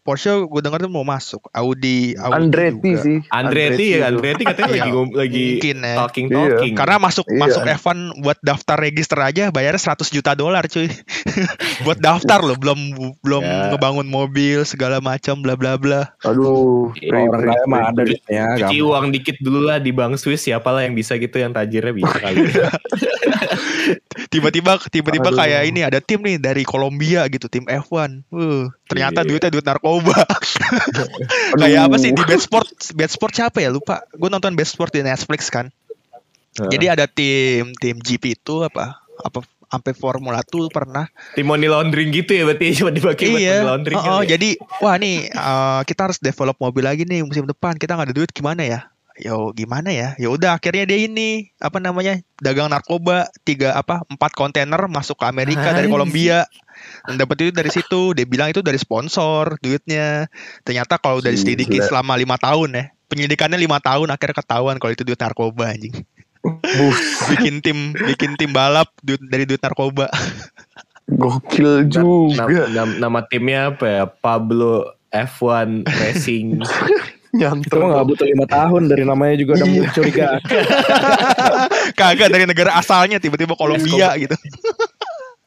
Porsche 0.10 0.41
gue 0.41 0.57
denger 0.60 0.80
tuh 0.82 0.91
mau 0.91 1.05
masuk. 1.05 1.45
Audi, 1.51 2.18
Audi 2.18 2.34
Andretti 2.36 2.89
juga. 2.89 3.03
sih. 3.05 3.18
Andretti 3.30 3.86
ya, 3.86 3.97
itu. 3.99 4.07
Andretti 4.10 4.41
katanya 4.43 4.66
Iya, 4.66 4.74
lagi 4.74 4.89
ngom- 4.89 5.14
lagi 5.14 5.45
mungkin 5.53 5.78
ya. 5.80 5.95
talking 5.99 6.26
Iya. 6.26 6.34
talking. 6.34 6.74
Karena 6.74 6.95
masuk 6.97 7.26
Iya. 7.28 7.38
masuk 7.38 7.62
F1 7.64 7.88
buat 8.18 8.38
daftar 8.41 8.78
register 8.80 9.20
aja 9.20 9.43
bayarnya 9.49 9.78
100 9.80 10.10
juta 10.10 10.34
dolar 10.34 10.66
cuy. 10.66 10.89
buat 11.86 11.99
daftar 11.99 12.41
loh, 12.41 12.57
belum 12.57 12.80
belum 13.20 13.43
Ya. 13.43 13.70
ngebangun 13.70 14.07
mobil 14.07 14.57
segala 14.64 14.97
macam 14.99 15.38
bla 15.38 15.53
bla 15.53 15.78
bla. 15.78 16.10
Aduh. 16.22 16.89
Iya, 16.95 17.14
Orang 17.22 17.45
kaya 17.45 17.64
mah 17.66 17.82
ada 17.88 18.01
duitnya. 18.01 18.57
Cuci 18.57 18.78
uang 18.82 19.05
dikit 19.12 19.38
dulu 19.38 19.62
lah 19.62 19.78
di 19.78 19.91
bank 19.91 20.18
Swiss 20.18 20.41
siapalah 20.41 20.82
yang 20.82 20.91
bisa 20.91 21.14
gitu 21.16 21.38
yang 21.38 21.53
tajirnya 21.53 21.93
bisa 21.93 22.18
kali. 22.18 22.49
Tiba-tiba 24.33 24.77
tiba-tiba 24.89 25.29
kayak 25.33 25.61
ini 25.69 25.81
ada 25.85 25.99
tim 26.03 26.21
nih 26.21 26.37
dari 26.37 26.63
Kolombia 26.63 27.25
gitu, 27.31 27.49
tim 27.49 27.65
F1. 27.65 28.25
Uh, 28.29 28.69
ternyata 28.85 29.23
Iya. 29.23 29.27
duitnya 29.29 29.49
duit 29.53 29.65
narkoba. 29.65 30.17
kayak 31.61 31.81
apa 31.89 31.95
sih 31.97 32.11
di 32.13 32.21
Bad 32.21 32.41
Sport? 32.41 32.67
Bad 32.93 33.11
Sport 33.11 33.33
siapa 33.33 33.57
ya? 33.59 33.69
Lupa. 33.73 34.05
Gue 34.13 34.29
nonton 34.29 34.53
Bad 34.53 34.69
Sport 34.69 34.95
di 34.95 35.01
Netflix 35.01 35.49
kan. 35.49 35.69
Jadi 36.59 36.85
ada 36.91 37.05
tim 37.07 37.71
tim 37.79 37.95
GP 38.01 38.35
itu 38.35 38.67
apa? 38.67 38.99
Apa 39.23 39.45
sampai 39.69 39.93
Formula 39.93 40.41
2 40.41 40.73
pernah. 40.73 41.05
Tim 41.37 41.45
money 41.45 41.69
laundering 41.69 42.09
gitu 42.09 42.33
ya 42.33 42.43
berarti 42.49 42.73
cuma 42.81 42.89
dipakai 42.89 43.25
buat 43.29 43.37
money 43.37 43.45
iya. 43.45 43.61
laundering. 43.63 43.97
Oh, 44.01 44.19
oh, 44.19 44.21
ya? 44.25 44.35
jadi 44.35 44.49
wah 44.81 44.97
nih 44.97 45.29
eh, 45.29 45.81
kita 45.85 46.09
harus 46.09 46.17
develop 46.17 46.57
mobil 46.57 46.83
lagi 46.83 47.05
nih 47.05 47.21
musim 47.21 47.45
depan. 47.45 47.77
Kita 47.77 47.95
nggak 47.95 48.11
ada 48.11 48.15
duit 48.17 48.31
gimana 48.33 48.65
ya? 48.65 48.89
Yo 49.20 49.51
gimana 49.51 49.91
ya? 49.91 50.15
Ya 50.15 50.32
udah 50.32 50.55
akhirnya 50.55 50.88
dia 50.88 51.03
ini 51.03 51.51
apa 51.59 51.84
namanya 51.84 52.24
dagang 52.39 52.72
narkoba 52.72 53.28
tiga 53.43 53.76
apa 53.76 53.99
empat 54.07 54.32
kontainer 54.32 54.80
masuk 54.88 55.20
ke 55.20 55.26
Amerika 55.28 55.76
dari 55.76 55.91
Anjing. 55.91 55.91
Kolombia 55.91 56.47
dan 57.03 57.20
dapat 57.20 57.36
itu 57.43 57.51
dari 57.51 57.67
situ. 57.67 58.15
Dia 58.15 58.24
bilang 58.24 58.47
itu 58.47 58.63
dari 58.63 58.80
sponsor 58.80 59.59
duitnya. 59.59 60.32
Ternyata 60.63 60.95
kalau 60.97 61.20
udah 61.20 61.30
Gila. 61.30 61.36
diselidiki 61.36 61.84
selama 61.84 62.15
lima 62.15 62.39
tahun 62.39 62.72
ya 62.80 62.86
penyelidikannya 63.09 63.57
lima 63.57 63.82
tahun 63.82 64.13
akhirnya 64.13 64.38
ketahuan 64.38 64.78
kalau 64.78 64.93
itu 64.93 65.03
duit 65.03 65.20
narkoba 65.20 65.74
anjing. 65.74 66.05
bikin 67.36 67.59
tim 67.59 67.91
bikin 67.91 68.39
tim 68.39 68.55
balap 68.55 68.88
duit 69.03 69.20
dari 69.28 69.43
duit 69.43 69.59
narkoba. 69.59 70.07
Gokil 71.09 71.89
juga. 71.89 72.47
nam- 72.70 73.01
nama 73.01 73.20
timnya 73.28 73.74
apa 73.76 73.86
ya? 73.89 74.03
Pablo 74.07 74.93
F1 75.09 75.89
Racing. 75.89 76.61
Itu 77.30 77.77
mah 77.77 77.89
gak 77.93 78.07
butuh 78.09 78.25
lima 78.25 78.45
tahun 78.45 78.89
dari 78.89 79.03
namanya 79.05 79.36
juga 79.38 79.51
udah 79.57 79.67
Iya. 79.69 79.82
mencurigakan. 79.86 80.41
Kagak 81.99 82.30
dari 82.30 82.45
negara 82.49 82.71
asalnya 82.73 83.21
tiba-tiba 83.21 83.53
Kolombia 83.53 84.17
gitu. 84.17 84.34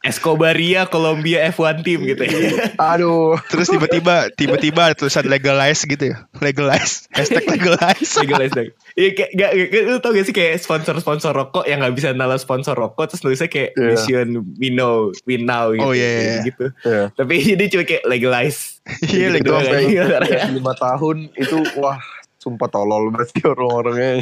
Escobaria 0.02 0.84
Colombia 0.84 1.46
F1 1.48 1.80
team 1.80 2.02
gitu 2.02 2.22
ya. 2.22 2.74
Aduh. 2.76 3.38
Terus 3.46 3.66
tiba-tiba 3.66 4.28
tiba-tiba 4.30 4.90
ada 4.90 4.94
tulisan 4.94 5.22
legalize 5.24 5.82
gitu 5.82 6.10
ya. 6.10 6.26
Legalize. 6.36 7.06
Hashtag 7.10 7.46
legalize. 7.46 8.10
Legalize 8.18 8.50
dong. 8.50 8.70
Iya 8.92 9.10
kayak 9.12 9.30
gak, 9.32 9.50
gak- 9.70 9.84
lu 9.86 9.98
tau 9.98 10.10
gak 10.10 10.26
sih 10.26 10.34
kayak 10.34 10.58
sponsor-sponsor 10.58 11.30
rokok 11.30 11.64
yang 11.64 11.80
gak 11.80 11.94
bisa 11.94 12.10
nalar 12.10 12.36
sponsor 12.36 12.74
rokok 12.74 13.08
terus 13.08 13.22
nulisnya 13.22 13.46
kayak 13.46 13.72
Iya. 13.72 13.86
mission 13.88 14.26
we 14.58 14.68
know, 14.68 14.96
we 15.22 15.38
now 15.38 15.70
gitu. 15.70 15.80
Oh, 15.80 15.94
iya, 15.94 16.04
iya. 16.04 16.18
Kayak 16.18 16.40
gitu. 16.44 16.66
Ya. 16.82 17.02
Tapi 17.14 17.34
ini 17.54 17.64
cuma 17.68 17.84
kayak 17.84 18.04
legalize. 18.04 18.60
Iya, 19.00 19.26
Gitu 19.30 19.36
legalize. 19.38 19.86
kan. 20.02 20.22
Kayak 20.26 20.50
lima 20.50 20.74
tahun 20.74 21.16
itu 21.32 21.56
wah 21.78 22.02
sumpah 22.36 22.66
tolol 22.66 23.08
banget 23.08 23.30
sih 23.32 23.42
orang-orangnya. 23.46 24.18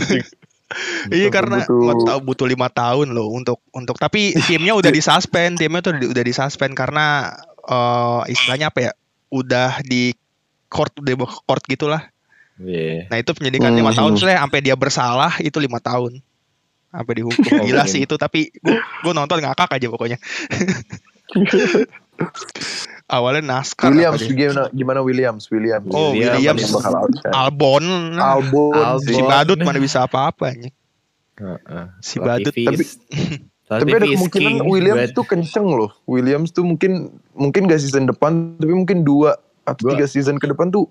Iya 1.08 1.28
karena 1.28 1.60
Butuh- 1.60 1.82
nggak 1.82 1.96
tahu 2.06 2.18
butuh 2.22 2.46
lima 2.46 2.66
tahun 2.68 3.10
loh 3.10 3.28
untuk 3.28 3.58
untuk 3.70 3.96
tapi 3.96 4.32
timnya 4.40 4.72
udah 4.72 4.88
disuspend 4.88 5.56
timnya 5.56 5.80
tuh 5.80 5.92
udah, 5.92 6.08
udah 6.08 6.22
disuspend 6.22 6.72
karena 6.72 7.28
eh 7.60 8.20
istilahnya 8.28 8.68
apa 8.68 8.78
ya 8.80 8.90
udah 9.28 9.78
di 9.82 10.10
court 10.66 10.90
udah 10.96 11.08
di 11.08 11.16
court 11.18 11.62
gitulah 11.64 12.02
Iya. 12.56 13.08
nah 13.08 13.16
itu 13.16 13.30
penyidikan 13.32 13.72
lima 13.72 13.88
Hmm. 13.88 13.98
tahun 13.98 14.10
soalnya 14.14 14.36
sampai 14.40 14.58
dia 14.60 14.74
bersalah 14.74 15.32
itu 15.38 15.56
lima 15.56 15.78
tahun 15.78 16.18
sampai 16.86 17.12
dihukum 17.16 17.40
Oh, 17.56 17.62
gila 17.62 17.80
mungkin. 17.80 17.88
sih 17.88 18.00
itu 18.02 18.14
tapi 18.14 18.50
gue 19.00 19.12
nonton 19.12 19.38
ngakak 19.40 19.70
aja 19.72 19.86
pokoknya 19.86 20.16
Awalnya 23.10 23.42
NASCAR 23.42 23.90
Williams 23.90 24.22
gimana 24.22 24.62
gimana 24.70 25.00
Williams 25.02 25.44
Williams 25.50 25.90
Oh, 25.90 26.14
Williams. 26.14 26.38
Williams. 26.38 26.62
Outshine. 26.70 27.34
Albon. 27.34 27.84
Albon, 28.14 28.70
Albon. 28.72 29.02
Si 29.02 29.18
Badut 29.20 29.58
mana 29.58 29.78
bisa 29.78 30.06
apa-apa 30.06 30.54
anjing. 30.54 30.74
Heeh. 31.36 31.84
Si 31.98 32.16
Badut. 32.16 32.54
Tapi- 32.54 32.86
Tapi 33.66 33.86
ada 33.88 34.02
kemungkinan 34.04 34.54
Williams 34.64 35.10
tuh 35.10 35.22
kenceng 35.22 35.62
loh. 35.64 35.90
Williams 36.04 36.50
tuh 36.50 36.62
mungkin 36.62 37.10
mungkin 37.32 37.66
gak 37.66 37.78
season 37.78 38.02
depan, 38.04 38.58
tapi 38.58 38.70
mungkin 38.72 39.02
dua 39.02 39.38
atau 39.62 39.90
tiga 39.90 40.06
season 40.06 40.38
ke 40.38 40.46
depan 40.46 40.70
tuh 40.70 40.90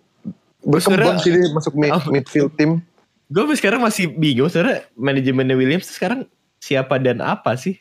berkembang 0.62 1.20
sih 1.20 1.32
dia 1.34 1.52
masuk 1.52 1.72
mid- 1.74 1.92
Oh. 1.92 2.04
midfield 2.08 2.52
tim. 2.56 2.80
Gue 3.28 3.52
sekarang 3.54 3.80
masih 3.80 4.08
bingung 4.10 4.48
sebenarnya 4.48 4.88
manajemennya 4.94 5.56
Williams 5.56 5.88
sekarang 5.88 6.24
siapa 6.58 6.98
dan 6.98 7.20
apa 7.20 7.56
sih? 7.56 7.80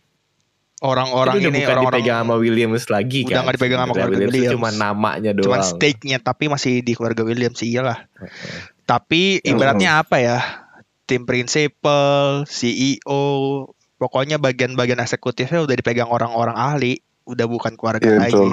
Orang-orang 0.79 1.35
udah 1.35 1.43
ini 1.43 1.59
bukan 1.59 1.70
orang-orang 1.74 1.99
dipegang 1.99 2.18
sama 2.22 2.35
Williams 2.39 2.85
lagi 2.87 3.20
Udah 3.20 3.31
kan. 3.33 3.43
nggak 3.43 3.55
dipegang 3.59 3.81
sama 3.81 3.93
keluarga 3.93 4.12
Williams. 4.14 4.31
Williams. 4.33 4.55
Cuma 4.55 4.68
namanya 4.70 5.31
doang. 5.33 5.45
cuman 5.45 5.61
stake-nya 5.64 6.18
tapi 6.18 6.45
masih 6.47 6.72
di 6.81 6.93
keluarga 6.95 7.22
Williams 7.22 7.61
iyalah. 7.61 7.99
Tapi 8.85 9.43
ibaratnya 9.43 9.99
apa 9.99 10.16
ya? 10.16 10.39
Tim 11.05 11.24
prinsipal, 11.24 12.45
CEO, 12.45 13.24
pokoknya 13.97 14.37
bagian-bagian 14.37 15.01
eksekutifnya 15.01 15.61
udah 15.61 15.74
dipegang 15.74 16.07
orang-orang 16.07 16.55
ahli, 16.55 17.01
udah 17.24 17.45
bukan 17.45 17.74
keluarga 17.74 18.07
Iya, 18.07 18.18
lagi. 18.20 18.33
betul. 18.33 18.53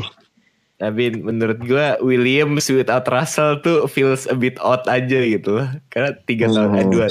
Tapi 0.76 1.03
menurut 1.15 1.59
gue 1.61 1.86
Williams 2.01 2.67
without 2.67 3.05
Russell 3.05 3.59
tuh 3.59 3.86
feels 3.86 4.26
a 4.26 4.36
bit 4.36 4.59
odd 4.59 4.84
aja 4.86 5.19
gitu 5.21 5.55
loh. 5.55 5.67
Karena 5.88 6.11
tiga 6.21 6.49
tahun, 6.49 6.73
eh, 6.73 6.84
Hmm. 6.84 6.91
dua, 6.91 7.07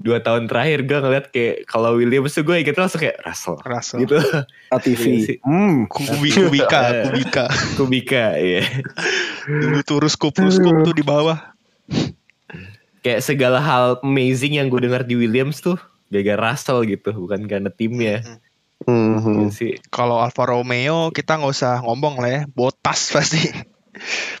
dua 0.00 0.24
tahun 0.24 0.48
terakhir 0.48 0.88
gue 0.88 0.98
ngeliat 0.98 1.26
kayak 1.28 1.68
kalau 1.68 2.00
Williams 2.00 2.32
tuh 2.32 2.40
gue 2.40 2.56
inget 2.56 2.72
langsung 2.80 3.04
kayak 3.04 3.20
Russell. 3.20 3.60
Russell. 3.60 4.00
Gitu. 4.08 4.16
TV. 4.80 5.02
Iya 5.04 5.18
sih. 5.28 5.36
Hmm. 5.44 5.84
Kubi, 5.84 6.32
kubika, 6.32 6.80
kubika. 7.04 7.44
Kubika 7.76 8.24
ya. 8.40 8.64
Dulu 9.44 9.84
tuh 9.84 9.98
ruskup, 10.00 10.32
ruskup 10.40 10.72
tuh 10.88 10.94
di 10.96 11.04
bawah. 11.04 11.52
Kayak 13.04 13.20
segala 13.20 13.60
hal 13.60 14.00
amazing 14.00 14.56
yang 14.56 14.72
gue 14.72 14.80
dengar 14.80 15.04
di 15.04 15.20
Williams 15.20 15.60
tuh 15.60 15.76
gara-gara 16.08 16.56
Russell 16.56 16.88
gitu. 16.88 17.12
Bukan 17.12 17.44
karena 17.44 17.68
timnya. 17.68 18.24
Gitu 18.88 19.52
sih. 19.52 19.72
Kalau 19.92 20.16
Alfa 20.16 20.48
Romeo 20.48 21.12
kita 21.12 21.36
nggak 21.36 21.52
usah 21.52 21.84
ngomong 21.84 22.24
lah 22.24 22.30
ya, 22.32 22.42
Botas 22.48 23.12
pasti. 23.12 23.52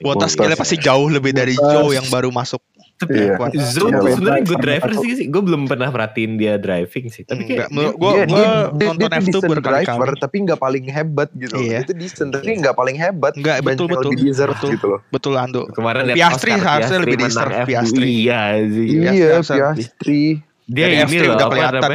Bottas. 0.00 0.30
skillnya 0.32 0.56
pasti 0.56 0.76
jauh 0.80 1.12
lebih 1.12 1.36
dari. 1.36 1.52
Joe 1.52 1.92
yang 1.92 2.08
baru 2.08 2.32
masuk. 2.32 2.64
Tapi 3.00 3.16
Iya. 3.16 3.34
Zoe 3.56 3.88
Iya, 3.88 4.12
sebenarnya 4.12 4.42
good 4.44 4.60
pernah 4.60 4.76
driver 4.76 4.90
tahu. 4.92 5.02
sih. 5.08 5.26
Gue 5.26 5.40
belum 5.40 5.62
pernah 5.64 5.88
perhatiin 5.88 6.32
dia 6.36 6.54
driving 6.54 7.08
sih. 7.08 7.24
Tapi 7.24 7.42
kayak 7.42 7.66
gue 7.66 7.80
Dia, 7.80 7.90
gue 7.90 8.10
dia, 8.12 8.24
dia, 8.28 8.48
nonton 8.84 8.94
dia 8.94 9.08
tuh 9.08 9.16
F2 9.16 9.24
decent 9.24 9.50
berkali-kali. 9.50 10.20
tapi 10.20 10.36
nggak 10.44 10.60
paling 10.60 10.84
hebat 10.86 11.28
gitu. 11.32 11.54
Iya. 11.56 11.78
Itu 11.80 11.92
decent 11.94 12.28
tapi 12.30 12.50
nggak 12.54 12.76
paling 12.76 12.94
hebat. 12.94 13.32
Enggak, 13.34 13.56
Banyak 13.58 13.72
betul, 13.72 13.86
betul, 13.88 14.10
lebih 14.10 14.24
deserve 14.26 14.52
betul. 14.52 14.70
gitu 14.70 14.86
loh. 14.86 15.00
Betul 15.08 15.34
Ando. 15.34 15.62
kemarin 15.70 16.02
liat 16.06 16.16
Piastri 16.18 16.50
harusnya 16.52 16.98
lebih 16.98 17.16
deserve, 17.18 17.52
F2. 17.54 17.66
Piastri. 17.66 18.06
Iya 18.20 18.40
sih. 18.62 18.86
Iya, 18.86 19.10
Iya, 19.10 19.28
Piastri. 19.40 20.22
Dia 20.66 20.84
ini 20.86 21.00
F3 21.02 21.16
loh 21.18 21.34
udah 21.34 21.40
apa 21.40 21.54
kelihatan. 21.56 21.90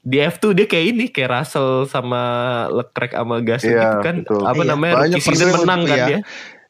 Di 0.00 0.16
F2 0.18 0.44
dia 0.52 0.66
kayak 0.66 0.86
ini 0.86 1.04
kayak 1.08 1.28
Russell 1.30 1.84
sama 1.84 2.22
Leclerc 2.68 3.12
sama 3.14 3.36
Gasly 3.38 3.68
Iya, 3.70 3.84
gitu 3.86 3.98
kan. 4.00 4.14
betul. 4.18 4.40
Apa 4.42 4.52
Iya. 4.58 4.68
namanya? 4.70 4.94
Banyak 4.98 5.08
Rookie 5.14 5.24
season 5.26 5.48
persen 5.48 5.60
menang 5.60 5.80
kan 5.82 5.92
iya. 5.94 6.06
dia. 6.06 6.18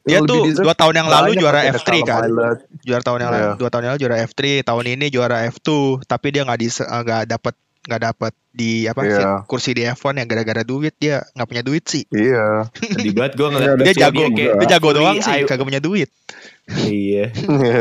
Dia 0.01 0.17
Yang 0.17 0.23
tuh 0.25 0.41
dua 0.59 0.73
tahun 0.73 0.95
yang 0.95 1.07
lalu 1.07 1.31
juara 1.37 1.61
ada 1.61 1.77
F3 1.77 1.85
Callum 1.85 2.03
kan. 2.03 2.21
Ilott. 2.25 2.59
Juara 2.81 3.03
tahun 3.03 3.19
yang 3.21 3.31
lalu, 3.31 3.43
Iya. 3.43 3.53
dua 3.55 3.69
tahun 3.69 3.81
yang 3.81 3.91
lalu 3.91 4.01
juara 4.01 4.17
F3, 4.19 4.41
tahun 4.61 4.85
ini 4.89 5.05
juara 5.07 5.37
F2, 5.47 5.69
tapi 6.03 6.27
dia 6.29 6.41
nggak 6.41 6.57
di 6.57 6.67
nggak 6.73 7.23
dapat 7.27 7.53
nggak 7.81 8.01
dapat 8.03 8.33
di 8.51 8.71
apa 8.85 9.01
Iya. 9.01 9.13
sih, 9.13 9.25
kursi 9.45 9.71
di 9.71 9.81
F1 9.83 10.13
ya 10.15 10.25
gara-gara 10.25 10.61
duit 10.61 10.93
dia 10.95 11.21
nggak 11.31 11.47
punya 11.47 11.63
duit 11.63 11.83
sih. 11.83 12.03
Iya. 12.07 12.65
Tadi 12.71 13.09
banget 13.11 13.33
gue 13.35 13.47
ngeliat 13.47 13.69
Iya, 13.71 13.83
Dia 13.83 13.93
jago, 13.99 14.21
juga. 14.23 14.45
dia 14.53 14.67
jago 14.71 14.89
doang 14.91 15.15
hopefully 15.15 15.21
sih, 15.23 15.33
I- 15.35 15.47
kagak 15.47 15.65
punya 15.65 15.81
duit. 15.81 16.09
Iya. 16.71 17.25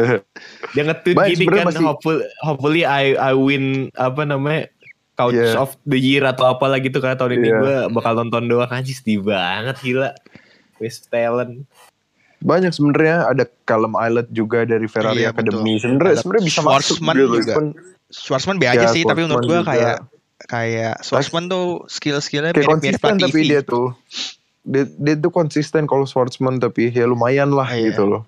Dia 0.72 0.82
nge-tweet 0.84 1.14
Baik, 1.14 1.30
gini 1.36 1.44
kan 1.46 1.64
masih- 1.66 1.84
hopefully, 1.84 2.20
hopefully 2.38 2.82
I 2.82 3.12
I 3.14 3.32
win 3.32 3.64
apa 3.92 4.24
namanya 4.24 4.68
Couch 5.14 5.36
Iya. 5.36 5.56
of 5.58 5.76
the 5.84 5.96
Year 5.96 6.24
atau 6.26 6.48
apalah 6.48 6.80
gitu 6.80 6.96
kan 6.96 7.12
tahun 7.12 7.36
ini 7.36 7.48
Iya. 7.50 7.58
gue 7.58 7.74
bakal 7.92 8.12
nonton 8.14 8.44
doang 8.44 8.68
anjir 8.68 8.92
sedih 8.92 9.20
banget 9.20 9.76
gila. 9.78 10.12
Waste 10.76 11.08
talent. 11.08 11.68
Banyak 12.40 12.72
sebenarnya 12.72 13.28
ada 13.28 13.44
Callum 13.62 13.92
Ilott 13.94 14.28
juga 14.30 14.64
dari 14.64 14.84
Ferrari 14.84 15.22
Iya, 15.22 15.30
Academy. 15.30 15.76
Sebenarnya 15.76 16.16
sebenarnya 16.18 16.44
bisa 16.46 16.60
masuk 16.60 16.96
Schwarzman 16.96 17.14
gitu. 17.14 17.28
juga. 17.34 17.52
Cuman 17.52 17.66
Schwarzman 18.08 18.56
B 18.56 18.64
aja 18.64 18.80
Ya, 18.80 18.88
sih, 18.88 19.02
tapi 19.04 19.20
menurut 19.20 19.44
Schwarzman 19.44 19.52
gua 19.52 19.60
juga. 19.60 19.70
kayak 19.70 19.96
kayak 20.42 20.94
Schwarzman 21.00 21.44
tuh 21.46 21.66
skill-skillnya 21.86 22.50
mirip-mirip 22.50 22.96
tapi 22.98 23.40
dia 23.44 23.60
tuh 23.60 23.92
dia, 24.62 24.84
dia 24.88 25.14
tuh 25.14 25.28
konsisten 25.28 25.84
kalau 25.84 26.04
Schwarzman 26.04 26.56
tapi 26.56 26.88
ya 26.88 27.04
lumayan 27.04 27.50
lah 27.50 27.68
Iya. 27.68 27.92
gitu 27.92 28.08
loh. 28.08 28.22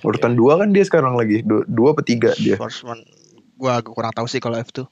Urutan 0.00 0.32
dua 0.32 0.56
kan 0.56 0.70
dia 0.70 0.82
sekarang 0.82 1.14
lagi 1.14 1.42
dua, 1.42 1.66
dua 1.66 1.90
apa 1.90 2.00
tiga 2.00 2.30
dia. 2.36 2.54
Schwarzman 2.54 3.02
gua 3.54 3.78
agak 3.78 3.90
kurang 3.90 4.12
tahu 4.12 4.26
sih 4.26 4.38
kalau 4.38 4.56
F2. 4.56 4.86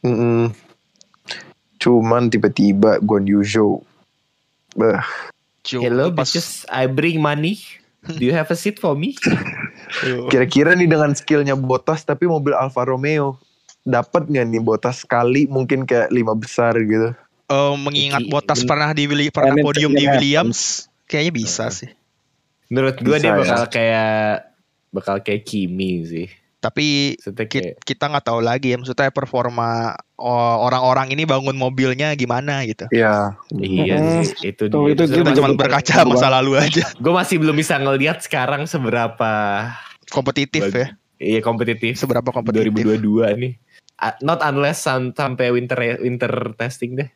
Mm-mm. 0.00 0.56
Cuman 1.78 2.26
tiba-tiba 2.26 2.98
Guan 2.98 3.22
Yu 3.22 3.42
Zhou. 3.42 3.84
Bah, 4.72 5.04
Joe 5.68 5.84
Hello 5.84 6.08
pas- 6.08 6.24
bitches, 6.24 6.64
I 6.72 6.88
bring 6.88 7.20
money. 7.20 7.60
Do 8.08 8.24
you 8.24 8.32
have 8.32 8.48
a 8.48 8.56
seat 8.56 8.80
for 8.80 8.96
me? 8.96 9.12
kira-kira 10.32 10.72
nih 10.72 10.88
dengan 10.88 11.12
skillnya 11.12 11.52
Botas 11.56 12.08
tapi 12.08 12.24
mobil 12.24 12.56
Alfa 12.56 12.88
Romeo 12.88 13.36
dapat 13.84 14.28
nggak 14.28 14.46
nih 14.48 14.62
Botas 14.64 15.04
sekali 15.04 15.44
mungkin 15.44 15.84
kayak 15.84 16.08
lima 16.08 16.32
besar 16.32 16.72
gitu. 16.80 17.12
Eh, 17.48 17.74
mengingat 17.76 18.24
ben- 18.24 18.68
pernah 18.68 18.90
di 18.96 19.04
pernah 19.28 19.56
podium 19.60 19.92
di. 19.92 20.04
Williams, 20.08 20.88
kayaknya 21.04 21.32
bisa 21.36 21.64
sih. 21.68 21.92
Menurut 22.68 23.00
gue 23.00 23.16
dia 23.16 23.32
ya. 23.32 23.36
bakal 23.36 23.62
kayak 23.68 24.24
bakal 24.92 25.16
kayak 25.20 25.44
Kimi 25.44 26.04
sih. 26.04 26.28
Tapi 26.58 27.14
kayak 27.22 27.78
kita 27.80 28.10
nggak 28.10 28.26
tahu 28.26 28.42
lagi 28.42 28.74
ya, 28.74 28.76
maksudnya 28.76 29.14
performa 29.14 29.94
orang-orang 30.58 31.14
ini 31.14 31.22
bangun 31.22 31.54
mobilnya 31.54 32.10
gimana 32.12 32.66
gitu. 32.66 32.90
Iya. 32.90 33.38
iya 33.54 33.94
Hmm. 33.94 34.26
sih 34.26 34.50
itu 34.50 34.66
Tuh, 34.66 34.90
dia. 34.90 34.98
itu 34.98 35.02
Kita 35.14 35.30
Itu 35.30 35.38
cuma 35.38 35.54
berkaca 35.54 35.94
juga- 35.94 36.10
masa 36.10 36.26
lalu 36.28 36.58
aja, 36.58 36.82
Gue 36.98 37.14
masih 37.14 37.38
belum 37.38 37.54
bisa 37.54 37.78
ngelihat 37.78 38.18
sekarang 38.20 38.66
seberapa 38.66 39.30
kompetitif 40.08 40.66
ya, 40.68 40.98
iya 41.16 41.38
kompetitif 41.38 41.94
seberapa 41.94 42.26
kompetitif. 42.28 42.74
2022 42.74 43.38
nih. 43.38 43.52
Not 44.20 44.42
unless 44.42 44.78
sam- 44.80 45.10
sampai 45.10 45.50
winter 45.50 45.78
winter 45.98 46.30
testing 46.54 46.94
deh. 46.96 47.08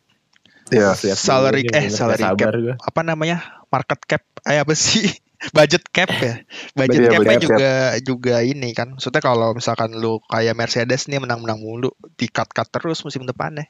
Iya. 0.70 0.94
Salary- 1.12 1.66
eh, 1.68 1.90
salary 1.90 2.24
cap. 2.32 2.54
gua. 2.54 2.74
Apa 2.78 3.02
namanya? 3.02 3.42
Market 3.68 4.00
cap, 4.04 4.22
eh 4.42 4.56
apa 4.56 4.72
sih? 4.72 5.10
Budget 5.50 5.82
cap 5.90 6.10
ya. 6.14 6.38
Budget 6.78 7.00
Iya, 7.02 7.10
capnya 7.10 7.18
budget 7.26 7.40
cap. 7.42 7.50
juga 7.50 7.72
juga 7.98 8.36
ini 8.46 8.70
kan. 8.70 8.94
Maksudnya 8.94 9.18
kalau 9.18 9.50
misalkan 9.50 9.90
lu 9.98 10.22
kayak 10.30 10.54
Mercedes 10.54 11.10
nih 11.10 11.18
menang-menang 11.18 11.58
mulu, 11.58 11.90
di 12.14 12.30
cut-cut 12.30 12.70
terus 12.70 13.02
musim 13.02 13.26
depannya. 13.26 13.66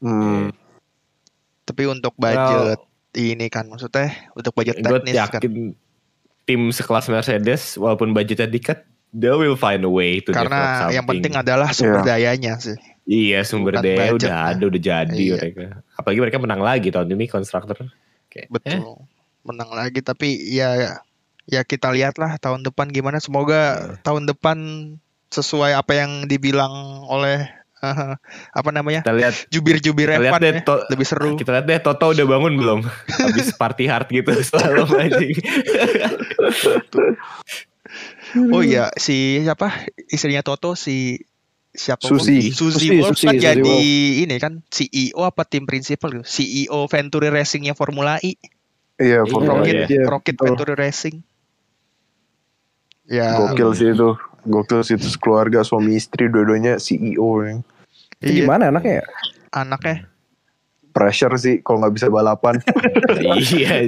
Hmm. 0.00 0.56
Tapi 1.64 1.82
untuk 1.84 2.16
budget 2.16 2.80
ini 3.14 3.46
kan 3.48 3.68
maksudnya 3.68 4.12
untuk 4.32 4.52
budget 4.52 4.80
teknis 4.80 5.16
kan. 5.16 5.40
yakin 5.40 5.72
tim 6.44 6.60
sekelas 6.68 7.08
Mercedes 7.08 7.80
walaupun 7.80 8.12
budgetnya 8.12 8.44
dikit, 8.44 8.84
they 9.16 9.32
will 9.32 9.56
find 9.56 9.80
a 9.80 9.88
way 9.88 10.20
to 10.20 10.28
Karena 10.32 10.92
yang 10.92 11.08
penting 11.08 11.32
adalah 11.32 11.72
sumber 11.72 12.04
dayanya 12.04 12.60
sih. 12.60 12.76
Iya 13.04 13.44
sumber 13.44 13.80
bukan 13.80 13.84
daya 13.84 14.12
budget. 14.12 14.28
udah 14.28 14.36
ada 14.52 14.64
udah 14.64 14.80
jadi 14.80 15.12
Iya. 15.16 15.36
mereka. 15.40 15.84
Apalagi 15.96 16.20
mereka 16.20 16.38
menang 16.40 16.60
lagi 16.60 16.88
tahun 16.88 17.12
ini 17.12 17.24
konstruktor. 17.28 17.88
Eh, 18.34 18.50
Betul. 18.50 19.08
Menang 19.44 19.70
lagi 19.70 20.00
tapi 20.00 20.34
ya 20.48 20.98
ya 21.44 21.60
kita 21.62 21.88
lihatlah 21.88 22.36
tahun 22.36 22.60
depan 22.62 22.88
gimana. 22.88 23.16
Semoga 23.18 23.60
Iya. 23.76 24.00
tahun 24.00 24.24
depan 24.26 24.58
sesuai 25.28 25.74
apa 25.74 25.92
yang 25.94 26.24
dibilang 26.24 26.72
oleh 27.04 27.44
apa 28.56 28.70
namanya? 28.70 29.04
kita 29.04 29.12
lihat 29.12 29.34
Jubir-jubir 29.48 30.08
kita 30.08 30.22
lihat 30.22 30.32
F1 30.32 30.40
deh 30.40 30.52
ya. 30.54 30.62
to- 30.64 30.84
Lebih 30.88 31.04
seru. 31.04 31.30
kita 31.34 31.50
lihat 31.52 31.66
deh 31.66 31.78
Toto 31.78 32.06
udah 32.08 32.26
bangun 32.26 32.52
belum? 32.56 32.80
Habis 33.20 33.52
party 33.52 33.84
hard 33.84 34.08
gitu 34.08 34.32
selalu 34.42 34.88
anjing. 34.94 35.36
Oh 38.50 38.64
iya, 38.64 38.90
si 38.96 39.38
siapa? 39.38 39.70
Istrinya 40.08 40.40
Toto 40.40 40.74
si 40.74 41.20
siapa? 41.70 42.02
Susi. 42.02 42.50
Susi 42.50 42.88
Susi, 42.88 42.96
Wolf 42.96 43.14
Susi, 43.14 43.26
kan 43.26 43.34
Susi 43.36 43.44
jadi 43.44 43.60
Wolf. 43.62 44.22
ini 44.24 44.34
kan 44.40 44.52
CEO 44.66 45.20
apa 45.22 45.44
tim 45.44 45.68
prinsipal 45.68 46.10
gitu. 46.10 46.24
CEO 46.24 46.88
Venturi 46.88 47.28
Racingnya 47.28 47.76
Formula 47.76 48.16
E. 48.18 48.34
Iya, 48.94 49.26
Iya, 49.26 49.30
Formula 49.30 49.62
Rocket, 49.62 49.90
iya, 49.90 50.04
Rocket. 50.06 50.34
Venturi 50.38 50.74
Racing. 50.78 51.16
Ya, 53.10 53.36
Gokil 53.36 53.70
sih 53.74 53.88
itu. 53.90 54.14
Gokil 54.46 54.80
sih 54.86 54.94
itu 54.96 55.08
keluarga 55.18 55.64
suami 55.66 55.98
istri 55.98 56.30
dua-duanya 56.30 56.78
CEO 56.78 57.42
yang 57.44 57.58
Itu 58.22 58.30
iya, 58.30 58.44
gimana 58.46 58.72
anaknya 58.72 59.02
ya? 59.02 59.06
anaknya 59.52 60.08
pressure 60.94 61.34
sih 61.34 61.58
kalau 61.60 61.82
nggak 61.82 61.94
bisa 61.98 62.06
balapan. 62.06 62.62
iya. 63.50 63.82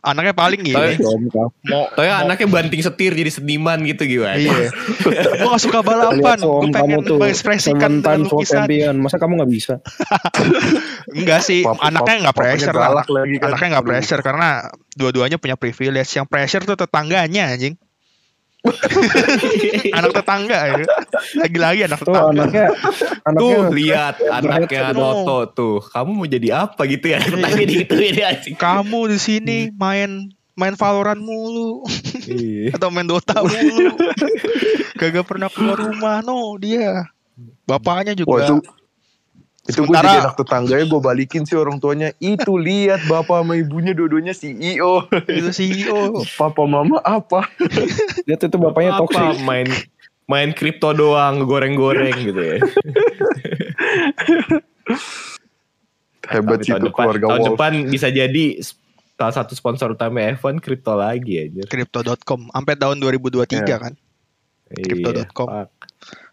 Anaknya 0.00 0.32
paling 0.32 0.60
Tapi- 0.60 0.96
gini. 0.96 1.28
Kau. 1.28 1.52
Mau 1.62 1.84
Tapi 1.92 2.08
anaknya 2.08 2.48
banting 2.48 2.80
setir 2.80 3.12
jadi 3.12 3.28
seniman 3.28 3.76
gitu 3.84 4.02
gimana? 4.04 4.34
Iya. 4.34 4.72
gue 5.36 5.48
gak 5.48 5.60
suka 5.60 5.80
balapan. 5.80 6.40
Gue 6.40 6.60
pengen 6.62 6.72
kamu 6.72 6.96
tuh 7.04 7.16
mengekspresikan 7.18 8.00
dengan 8.00 8.20
lukisan. 8.24 8.64
champion. 8.64 8.94
Masa 8.96 9.16
kamu 9.16 9.32
nggak 9.36 9.50
bisa? 9.50 9.74
Enggak 11.10 11.40
sih, 11.42 11.60
Pap- 11.62 11.80
anaknya 11.82 12.30
papanya 12.30 12.32
pressure. 12.32 12.72
galak 12.72 13.08
lagi 13.08 13.34
kan. 13.36 13.46
anaknya 13.50 13.68
nggak 13.68 13.84
Aduh. 13.84 13.92
pressure 13.92 14.22
karena 14.22 14.48
dua-duanya 14.94 15.36
punya 15.36 15.56
privilege. 15.56 16.10
Yang 16.12 16.26
pressure 16.26 16.64
tuh 16.64 16.76
tetangganya 16.76 17.52
anjing. 17.52 17.74
anak 19.98 20.10
tetangga 20.12 20.58
ya. 20.68 20.76
Lagi-lagi 21.36 21.80
anak 21.88 22.00
Tuh 22.00 22.12
tetangga. 22.12 22.30
anaknya, 22.44 22.66
anaknya 23.24 23.56
Tuh 23.56 23.62
lihat 23.72 24.14
anaknya. 24.20 24.80
Noto 24.92 25.38
tuh. 25.52 25.76
Kamu 25.80 26.10
mau 26.12 26.26
jadi 26.28 26.48
apa 26.68 26.84
gitu 26.84 27.06
ya? 27.08 27.18
Digituin 27.56 28.14
ya. 28.14 28.28
Kamu 28.56 29.08
di 29.08 29.18
sini 29.18 29.58
main 29.72 30.28
main 30.54 30.74
Valorant 30.76 31.20
mulu 31.20 31.88
Iya. 32.28 32.72
atau 32.76 32.92
main 32.92 33.08
Dota 33.08 33.40
mulu. 33.40 33.96
Gak 35.00 35.24
pernah 35.24 35.48
keluar 35.48 35.80
rumah 35.80 36.20
no 36.20 36.52
dia. 36.60 37.08
Bapaknya 37.64 38.12
Wah 38.28 38.44
juga. 38.44 38.44
itu 38.44 38.56
itu 39.70 39.80
gue 39.80 39.94
jadi 39.94 40.20
anak 40.20 40.34
tetangganya 40.36 40.84
gue 40.84 41.00
balikin 41.00 41.42
sih 41.42 41.54
orang 41.54 41.76
tuanya 41.76 42.10
itu 42.18 42.52
lihat 42.52 43.06
bapak 43.06 43.40
sama 43.40 43.54
ibunya 43.54 43.90
dua-duanya 43.90 44.30
CEO 44.30 45.06
itu 45.26 45.50
CEO. 45.50 46.20
papa 46.34 46.62
mama 46.64 46.98
apa 47.00 47.46
lihat 48.24 48.40
itu 48.42 48.56
bapaknya 48.56 48.94
Apa 48.94 49.06
toksik. 49.06 49.40
main 49.40 49.66
main 50.24 50.50
kripto 50.50 50.90
doang, 50.90 51.42
goreng-goreng 51.42 52.14
gitu 52.20 52.38
ya. 52.38 52.58
hebat 56.28 56.58
sih 56.60 56.70
tahun 56.70 56.80
itu 56.80 56.88
depan, 56.88 57.04
keluarga 57.04 57.26
tahun 57.26 57.40
Wolf 57.40 57.48
depan 57.50 57.72
bisa 57.88 58.08
jadi 58.08 58.44
salah 59.12 59.34
satu 59.34 59.52
sponsor 59.52 59.92
utama 59.92 60.22
F1 60.32 60.60
kripto 60.60 60.94
lagi 60.94 61.34
aja. 61.40 61.62
Crypto.com 61.66 62.48
sampai 62.48 62.74
tahun 62.74 62.96
2023 62.96 63.58
Iya. 63.60 63.76
kan. 63.76 63.92
Iya, 64.70 64.84
Crypto.com. 64.86 65.48
fuck. 65.50 65.70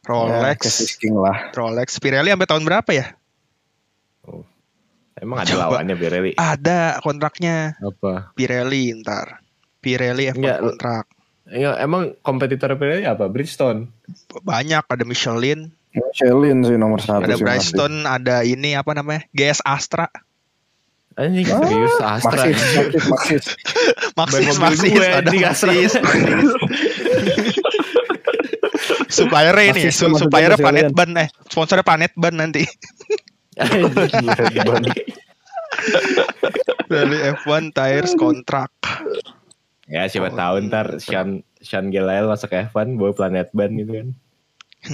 Rolex, 0.05 0.59
Ya, 1.01 1.11
lah. 1.11 1.37
Rolex, 1.51 1.99
Pirelli 1.99 2.31
sampai 2.31 2.47
tahun 2.47 2.63
berapa 2.63 2.87
ya? 2.93 3.17
Emang 5.17 5.41
ada 5.41 5.49
Coba. 5.49 5.61
lawannya 5.73 5.95
Pirelli? 5.95 6.31
Ada 6.33 7.01
kontraknya 7.01 7.73
Apa? 7.77 8.31
Pirelli 8.31 8.93
ntar. 8.95 9.41
Pirelli 9.77 10.29
F1 10.29 10.37
Enggak, 10.37 10.57
kontrak. 10.61 11.05
Ya, 11.47 11.71
emang 11.77 12.13
kompetitor 12.19 12.75
Pirelli 12.75 13.03
apa? 13.03 13.25
Bridgestone. 13.25 13.87
Banyak 14.37 14.83
ada 14.83 15.03
Michelin, 15.03 15.71
Michelin 15.89 16.61
sih 16.61 16.75
nomor 16.75 16.99
satu 16.99 17.23
ada. 17.23 17.33
Bridgestone, 17.33 18.03
ada 18.03 18.43
ini 18.43 18.73
apa 18.73 18.91
namanya? 18.91 19.25
GS 19.31 19.63
Astra. 19.63 20.11
Anjing 21.15 21.47
Ah, 21.47 21.57
serius 21.57 21.95
Astra. 21.97 22.41
Maxis, 22.45 22.61
Maxis, 23.09 23.45
Maxis. 24.13 24.55
Maxis, 24.61 24.81
gue, 24.85 25.07
ada. 25.07 25.31
Maxis. 25.33 25.91
suppliernya 29.09 29.63
ini, 29.65 29.81
Maxis 29.81 29.93
tuh 29.93 29.99
su- 29.99 30.11
maksudnya 30.11 30.21
suppliernya 30.21 30.57
sekalian. 30.57 30.91
Planet 30.91 30.93
Ban 30.93 31.11
eh, 31.17 31.27
sponsornya 31.49 31.81
Planet 31.81 32.13
Ban 32.13 32.35
nanti. 32.35 32.61
Pirelli 36.87 37.17
F1 37.35 37.63
tires 37.71 38.13
kontrak. 38.15 38.71
ya 39.87 40.03
siapa 40.05 40.29
tahu 40.29 40.67
ntar 40.67 40.99
Sean 40.99 41.39
Sean 41.57 41.87
Gelael 41.89 42.27
masuk 42.27 42.51
F1 42.51 42.95
bawa 42.95 43.11
Planet 43.13 43.47
Ban 43.51 43.71
gitu 43.71 43.91
kan. 43.93 44.07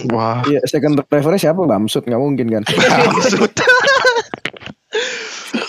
wah 0.10 0.40
Iya, 0.46 0.62
second 0.66 1.02
drivernya 1.02 1.42
siapa? 1.42 1.60
Bamsud 1.60 2.06
nggak 2.06 2.22
mungkin 2.22 2.48
kan? 2.50 2.64
Maksud. 3.14 3.52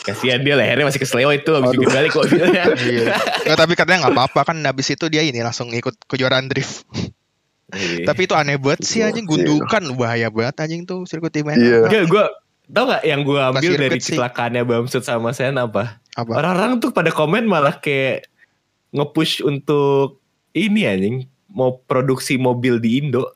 Kasihan 0.05 0.45
dia 0.45 0.53
lehernya 0.55 0.85
masih 0.85 1.01
kesleo 1.01 1.33
itu 1.33 1.49
habis 1.49 1.73
Aduh. 1.73 1.81
bikin 1.81 1.93
balik 1.93 2.13
mobilnya. 2.13 2.65
Iya. 2.85 3.17
Nggak, 3.49 3.57
tapi 3.57 3.73
katanya 3.73 3.99
nggak 4.05 4.15
apa-apa 4.15 4.41
kan 4.53 4.57
habis 4.61 4.93
itu 4.93 5.09
dia 5.09 5.25
ini 5.25 5.41
langsung 5.41 5.73
ikut 5.73 5.97
kejuaraan 6.05 6.53
drift. 6.53 6.85
Iya. 7.73 8.05
Tapi 8.05 8.29
itu 8.29 8.37
aneh 8.37 8.61
banget 8.61 8.85
sih 8.85 9.01
anjing 9.01 9.25
gundukan 9.25 9.83
bahaya 9.97 10.29
banget 10.29 10.61
anjing 10.61 10.85
tuh 10.85 11.09
sirkuit 11.09 11.33
di 11.33 11.41
mana. 11.41 11.57
Iya. 11.57 12.05
Gue 12.05 12.25
tau 12.71 12.89
gak 12.89 13.05
yang 13.05 13.21
gue 13.23 13.39
ambil 13.41 13.61
sirkuit 13.61 13.83
dari 13.83 13.99
sih. 14.01 14.17
cecelakaannya 14.17 14.62
Bamsud 14.65 15.05
sama 15.05 15.37
Sen 15.37 15.57
apa? 15.61 16.01
Apa? 16.17 16.33
Orang-orang 16.41 16.81
tuh 16.81 16.91
pada 16.95 17.12
komen 17.12 17.45
malah 17.45 17.77
kayak 17.79 18.29
nge-push 18.95 19.45
untuk 19.45 20.23
ini 20.55 20.87
anjing 20.87 21.17
mau 21.51 21.83
produksi 21.85 22.39
mobil 22.39 22.79
di 22.79 23.03
Indo. 23.03 23.35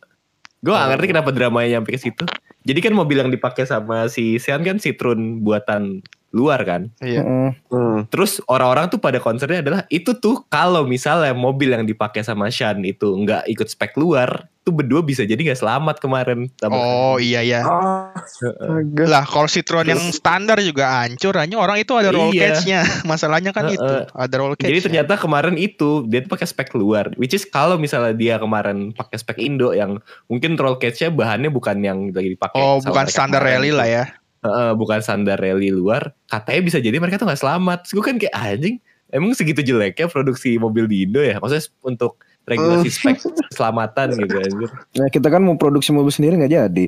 Gue 0.64 0.74
gak 0.74 0.96
ngerti 0.96 1.06
kenapa 1.12 1.30
dramanya 1.30 1.78
nyampe 1.78 1.94
ke 1.94 2.00
situ. 2.00 2.24
Jadi 2.66 2.78
kan 2.84 2.92
mobil 2.92 3.22
yang 3.22 3.30
dipakai 3.32 3.64
sama 3.64 4.10
si 4.12 4.36
Sean 4.36 4.60
kan 4.60 4.76
Citroen 4.76 5.40
buatan 5.40 6.04
luar 6.30 6.60
kan. 6.60 6.92
Iya. 6.98 7.20
Heeh. 7.20 7.50
Hmm. 7.68 7.98
Terus 8.06 8.38
orang-orang 8.44 8.88
tuh 8.88 8.98
pada 8.98 9.16
concernnya 9.16 9.60
adalah 9.60 9.80
itu 9.88 10.12
tuh 10.14 10.44
kalau 10.46 10.84
misalnya 10.84 11.32
mobil 11.32 11.70
yang 11.70 11.82
dipakai 11.82 12.20
sama 12.20 12.48
Sean 12.48 12.80
itu 12.82 13.08
nggak 13.08 13.48
ikut 13.48 13.64
spek 13.66 13.96
luar, 13.96 14.44
tuh 14.60 14.72
berdua 14.74 15.00
bisa 15.00 15.24
jadi 15.24 15.38
nggak 15.38 15.56
selamat 15.58 15.96
kemarin. 15.98 16.52
sama- 16.54 16.76
Oh 16.76 17.16
iya 17.16 17.40
ya. 17.40 17.64
Astaga. 18.12 19.04
Lah 19.04 19.24
kalau 19.24 19.46
Citroen 19.46 19.88
yang 19.88 20.02
standar 20.10 20.60
juga 20.60 21.00
hancur 21.00 21.32
hanya 21.34 21.56
orang 21.56 21.80
itu 21.80 21.92
ada 21.92 22.10
roll 22.10 22.28
Iya. 22.28 22.52
cage-nya. 22.54 22.80
Masalahnya 23.08 23.50
kan 23.50 23.70
itu, 23.70 23.94
ada 24.06 24.34
roll 24.36 24.52
cage. 24.54 24.68
Jadi 24.68 24.78
ternyata 24.84 25.16
kemarin 25.16 25.56
itu 25.56 26.04
dia 26.04 26.20
tuh 26.20 26.30
pakai 26.30 26.44
spek 26.44 26.74
luar, 26.74 27.16
which 27.16 27.32
is 27.32 27.44
kalau 27.44 27.76
misalnya 27.76 28.12
dia 28.12 28.36
kemarin 28.36 28.92
pakai 28.92 29.16
spek 29.16 29.38
Indo 29.38 29.72
yang 29.72 29.96
mungkin 30.26 30.54
roll 30.54 30.76
cage-nya 30.76 31.08
bahannya 31.08 31.48
bukan 31.48 31.80
yang 31.80 31.98
lagi 32.10 32.36
dipakai. 32.36 32.58
Oh, 32.58 32.78
bukan 32.78 33.06
standar 33.08 33.40
rally 33.40 33.72
lah 33.72 33.88
ya. 33.88 34.04
Heeh, 34.38 34.70
bukan 34.74 35.02
standar 35.02 35.36
rally 35.36 35.74
luar. 35.74 36.14
Katanya 36.26 36.60
bisa 36.62 36.78
jadi 36.78 36.96
mereka 36.96 37.18
tuh 37.18 37.26
nggak 37.26 37.42
selamat. 37.42 37.90
Gue 37.90 38.04
kan 38.04 38.16
kayak 38.16 38.34
anjing. 38.34 38.78
Emang 39.08 39.32
segitu 39.32 39.64
jeleknya 39.64 40.06
produksi 40.06 40.60
mobil 40.60 40.84
di 40.84 41.08
Indo 41.08 41.18
ya? 41.18 41.40
Maksudnya 41.40 41.64
untuk 41.80 42.20
regulasi 42.44 42.88
spek 42.88 43.18
keselamatan 43.48 44.16
gitu 44.16 44.36
anjir. 44.36 44.70
Nah, 44.96 45.08
kita 45.08 45.28
kan 45.28 45.40
mau 45.40 45.56
produksi 45.56 45.92
mobil 45.92 46.12
sendiri 46.12 46.36
nggak 46.36 46.52
jadi. 46.52 46.84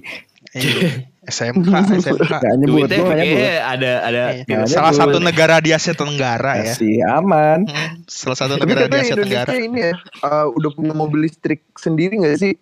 Iya. 0.50 1.04
SMK, 1.20 1.68
SMK. 2.00 2.32
Nggak 2.42 2.56
nyebut, 2.58 2.88
Duitnya 2.88 2.98
nggak 2.98 3.18
kayaknya 3.22 3.54
ada 3.62 3.92
ada 4.02 4.22
Iya. 4.34 4.44
Nggak 4.48 4.66
Salah 4.66 4.90
nyebut. 4.90 5.00
satu 5.04 5.18
negara 5.20 5.56
di 5.60 5.70
Asia 5.70 5.94
Tenggara 5.94 6.52
ya. 6.58 6.72
Masih 6.74 6.94
aman. 7.06 7.58
Hmm, 7.68 7.92
Salah 8.08 8.38
satu 8.40 8.52
Tapi 8.56 8.66
negara 8.66 8.88
di 8.88 8.98
Asia 8.98 9.16
Tenggara. 9.20 9.50
Ini 9.52 9.78
ya 9.78 9.92
uh, 10.24 10.46
udah 10.50 10.70
punya 10.72 10.92
mobil 10.92 11.28
listrik 11.28 11.60
sendiri 11.76 12.18
gak 12.18 12.40
sih? 12.40 12.54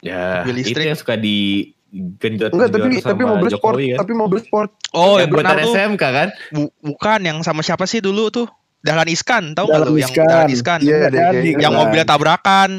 ya 0.00 0.42
Mobil 0.42 0.60
itu 0.60 0.72
listrik. 0.72 0.84
yang 0.88 0.98
suka 0.98 1.14
di 1.16 1.72
genjot 2.16 2.50
Enggak, 2.50 2.68
tapi 2.70 2.88
sama 2.94 3.08
tapi 3.08 3.22
mobil 3.24 3.48
sport, 3.48 3.74
Jokowi 3.74 3.86
kan. 3.88 3.98
tapi 3.98 4.12
mobil 4.12 4.38
sport. 4.40 4.70
Oh, 4.90 5.16
yang 5.16 5.28
buatan 5.28 5.56
tuh. 5.58 5.72
SMK 5.72 6.02
kan? 6.02 6.28
Bu- 6.50 6.74
bukan 6.80 7.20
yang 7.20 7.38
sama 7.40 7.60
siapa 7.60 7.84
sih 7.84 7.98
dulu 7.98 8.28
tuh? 8.28 8.46
Dahlan 8.78 9.08
Iskan, 9.08 9.52
tahu 9.52 9.66
nggak 9.66 9.80
Dahlan 9.80 9.90
lu 9.90 9.98
yang. 9.98 10.12
Dahlan 10.12 10.48
Iskan? 10.48 10.78
Iya, 10.80 10.96
kayak- 11.08 11.58
yang 11.58 11.72
kan. 11.72 11.80
mobilnya 11.80 12.06
tabrakan. 12.06 12.70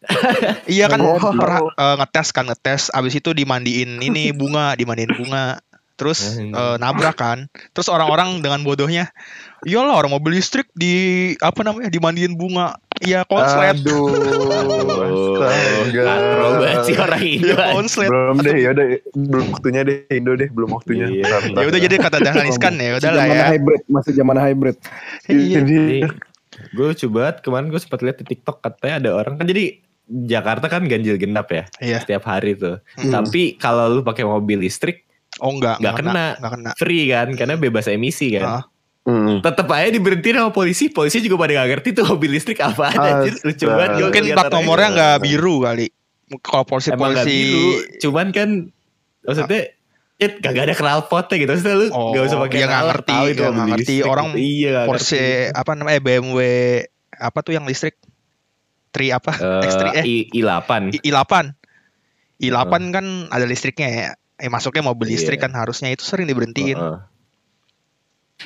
iya 0.66 0.88
kan 0.88 0.96
Oh. 0.98 1.20
pernah 1.20 1.60
eh, 1.68 1.96
ngetes 1.98 2.28
kan 2.30 2.48
ngetes 2.48 2.88
abis 2.88 3.14
itu 3.14 3.30
dimandiin 3.30 4.00
ini 4.00 4.32
bunga 4.32 4.72
dimandiin 4.72 5.12
bunga 5.12 5.60
terus 5.92 6.40
eh, 6.40 6.76
nabrak 6.80 7.12
kan 7.14 7.52
terus 7.70 7.92
orang-orang 7.92 8.40
dengan 8.40 8.64
bodohnya 8.64 9.12
iyalah 9.60 9.92
orang 9.92 10.08
mobil 10.10 10.32
listrik 10.32 10.72
di 10.72 10.96
apa 11.36 11.60
namanya 11.60 11.92
dimandiin 11.92 12.32
bunga 12.32 12.80
ya 13.00 13.20
konslet 13.24 13.76
Aduh, 13.76 14.12
Astaga. 15.00 16.02
katro 16.04 16.46
banget 16.54 16.80
sih 16.84 16.94
orang 16.96 17.22
Indo. 17.22 17.48
ya 17.50 17.66
konslet 17.72 18.08
belum 18.08 18.36
deh, 18.40 18.56
ya 18.56 18.68
udah 18.70 18.86
belum 19.14 19.46
waktunya 19.50 19.80
deh 19.82 19.96
Indo 20.10 20.32
deh, 20.34 20.48
belum 20.48 20.70
waktunya. 20.70 21.06
Iya. 21.08 21.24
Ya 21.50 21.64
udah 21.66 21.80
jadi 21.80 21.94
kata 21.96 22.18
Dahlan 22.18 22.46
Iskan 22.46 22.74
ya 22.76 22.96
udah 22.96 23.10
lah 23.10 23.24
Zaman 23.24 23.34
ya 23.34 23.44
hybrid, 23.50 23.82
masih 23.86 24.12
zaman 24.12 24.36
hybrid. 24.38 24.76
iya 25.26 25.58
Jadi 25.58 25.80
gue 26.70 26.88
coba 27.06 27.22
kemarin 27.36 27.66
gue 27.68 27.80
sempat 27.80 28.00
lihat 28.00 28.16
di 28.18 28.26
TikTok 28.28 28.60
katanya 28.60 28.94
ada 28.98 29.10
orang 29.16 29.34
kan 29.36 29.46
jadi 29.46 29.80
Jakarta 30.10 30.66
kan 30.66 30.84
ganjil 30.84 31.14
genap 31.16 31.48
ya 31.48 31.64
iya 31.80 31.98
setiap 31.98 32.26
hari 32.26 32.52
tuh. 32.52 32.82
Hmm. 32.98 33.12
Tapi 33.12 33.56
kalau 33.56 33.88
lu 33.88 34.00
pakai 34.02 34.26
mobil 34.26 34.60
listrik 34.60 35.06
oh 35.38 35.54
enggak 35.54 35.78
Nggak 35.78 35.94
kena. 35.96 36.24
nggak 36.36 36.52
kena 36.52 36.70
free 36.76 37.06
kan 37.06 37.28
karena 37.32 37.54
bebas 37.56 37.86
emisi 37.86 38.34
kan. 38.34 38.60
Ah. 38.60 38.64
Hmm. 39.00 39.40
Tetep 39.40 39.64
aja 39.66 39.88
diberhentiin 39.88 40.36
sama 40.36 40.50
polisi, 40.50 40.88
polisi 40.88 41.18
juga 41.18 41.40
pada 41.40 41.56
gak 41.56 41.68
ngerti 41.72 41.88
tuh 41.92 42.04
mobil 42.06 42.30
listrik 42.30 42.60
apa 42.60 42.92
anjir. 42.92 43.32
Lucu 43.38 43.64
Astaga. 43.64 43.72
banget 43.74 43.90
mungkin 43.98 44.22
plat 44.30 44.52
nomornya 44.52 44.88
nggak 44.90 45.16
biru 45.20 45.54
kali 45.58 45.86
kalau 46.38 46.64
polisi 46.64 46.88
Emang 46.90 47.10
gak 47.10 47.24
polisi 47.24 47.36
biru, 47.42 47.68
cuman 47.98 48.26
kan 48.28 48.48
maksudnya 49.22 49.62
It 50.16 50.32
kagak 50.38 50.62
ada 50.62 50.74
knalpotnya 50.74 51.32
gitu 51.34 51.50
Maksudnya 51.50 51.74
lu 51.74 51.86
Oh, 51.90 52.12
gak 52.12 52.22
usah 52.22 52.38
pakai 52.38 52.52
dia 52.52 52.60
nggak 52.60 52.70
knalpot, 52.76 52.92
ngerti, 52.92 53.10
tahu 53.10 53.24
itu 53.24 53.40
mobil 53.40 53.48
nggak 53.50 53.66
ngerti. 53.66 53.80
listrik 53.90 54.04
Orang 54.06 54.26
gitu. 54.28 54.38
Iya 54.38 54.78
Porsche 54.84 55.16
ngerti. 55.16 55.56
apa 55.56 55.70
namanya 55.72 55.96
eh, 55.96 56.02
BMW 56.02 56.38
apa 57.18 57.38
tuh 57.40 57.52
yang 57.52 57.64
listrik 57.64 57.96
tri 58.90 59.06
apa 59.08 59.32
Eh, 59.32 59.62
X3 59.64 59.82
eh 59.94 60.04
I, 60.04 60.14
I8 60.36 60.70
I- 60.92 61.02
i8 61.06 61.34
i8 62.42 62.64
kan 62.90 63.06
ada 63.28 63.44
listriknya 63.44 63.88
ya 63.88 64.06
eh 64.36 64.48
masuknya 64.48 64.82
mobil 64.82 65.08
listrik 65.08 65.36
Iya. 65.36 65.44
kan 65.46 65.52
harusnya 65.54 65.88
itu 65.88 66.00
sering 66.02 66.24
diberhentiin 66.24 66.74
Heeh. 66.74 66.98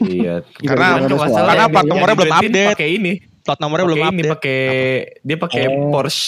Iya, 0.00 0.34
Karena- 0.58 0.98
nggak 0.98 1.06
karena 1.06 1.26
salah 1.28 1.46
karena 1.46 1.66
plat 1.68 1.74
yang 1.76 1.90
nomornya 1.92 2.16
belum 2.16 2.34
update. 2.34 2.70
Pakai 2.74 2.88
ini, 2.90 3.12
plat 3.40 3.58
nomornya 3.58 3.84
belum 3.84 3.96
pakai 3.96 4.08
ini, 4.08 4.20
update 4.20 4.32
pakai 4.34 4.60
dia 5.20 5.36
pakai 5.36 5.62
Oh. 5.68 5.90
Porsche 5.90 6.26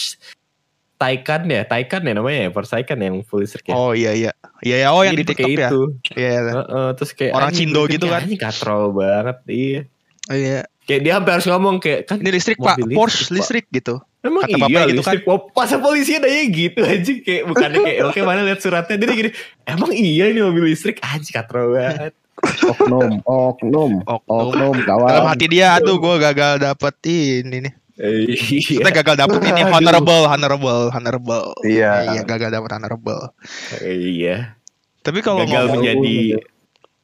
Taycan 0.96 1.42
ya, 1.44 1.62
Taycan 1.62 2.02
ya 2.02 2.12
namanya 2.14 2.38
ya, 2.40 2.50
Porsche 2.50 2.72
Taycan 2.72 2.98
yang 2.98 3.16
full 3.20 3.42
listrik 3.42 3.68
ya. 3.68 3.74
oh 3.74 3.92
iya 3.92 4.12
iya 4.12 4.32
iya 4.60 4.76
ya 4.80 4.88
oh 4.90 5.02
yang 5.02 5.12
di 5.12 5.24
TikTok 5.24 5.50
ya 5.50 5.68
itu. 5.68 5.82
iya 6.14 6.28
iya. 6.32 6.52
Heeh, 6.56 6.88
terus 6.94 7.10
kayak 7.12 7.32
Orang 7.32 7.52
Cindo 7.52 7.82
gitu 7.84 8.06
kan. 8.06 8.24
Anjing 8.24 8.40
katrol 8.40 8.92
banget, 8.92 9.36
iya. 9.46 9.80
iya 10.26 10.60
Kayak 10.82 11.00
dia 11.02 11.12
hampir 11.12 11.32
harus 11.34 11.46
ngomong 11.46 11.76
kayak 11.76 12.06
kan 12.06 12.16
Ini 12.16 12.30
listrik 12.30 12.56
pak, 12.56 12.78
Porsche 12.88 13.26
Pak. 13.26 13.34
listrik 13.34 13.66
gitu. 13.68 13.98
Emang 14.22 14.40
Kata 14.40 14.50
iya 14.50 14.56
bapaknya 14.56 14.82
gitu 14.86 14.96
listrik 14.96 15.22
kan? 15.22 15.38
Masa 15.52 15.76
polisi 15.76 16.12
nanya 16.16 16.42
gitu 16.46 16.80
aja 16.80 17.12
kayak 17.20 17.42
bukannya 17.44 17.78
kayak 17.80 17.98
oke 18.06 18.20
mana 18.22 18.40
lihat 18.42 18.60
suratnya 18.60 18.94
dia 18.96 19.10
gini 19.12 19.30
emang 19.64 19.90
iya 19.90 20.24
ini 20.26 20.40
mobil 20.40 20.64
listrik 20.64 20.96
anjing 21.00 21.34
katro 21.34 21.74
banget. 21.74 22.14
Oknum, 22.44 23.24
oknum, 23.24 23.92
Oknum. 24.04 24.36
oknum, 24.52 24.76
kawan. 24.84 25.08
Dalam 25.08 25.26
hati 25.32 25.46
dia, 25.48 25.72
aduh 25.80 25.96
gue 25.96 26.14
gagal 26.20 26.60
dapet 26.60 26.94
ini 27.08 27.64
nih. 27.64 27.74
Iya. 27.96 28.84
Kita 28.84 28.90
gagal 28.92 29.16
dapet 29.24 29.40
ini 29.48 29.64
honorable, 29.64 30.28
honorable, 30.28 30.92
honorable. 30.92 31.56
Iya. 31.64 32.12
Iya 32.12 32.20
gagal 32.28 32.52
dapet 32.52 32.70
honorable. 32.76 33.32
Iya. 33.80 34.60
Tapi 35.00 35.24
kalau 35.24 35.46
Gagal 35.46 35.70
ngomong, 35.70 35.74
menjadi 35.80 36.16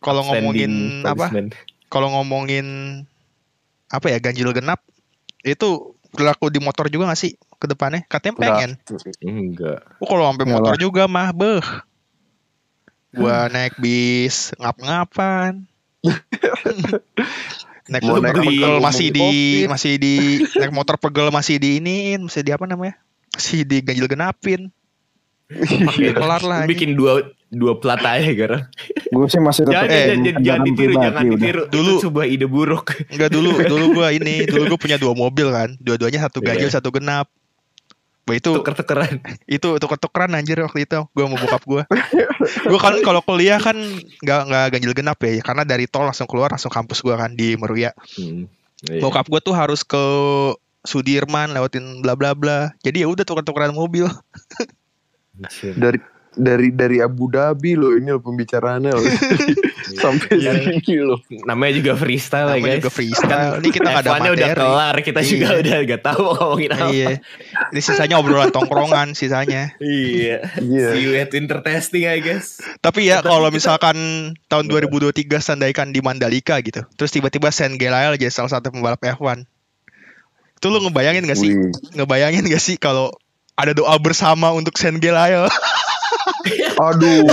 kalau 0.02 0.22
ngomongin 0.28 0.72
apa? 1.06 1.26
Kalau 1.88 2.08
ngomongin 2.12 2.66
apa 3.88 4.06
ya 4.10 4.18
ganjil 4.20 4.52
genap 4.52 4.80
itu 5.44 5.96
berlaku 6.12 6.52
di 6.52 6.60
motor 6.60 6.92
juga 6.92 7.08
gak 7.08 7.20
sih 7.20 7.32
ke 7.56 7.66
depannya? 7.70 8.04
Katanya 8.10 8.32
Enggak. 8.36 8.42
pengen. 8.44 8.70
Enggak. 9.24 9.80
Oh, 10.02 10.06
kalau 10.10 10.28
sampai 10.28 10.46
motor 10.50 10.74
juga 10.76 11.08
mah 11.08 11.32
beh. 11.32 11.62
Gua 13.12 13.46
naik 13.46 13.76
bis 13.76 14.56
ngap-ngapan. 14.56 15.68
naik 17.92 18.02
motor 18.02 18.22
naik 18.22 18.36
pegel 18.38 18.72
motor 18.72 18.80
masih 18.80 19.08
di 19.10 19.20
Covid. 19.20 19.66
masih 19.68 19.92
di 19.96 20.14
naik 20.60 20.72
motor 20.72 20.96
pegel 20.96 21.28
masih 21.28 21.56
di 21.56 21.68
iniin, 21.76 22.20
masih 22.24 22.40
di 22.40 22.50
apa 22.50 22.64
namanya? 22.64 22.94
Masih 23.30 23.62
di 23.62 23.78
ganjil 23.80 24.06
genapin. 24.06 24.72
Kelar 25.92 26.40
lah, 26.48 26.64
bikin 26.64 26.96
dua 26.96 27.20
dua 27.52 27.76
plat 27.76 28.00
aja 28.00 28.32
gara. 28.32 28.58
Gue 29.12 29.28
sih 29.28 29.36
masih 29.36 29.68
tetap 29.68 29.84
Jangan, 29.84 29.92
Eh, 29.92 30.00
jangan, 30.00 30.16
jangan, 30.24 30.40
jangan 30.40 30.62
ditiru, 30.64 30.92
jangan 30.96 31.24
ditiru. 31.28 31.62
Dulu- 31.68 31.92
Itu 31.92 32.04
sebuah 32.08 32.26
ide 32.26 32.46
buruk. 32.48 32.86
Enggak 33.12 33.28
dulu, 33.28 33.50
dulu 33.60 33.84
gua 33.92 34.08
ini, 34.08 34.48
dulu 34.48 34.72
gua 34.72 34.80
punya 34.80 34.96
dua 34.96 35.12
mobil 35.12 35.52
kan. 35.52 35.76
Dua-duanya 35.76 36.24
satu 36.24 36.40
ganjil, 36.40 36.72
Iya. 36.72 36.80
satu 36.80 36.88
genap. 36.88 37.28
Bah, 38.22 38.38
itu 38.38 38.54
Tuker-tukeran. 38.54 39.18
itu 39.50 39.68
tuker-tukeran 39.82 40.30
anjir 40.38 40.54
waktu 40.62 40.86
itu 40.86 40.98
gua 41.10 41.26
mau 41.26 41.34
bokap 41.34 41.62
gua. 41.66 41.82
gua 42.70 42.78
kan 42.78 42.94
kalau 43.02 43.18
kuliah 43.26 43.58
kan 43.58 43.74
nggak 44.22 44.40
nggak 44.46 44.66
ganjil 44.78 44.92
genap 44.94 45.18
ya 45.26 45.42
karena 45.42 45.66
dari 45.66 45.90
tol 45.90 46.06
langsung 46.06 46.30
keluar 46.30 46.54
langsung 46.54 46.70
kampus 46.70 47.02
gua 47.02 47.18
kan 47.18 47.34
di 47.34 47.58
Meruya. 47.58 47.90
Hmm. 48.14 48.46
Iya. 48.86 49.02
Bokap 49.02 49.26
gua 49.26 49.42
tuh 49.42 49.54
harus 49.58 49.82
ke 49.82 49.98
Sudirman 50.82 51.50
lewatin 51.54 51.98
bla 52.02 52.14
bla 52.14 52.34
bla. 52.34 52.70
Jadi 52.86 53.02
ya 53.02 53.10
udah 53.10 53.26
tuker-tukeran 53.26 53.74
mobil. 53.74 54.06
Dari 55.78 55.98
dari 56.32 56.72
dari 56.72 56.96
Abu 56.96 57.28
Dhabi 57.28 57.76
loh 57.76 57.92
ini 57.92 58.08
loh 58.08 58.20
pembicaraannya 58.20 58.88
loh. 58.90 59.04
Sampai 60.02 60.40
Iya. 60.40 60.56
sini 60.56 60.96
loh. 60.98 61.20
Namanya 61.44 61.72
juga 61.76 61.92
freestyle 61.94 62.48
ya 62.48 62.56
Namanya 62.56 62.68
guys. 62.70 62.80
juga 62.80 62.90
freestyle. 62.90 63.52
Ini 63.60 63.68
kita 63.70 63.84
nggak 63.84 64.00
ada 64.00 64.08
F1-nya 64.08 64.30
udah 64.32 64.48
materi. 64.48 64.60
kelar, 64.64 64.96
kita 64.98 65.20
juga 65.20 65.46
Iya. 65.46 65.58
udah 65.60 65.76
gak 65.84 66.02
tahu 66.02 66.20
mau 66.22 66.34
ngomongin 66.34 66.70
apa. 66.72 66.86
Iya. 66.88 67.10
Ini 67.68 67.80
sisanya 67.80 68.16
obrolan 68.16 68.48
tongkrongan 68.48 69.08
sisanya. 69.12 69.62
Iya. 69.78 70.36
Iya. 70.56 70.86
See 70.90 71.02
you 71.02 71.12
at 71.14 71.28
winter 71.30 71.60
testing 71.60 72.04
I 72.04 72.18
guess. 72.18 72.58
Tapi 72.78 73.04
ya 73.04 73.20
kalau 73.20 73.48
misalkan 73.48 73.96
tahun 74.46 74.64
2023 74.66 75.12
sandaikan 75.38 75.90
di 75.90 76.00
Mandalika 76.00 76.56
gitu. 76.58 76.80
Terus 76.96 77.10
tiba-tiba 77.10 77.50
Sen 77.50 77.76
Gelael 77.76 78.14
jadi 78.14 78.32
salah 78.32 78.48
satu 78.50 78.70
pembalap 78.70 78.98
F1. 78.98 79.44
Itu 80.56 80.70
lu 80.70 80.80
ngebayangin 80.80 81.26
gak 81.26 81.36
sih? 81.36 81.52
Wih. 81.52 81.74
Ngebayangin 81.94 82.46
gak 82.46 82.62
sih 82.62 82.76
kalau 82.76 83.12
ada 83.52 83.76
doa 83.76 83.92
bersama 83.98 84.48
untuk 84.50 84.74
Sen 84.74 84.96
Gelael? 84.96 85.44
Aduh. 86.78 87.24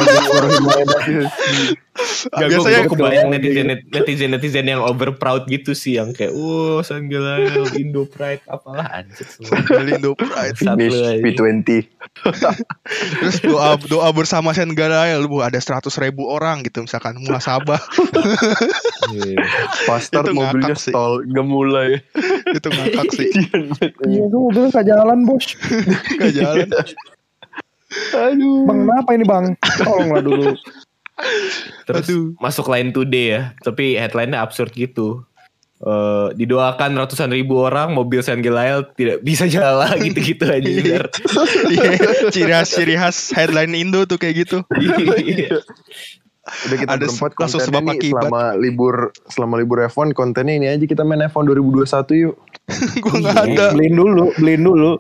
Gak, 2.32 2.48
Biasanya 2.48 2.80
gue 2.82 2.96
kebayang 2.96 3.28
netizen, 3.28 3.66
netizen 3.90 4.30
netizen 4.32 4.66
yang 4.66 4.80
over 4.80 5.12
proud 5.12 5.44
gitu 5.46 5.74
sih 5.74 6.00
yang 6.00 6.12
kayak, 6.12 6.32
oh 6.32 6.80
Sanggelael, 6.80 7.68
Indo 7.76 8.08
Pride, 8.08 8.40
apalah 8.46 8.88
anjir. 8.94 9.28
Lindo 9.78 10.16
Pride. 10.16 10.56
Finish 10.56 10.96
aja. 10.96 11.20
P20. 11.20 11.92
Terus 13.20 13.38
doa 13.42 13.76
doa 13.82 14.10
bersama 14.12 14.52
Sen 14.52 14.72
Gelael, 14.72 15.28
bu 15.28 15.42
ada 15.42 15.60
100 15.60 15.84
ribu 16.00 16.24
orang 16.26 16.64
gitu 16.64 16.80
misalkan 16.82 17.20
muhasabah 17.20 17.84
Iya. 19.10 19.36
Pastor 19.84 20.24
Itu 20.24 20.34
mobilnya 20.34 20.72
ngakak 20.72 20.80
sih. 20.80 20.94
stall 20.94 21.14
gak 21.26 21.46
mulai. 21.46 21.90
itu 22.50 22.68
ngakak 22.70 23.08
sih 23.12 23.28
Iya, 24.10 24.24
gue 24.26 24.40
mobilnya 24.40 24.70
gak 24.72 24.88
jalan 24.88 25.20
bos. 25.26 25.46
gak 26.16 26.32
jalan. 26.32 26.68
Aduh. 28.14 28.70
Bang, 28.70 28.86
kenapa 28.86 29.10
ini 29.18 29.26
bang? 29.26 29.46
Tolonglah 29.82 30.22
dulu. 30.22 30.54
Terus 31.90 32.08
masuk 32.40 32.70
line 32.72 32.96
today 32.96 33.26
ya, 33.36 33.42
tapi 33.66 34.00
headline-nya 34.00 34.40
absurd 34.40 34.72
gitu. 34.72 35.26
Eh, 35.80 36.28
didoakan 36.36 37.00
ratusan 37.00 37.32
ribu 37.32 37.64
orang 37.64 37.96
mobil 37.96 38.20
Sanggelael 38.20 38.84
tidak 39.00 39.24
bisa 39.24 39.48
jalan 39.48 39.96
gitu-gitu 40.12 40.44
aja. 40.44 40.60
Iya. 40.68 41.08
Iya, 41.72 41.92
ciri 42.36 42.52
khas 42.52 42.70
ciri 42.76 42.96
khas 43.00 43.18
headline 43.32 43.72
Indo 43.72 44.04
tuh 44.04 44.20
kayak 44.20 44.44
gitu. 44.44 44.68
Iya. 44.76 45.64
Udah 46.68 46.78
kita 46.84 46.92
Ada 47.00 47.08
berempat 47.08 47.32
langsung 47.40 47.62
sebab 47.64 47.84
akibat. 47.96 48.28
selama 48.28 48.44
libur 48.60 48.96
selama 49.32 49.56
libur 49.56 49.80
F1 49.88 50.12
kontennya 50.12 50.60
ini 50.60 50.68
aja 50.68 50.84
kita 50.84 51.08
main 51.08 51.24
F1 51.32 51.48
2021 51.48 52.28
yuk. 52.28 52.36
Gue 53.04 53.16
nggak 53.24 53.40
ada. 53.40 53.66
Beliin 53.72 53.96
dulu, 53.96 54.36
beliin 54.36 54.64
dulu. 54.68 54.92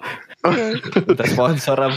Kita 0.95 1.27
sponsor 1.27 1.91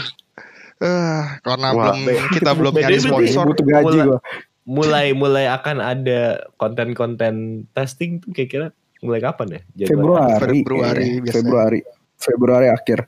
Eh, 0.83 1.23
karena 1.39 1.67
Wah, 1.71 1.95
belum 1.95 1.99
kita 2.29 2.51
belum 2.59 2.73
nyari 2.75 2.97
sponsor. 2.99 3.43
Butuh 3.47 3.65
gaji 3.65 3.97
Mulai- 4.03 4.19
mulai 4.63 5.07
mulai 5.13 5.45
akan 5.47 5.77
ada 5.79 6.21
konten-konten 6.55 7.33
testing 7.71 8.19
tuh 8.19 8.31
kira-kira 8.31 8.71
mulai 8.99 9.19
kapan 9.19 9.47
ya? 9.49 9.61
Februari. 9.85 10.59
Februari 10.59 11.03
Iya, 11.05 11.19
biasanya. 11.19 11.35
Februari. 11.35 11.79
Februari 12.15 12.67
akhir. 12.67 12.99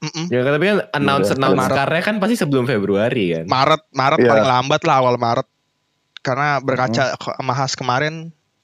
Mm-mm. 0.00 0.26
Ya 0.28 0.42
tapi 0.42 0.64
kan 0.64 0.78
announce 0.92 1.30
Udah, 1.30 1.38
announce 1.40 1.66
karya 1.68 2.02
kan 2.02 2.16
pasti 2.18 2.34
sebelum 2.36 2.66
Februari 2.66 3.24
kan. 3.32 3.44
Maret 3.46 3.82
Maret 3.88 4.18
Iya. 4.18 4.28
paling 4.28 4.48
lambat 4.48 4.80
lah 4.82 4.96
awal 4.98 5.14
Maret. 5.16 5.46
Karena 6.20 6.58
berkaca 6.58 7.04
ke- 7.12 7.34
sama 7.34 7.52
khas 7.52 7.74
kemarin 7.74 8.14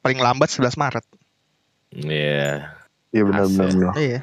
paling 0.00 0.18
lambat 0.18 0.46
11 0.48 0.74
Maret. 0.74 1.04
Iya. 1.92 2.74
Iya 3.10 3.22
benar 3.24 3.44
benar. 3.46 3.66
benar. 3.68 3.92
Iya. 3.96 4.20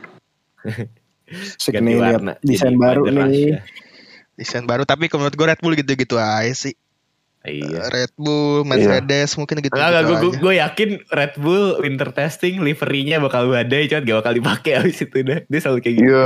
Warna. 1.97 2.33
desain 2.39 2.75
baru 2.75 3.07
nih. 3.07 3.15
Russia. 3.17 3.59
Desain 4.35 4.67
baru 4.67 4.83
tapi 4.83 5.07
kalau 5.07 5.25
menurut 5.25 5.35
gue 5.35 5.47
Red 5.47 5.61
Bull 5.63 5.75
gitu-gitu 5.79 6.15
aja 6.19 6.51
sih. 6.51 6.75
Iya. 7.45 7.93
Red 7.93 8.13
Bull, 8.17 8.65
Mercedes 8.65 9.37
mungkin 9.37 9.61
gitu. 9.61 9.77
Enggak, 9.77 10.01
enggak, 10.01 10.17
gue, 10.17 10.31
gue 10.41 10.53
yakin 10.57 10.89
Red 11.13 11.33
Bull 11.37 11.77
winter 11.77 12.09
testing 12.09 12.57
liverynya 12.59 13.21
bakal 13.21 13.53
badai, 13.53 13.85
cuman 13.85 14.01
gak 14.01 14.17
bakal 14.25 14.33
dipakai 14.33 14.71
abis 14.81 15.05
itu 15.05 15.21
dah. 15.21 15.39
Dia 15.45 15.59
selalu 15.61 15.79
kayak 15.85 15.95
gitu. 16.01 16.09
Iya. 16.09 16.25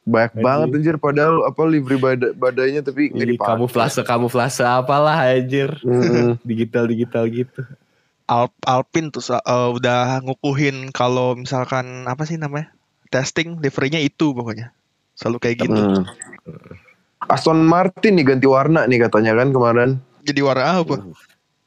Banyak 0.00 0.32
Aduh. 0.32 0.42
banget 0.42 0.68
anjir 0.80 0.96
padahal 0.96 1.36
apa 1.44 1.60
livery 1.68 1.98
bada- 2.00 2.32
badainya 2.32 2.80
tapi 2.80 3.12
nggak 3.12 3.28
Ih, 3.28 3.32
dipakai. 3.36 3.52
kamuflase 3.52 4.00
kamuflase 4.00 4.64
apalah 4.64 5.28
anjir. 5.28 5.76
Mm-mm. 5.84 6.40
Digital 6.48 6.88
digital 6.88 7.28
gitu. 7.28 7.60
Alp, 8.24 8.54
Alpine 8.64 9.12
tuh 9.12 9.20
uh, 9.28 9.68
udah 9.76 10.24
ngukuhin 10.24 10.88
kalau 10.94 11.36
misalkan 11.36 12.08
apa 12.08 12.24
sih 12.24 12.40
namanya? 12.40 12.72
Testing 13.12 13.60
liverynya 13.60 14.00
itu 14.00 14.32
pokoknya. 14.32 14.72
Selalu 15.20 15.36
kayak 15.36 15.56
gitu. 15.68 15.82
Mm. 15.84 16.04
Aston 17.30 17.62
Martin 17.62 18.18
nih 18.18 18.34
ganti 18.34 18.46
warna 18.50 18.84
nih 18.90 19.06
katanya 19.06 19.38
kan 19.38 19.48
kemarin. 19.54 19.90
Jadi 20.26 20.40
warna 20.42 20.82
apa? 20.82 20.96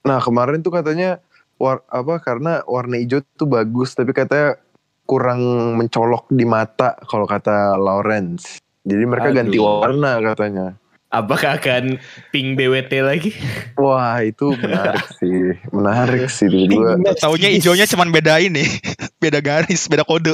Nah 0.03 0.19
kemarin 0.19 0.59
tuh 0.59 0.75
katanya 0.75 1.23
war 1.55 1.79
apa 1.87 2.19
karena 2.19 2.59
warna 2.67 2.99
hijau 2.99 3.23
tuh 3.39 3.47
bagus 3.47 3.95
tapi 3.95 4.11
katanya 4.11 4.59
kurang 5.07 5.39
mencolok 5.79 6.27
di 6.27 6.43
mata 6.43 6.99
kalau 7.07 7.23
kata 7.23 7.79
Lawrence. 7.79 8.59
Jadi 8.83 9.03
mereka 9.07 9.31
Aduh. 9.31 9.37
ganti 9.39 9.57
warna 9.59 10.11
katanya. 10.19 10.67
Apakah 11.13 11.61
akan 11.61 12.01
ping 12.33 12.57
BWT 12.57 12.91
lagi? 13.05 13.31
Wah 13.77 14.17
itu 14.25 14.57
menarik 14.57 15.05
sih, 15.21 15.53
menarik 15.69 16.25
sih 16.25 16.49
dulu. 16.49 17.05
Taunya 17.21 17.53
hijaunya 17.53 17.85
cuman 17.85 18.09
beda 18.09 18.41
ini, 18.41 18.65
beda 19.21 19.37
garis, 19.37 19.85
beda 19.85 20.01
kode. 20.09 20.33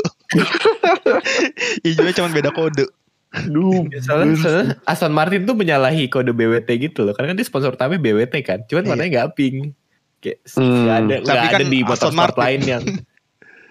hijaunya 1.86 2.16
cuman 2.16 2.32
beda 2.32 2.56
kode. 2.56 2.88
Aduh, 3.30 3.86
Soalnya, 4.06 4.36
soalnya 4.36 4.66
Aston 4.84 5.14
Martin 5.14 5.46
tuh 5.46 5.54
menyalahi 5.54 6.10
kode 6.10 6.34
BWT 6.34 6.70
gitu 6.82 7.06
loh. 7.06 7.14
Karena 7.14 7.32
kan 7.32 7.38
dia 7.38 7.46
sponsor 7.46 7.74
utamanya 7.74 8.02
BWT 8.02 8.34
kan. 8.42 8.60
Cuman 8.66 8.84
Iya. 8.84 8.90
warnanya 8.90 9.12
gak 9.16 9.30
pink. 9.34 9.58
Kayak 10.20 10.38
Hmm. 10.52 10.66
nggak 10.84 10.98
ada, 10.98 11.16
Tapi 11.16 11.24
nggak 11.24 11.38
kan 11.46 11.54
ada 11.56 11.66
di 11.66 11.80
Aston 11.80 11.88
motorsport 11.88 12.18
Martin. 12.36 12.42
lain 12.42 12.62
yang 12.66 12.84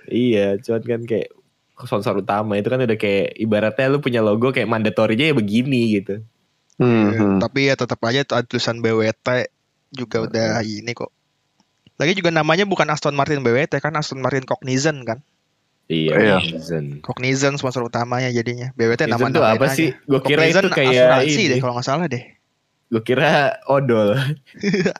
iya, 0.08 0.46
cuman 0.56 0.82
kan 0.82 1.00
kayak 1.04 1.28
sponsor 1.78 2.14
utama 2.16 2.56
itu 2.56 2.66
kan 2.66 2.80
udah 2.80 2.96
kayak 2.96 3.36
ibaratnya 3.36 3.86
lu 3.86 3.98
punya 3.98 4.18
logo 4.18 4.50
kayak 4.50 4.66
mandatorinya 4.66 5.30
ya 5.30 5.34
begini 5.34 5.82
gitu. 5.94 6.24
Hmm, 6.74 7.38
Tapi 7.38 7.66
ya 7.66 7.74
tetap 7.74 7.98
aja 8.00 8.22
tulisan 8.42 8.78
BWT 8.78 9.50
juga 9.90 10.24
udah 10.24 10.62
ini 10.62 10.90
kok. 10.90 11.10
Lagi 11.98 12.14
juga 12.14 12.30
namanya 12.30 12.62
bukan 12.62 12.86
Aston 12.86 13.12
Martin 13.12 13.42
BWT 13.42 13.78
kan 13.78 13.90
Aston 13.92 14.18
Martin 14.18 14.42
Cognizant 14.42 15.02
kan. 15.02 15.18
Iya, 15.88 16.12
Iya. 16.20 16.36
Cognizant. 16.36 16.88
Cognizant 17.00 17.56
sponsor 17.56 17.82
utamanya 17.88 18.28
jadinya. 18.28 18.68
BWT 18.76 19.08
nama 19.08 19.32
tuh 19.32 19.40
apa 19.40 19.72
sih? 19.72 19.96
Gue 20.04 20.20
kira 20.20 20.44
itu 20.44 20.68
kayak 20.68 21.24
asuransi 21.24 21.40
ini. 21.40 21.50
deh 21.56 21.58
kalau 21.64 21.74
nggak 21.80 21.88
salah 21.88 22.06
deh. 22.06 22.24
Gue 22.92 23.02
kira 23.04 23.56
odol. 23.64 24.12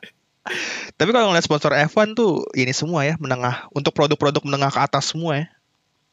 Tapi 0.97 1.09
kalau 1.13 1.29
ngeliat 1.29 1.45
sponsor 1.45 1.77
F1 1.77 2.17
tuh 2.17 2.41
ini 2.57 2.73
semua 2.73 3.05
ya 3.05 3.13
menengah 3.21 3.69
untuk 3.69 3.93
produk-produk 3.93 4.41
menengah 4.41 4.73
ke 4.73 4.81
atas 4.81 5.13
semua 5.13 5.45
ya. 5.45 5.47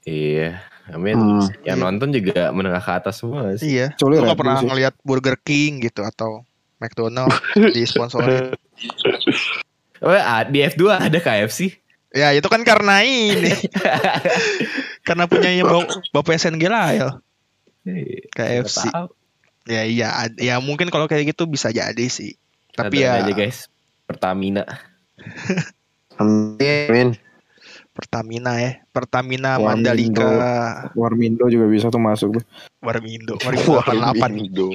Iya. 0.05 0.51
Amin. 0.93 1.17
Hmm. 1.19 1.49
Yang 1.67 1.79
nonton 1.81 2.09
juga 2.13 2.53
menengah 2.53 2.85
ke 2.85 2.93
atas 2.93 3.25
semua 3.25 3.57
sih. 3.57 3.81
Iya. 3.81 3.97
Kecuali 3.97 4.21
Lu 4.21 4.29
gak 4.29 4.39
pernah 4.39 4.57
sih. 4.61 4.69
ngeliat 4.69 4.95
Burger 5.03 5.37
King 5.41 5.81
gitu 5.83 6.05
atau 6.05 6.45
McDonald 6.77 7.33
di 7.75 7.83
sponsorin. 7.89 8.53
Oh, 10.05 10.13
ah, 10.13 10.45
di 10.45 10.61
F2 10.61 10.85
ada 11.01 11.17
KFC. 11.17 11.81
Ya 12.15 12.33
itu 12.35 12.47
kan 12.47 12.63
karena 12.63 13.03
ini. 13.03 13.51
karena 15.07 15.25
punyanya 15.27 15.65
bap 15.67 15.87
Bapak 16.15 16.39
SNG 16.39 16.65
lah 16.71 16.87
ya. 16.95 17.09
KFC. 18.35 18.87
Nggak 18.87 18.95
tahu. 18.95 19.09
Ya 19.67 19.83
iya, 19.83 20.31
ya 20.39 20.63
mungkin 20.63 20.95
kalau 20.95 21.11
kayak 21.11 21.35
gitu 21.35 21.51
bisa 21.51 21.75
jadi 21.75 22.07
sih. 22.07 22.39
Tapi 22.71 23.03
Ada 23.03 23.07
ya 23.07 23.11
aja 23.27 23.33
guys. 23.35 23.67
Pertamina. 24.07 24.63
Amin. 26.23 27.19
Pertamina 27.97 28.61
ya, 28.61 28.73
Pertamina 28.93 29.57
Warmindo. 29.57 29.89
Mandalika 29.97 30.29
Warmindo 30.93 31.49
juga 31.49 31.65
bisa 31.65 31.89
tuh 31.89 31.97
masuk 31.97 32.29
tuh. 32.37 32.45
Warmindo, 32.85 33.41
Warmindo 33.41 33.81
88. 33.81 34.21
Warmindo. 34.21 34.69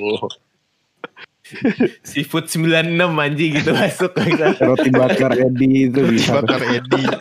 Seafood 2.01 2.45
96 2.45 2.95
anjing 2.97 3.51
gitu 3.57 3.71
masuk. 3.77 4.11
Roti 4.59 4.89
bakar 4.89 5.31
Edi 5.33 5.87
itu 5.87 6.01
bisa. 6.05 6.39
tuh. 6.39 6.45
Bakar 6.45 6.61
Edi. 6.69 7.01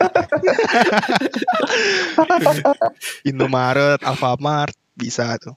Indomaret, 3.24 4.00
Alfamart 4.02 4.72
bisa 4.92 5.32
tuh. 5.40 5.56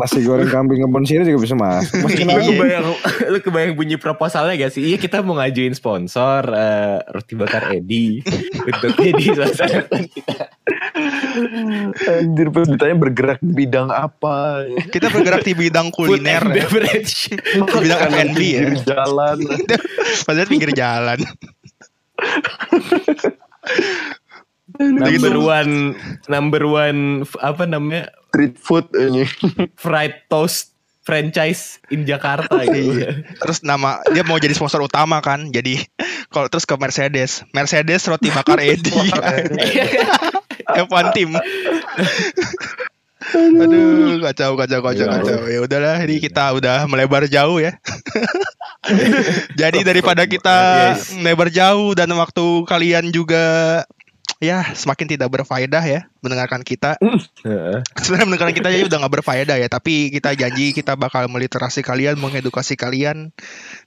Nasi 0.00 0.24
goreng 0.24 0.48
kambing 0.48 0.80
kebun 0.80 1.04
sirih 1.04 1.28
juga 1.28 1.40
bisa 1.44 1.54
masuk. 1.54 2.00
Mas 2.00 2.14
lu 2.14 2.24
Iya. 2.24 2.48
kebayang 2.48 2.84
lu 3.28 3.38
kebayang 3.38 3.72
bunyi 3.76 3.96
proposalnya 3.96 4.56
gak 4.56 4.72
sih? 4.72 4.82
Iya 4.82 4.96
kita 4.96 5.20
mau 5.20 5.36
ngajuin 5.36 5.76
sponsor 5.76 6.40
eh, 6.48 7.04
roti 7.06 7.34
bakar 7.36 7.68
Edi 7.70 8.24
untuk 8.56 8.96
jadi 8.96 9.24
suasana 9.36 9.84
kita. 10.02 10.44
Anjir 12.22 12.48
pas 12.52 12.66
ditanya 12.66 12.96
bergerak 12.96 13.38
di 13.42 13.52
bidang 13.52 13.88
apa? 13.90 14.66
Kita 14.90 15.08
bergerak 15.08 15.42
di 15.46 15.54
bidang 15.56 15.90
Food 15.92 16.18
kuliner 16.18 16.42
ya. 16.50 16.54
beverage. 16.64 17.32
Bidang 17.56 18.00
F&B 18.12 18.40
ya. 18.40 18.60
Pinggir 18.66 18.82
jalan. 18.86 19.38
Padahal 20.26 20.48
pinggir 20.48 20.70
jalan. 20.74 21.18
number 24.80 25.36
one 25.36 25.72
number 26.26 26.62
one 26.64 27.00
apa 27.44 27.64
namanya 27.68 28.08
Street 28.32 28.56
food 28.56 28.88
ini. 28.96 29.28
fried 29.76 30.24
toast 30.32 30.72
franchise 31.02 31.82
in 31.90 32.08
Jakarta 32.08 32.62
gitu. 32.64 33.04
Terus 33.42 33.60
nama 33.66 34.00
dia 34.14 34.24
mau 34.24 34.38
jadi 34.40 34.54
sponsor 34.54 34.80
utama 34.86 35.20
kan. 35.20 35.50
Jadi 35.52 35.82
kalau 36.32 36.48
terus 36.48 36.64
ke 36.64 36.74
Mercedes, 36.78 37.44
Mercedes 37.52 38.08
roti 38.08 38.32
bakar 38.32 38.62
Edi. 38.62 38.88
F1 40.76 41.06
tim. 41.12 41.30
Aduh, 43.32 44.18
kacau 44.18 44.58
kacau 44.58 44.80
kacau 44.82 45.06
Ya 45.06 45.14
kacau. 45.14 45.38
Ya 45.46 45.58
udahlah, 45.62 45.96
ini 46.04 46.18
kita 46.18 46.52
udah 46.52 46.84
melebar 46.90 47.24
jauh 47.30 47.62
ya. 47.62 47.78
Jadi 49.60 49.86
daripada 49.86 50.26
kita 50.26 50.56
Yes. 50.98 51.14
melebar 51.14 51.48
jauh 51.48 51.94
dan 51.94 52.10
waktu 52.18 52.44
kalian 52.66 53.14
juga 53.14 53.86
ya 54.42 54.66
semakin 54.74 55.06
tidak 55.06 55.30
berfaedah 55.30 55.84
ya 55.86 56.10
mendengarkan 56.18 56.66
kita. 56.66 56.98
Heeh. 57.46 57.78
Sebenarnya 57.94 58.26
mendengarkan 58.26 58.56
kita 58.58 58.68
ya 58.74 58.82
udah 58.90 58.98
nggak 59.06 59.14
berfaedah 59.22 59.56
ya, 59.62 59.68
tapi 59.70 60.10
kita 60.10 60.34
janji 60.34 60.74
kita 60.74 60.98
bakal 60.98 61.30
meliterasi 61.30 61.86
kalian, 61.86 62.18
mengedukasi 62.18 62.74
kalian 62.74 63.30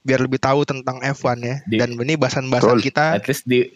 biar 0.00 0.24
lebih 0.24 0.40
tahu 0.40 0.64
tentang 0.64 1.04
F1 1.04 1.38
ya. 1.44 1.56
Dan 1.68 2.00
ini 2.00 2.16
bahasan-bahasan 2.16 2.80
kita 2.80 3.20
At 3.20 3.28
least 3.28 3.44
di 3.44 3.68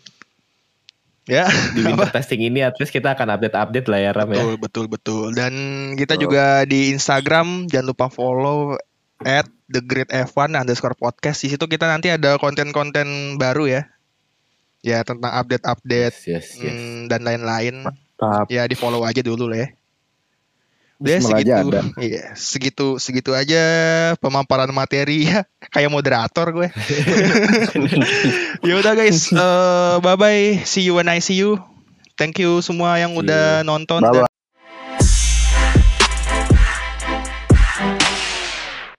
ya. 1.29 1.45
di 1.77 1.81
winter 1.85 2.09
testing 2.09 2.41
ini 2.45 2.65
at 2.65 2.77
least 2.79 2.95
kita 2.95 3.13
akan 3.17 3.37
update-update 3.37 3.87
lah 3.91 4.01
ya 4.01 4.11
Ram 4.15 4.31
ya. 4.31 4.45
Betul, 4.45 4.57
betul, 4.61 4.87
betul. 4.89 5.27
Dan 5.37 5.55
kita 5.99 6.15
juga 6.21 6.65
di 6.65 6.93
Instagram 6.95 7.69
jangan 7.69 7.87
lupa 7.93 8.07
follow 8.09 8.77
at 9.25 9.49
the 9.69 9.81
great 9.85 10.09
F1 10.09 10.57
underscore 10.57 10.97
podcast. 10.97 11.45
Di 11.45 11.53
situ 11.53 11.65
kita 11.69 11.91
nanti 11.91 12.09
ada 12.09 12.41
konten-konten 12.41 13.37
baru 13.37 13.69
ya. 13.69 13.83
Ya 14.81 15.05
tentang 15.05 15.29
update-update 15.37 16.25
Yes, 16.25 16.57
yes, 16.57 16.57
yes. 16.57 16.73
mm, 16.73 17.13
dan 17.13 17.21
lain-lain. 17.25 17.85
Ya 18.49 18.65
di 18.69 18.77
follow 18.77 19.05
aja 19.05 19.21
dulu 19.21 19.49
lah 19.49 19.65
ya. 19.65 19.69
Udah 21.01 21.17
Bismillah 21.17 21.41
segitu, 21.41 21.49
aja 21.49 21.65
ada. 21.65 21.81
iya 22.13 22.25
segitu 22.37 22.87
segitu 23.01 23.31
aja 23.33 23.63
pemaparan 24.21 24.69
materi 24.69 25.33
ya 25.33 25.49
kayak 25.75 25.89
moderator 25.89 26.53
gue. 26.53 26.69
ya 28.69 28.75
udah 28.77 28.93
guys, 28.93 29.33
bye 30.05 30.17
bye, 30.21 30.61
see 30.69 30.85
you 30.85 31.01
when 31.01 31.09
I 31.09 31.25
see 31.25 31.41
you. 31.41 31.57
Thank 32.21 32.37
you 32.37 32.61
semua 32.61 33.01
yang 33.01 33.17
udah 33.17 33.65
nonton 33.65 34.05
Bye-bye. 34.05 34.29
dan 34.29 34.30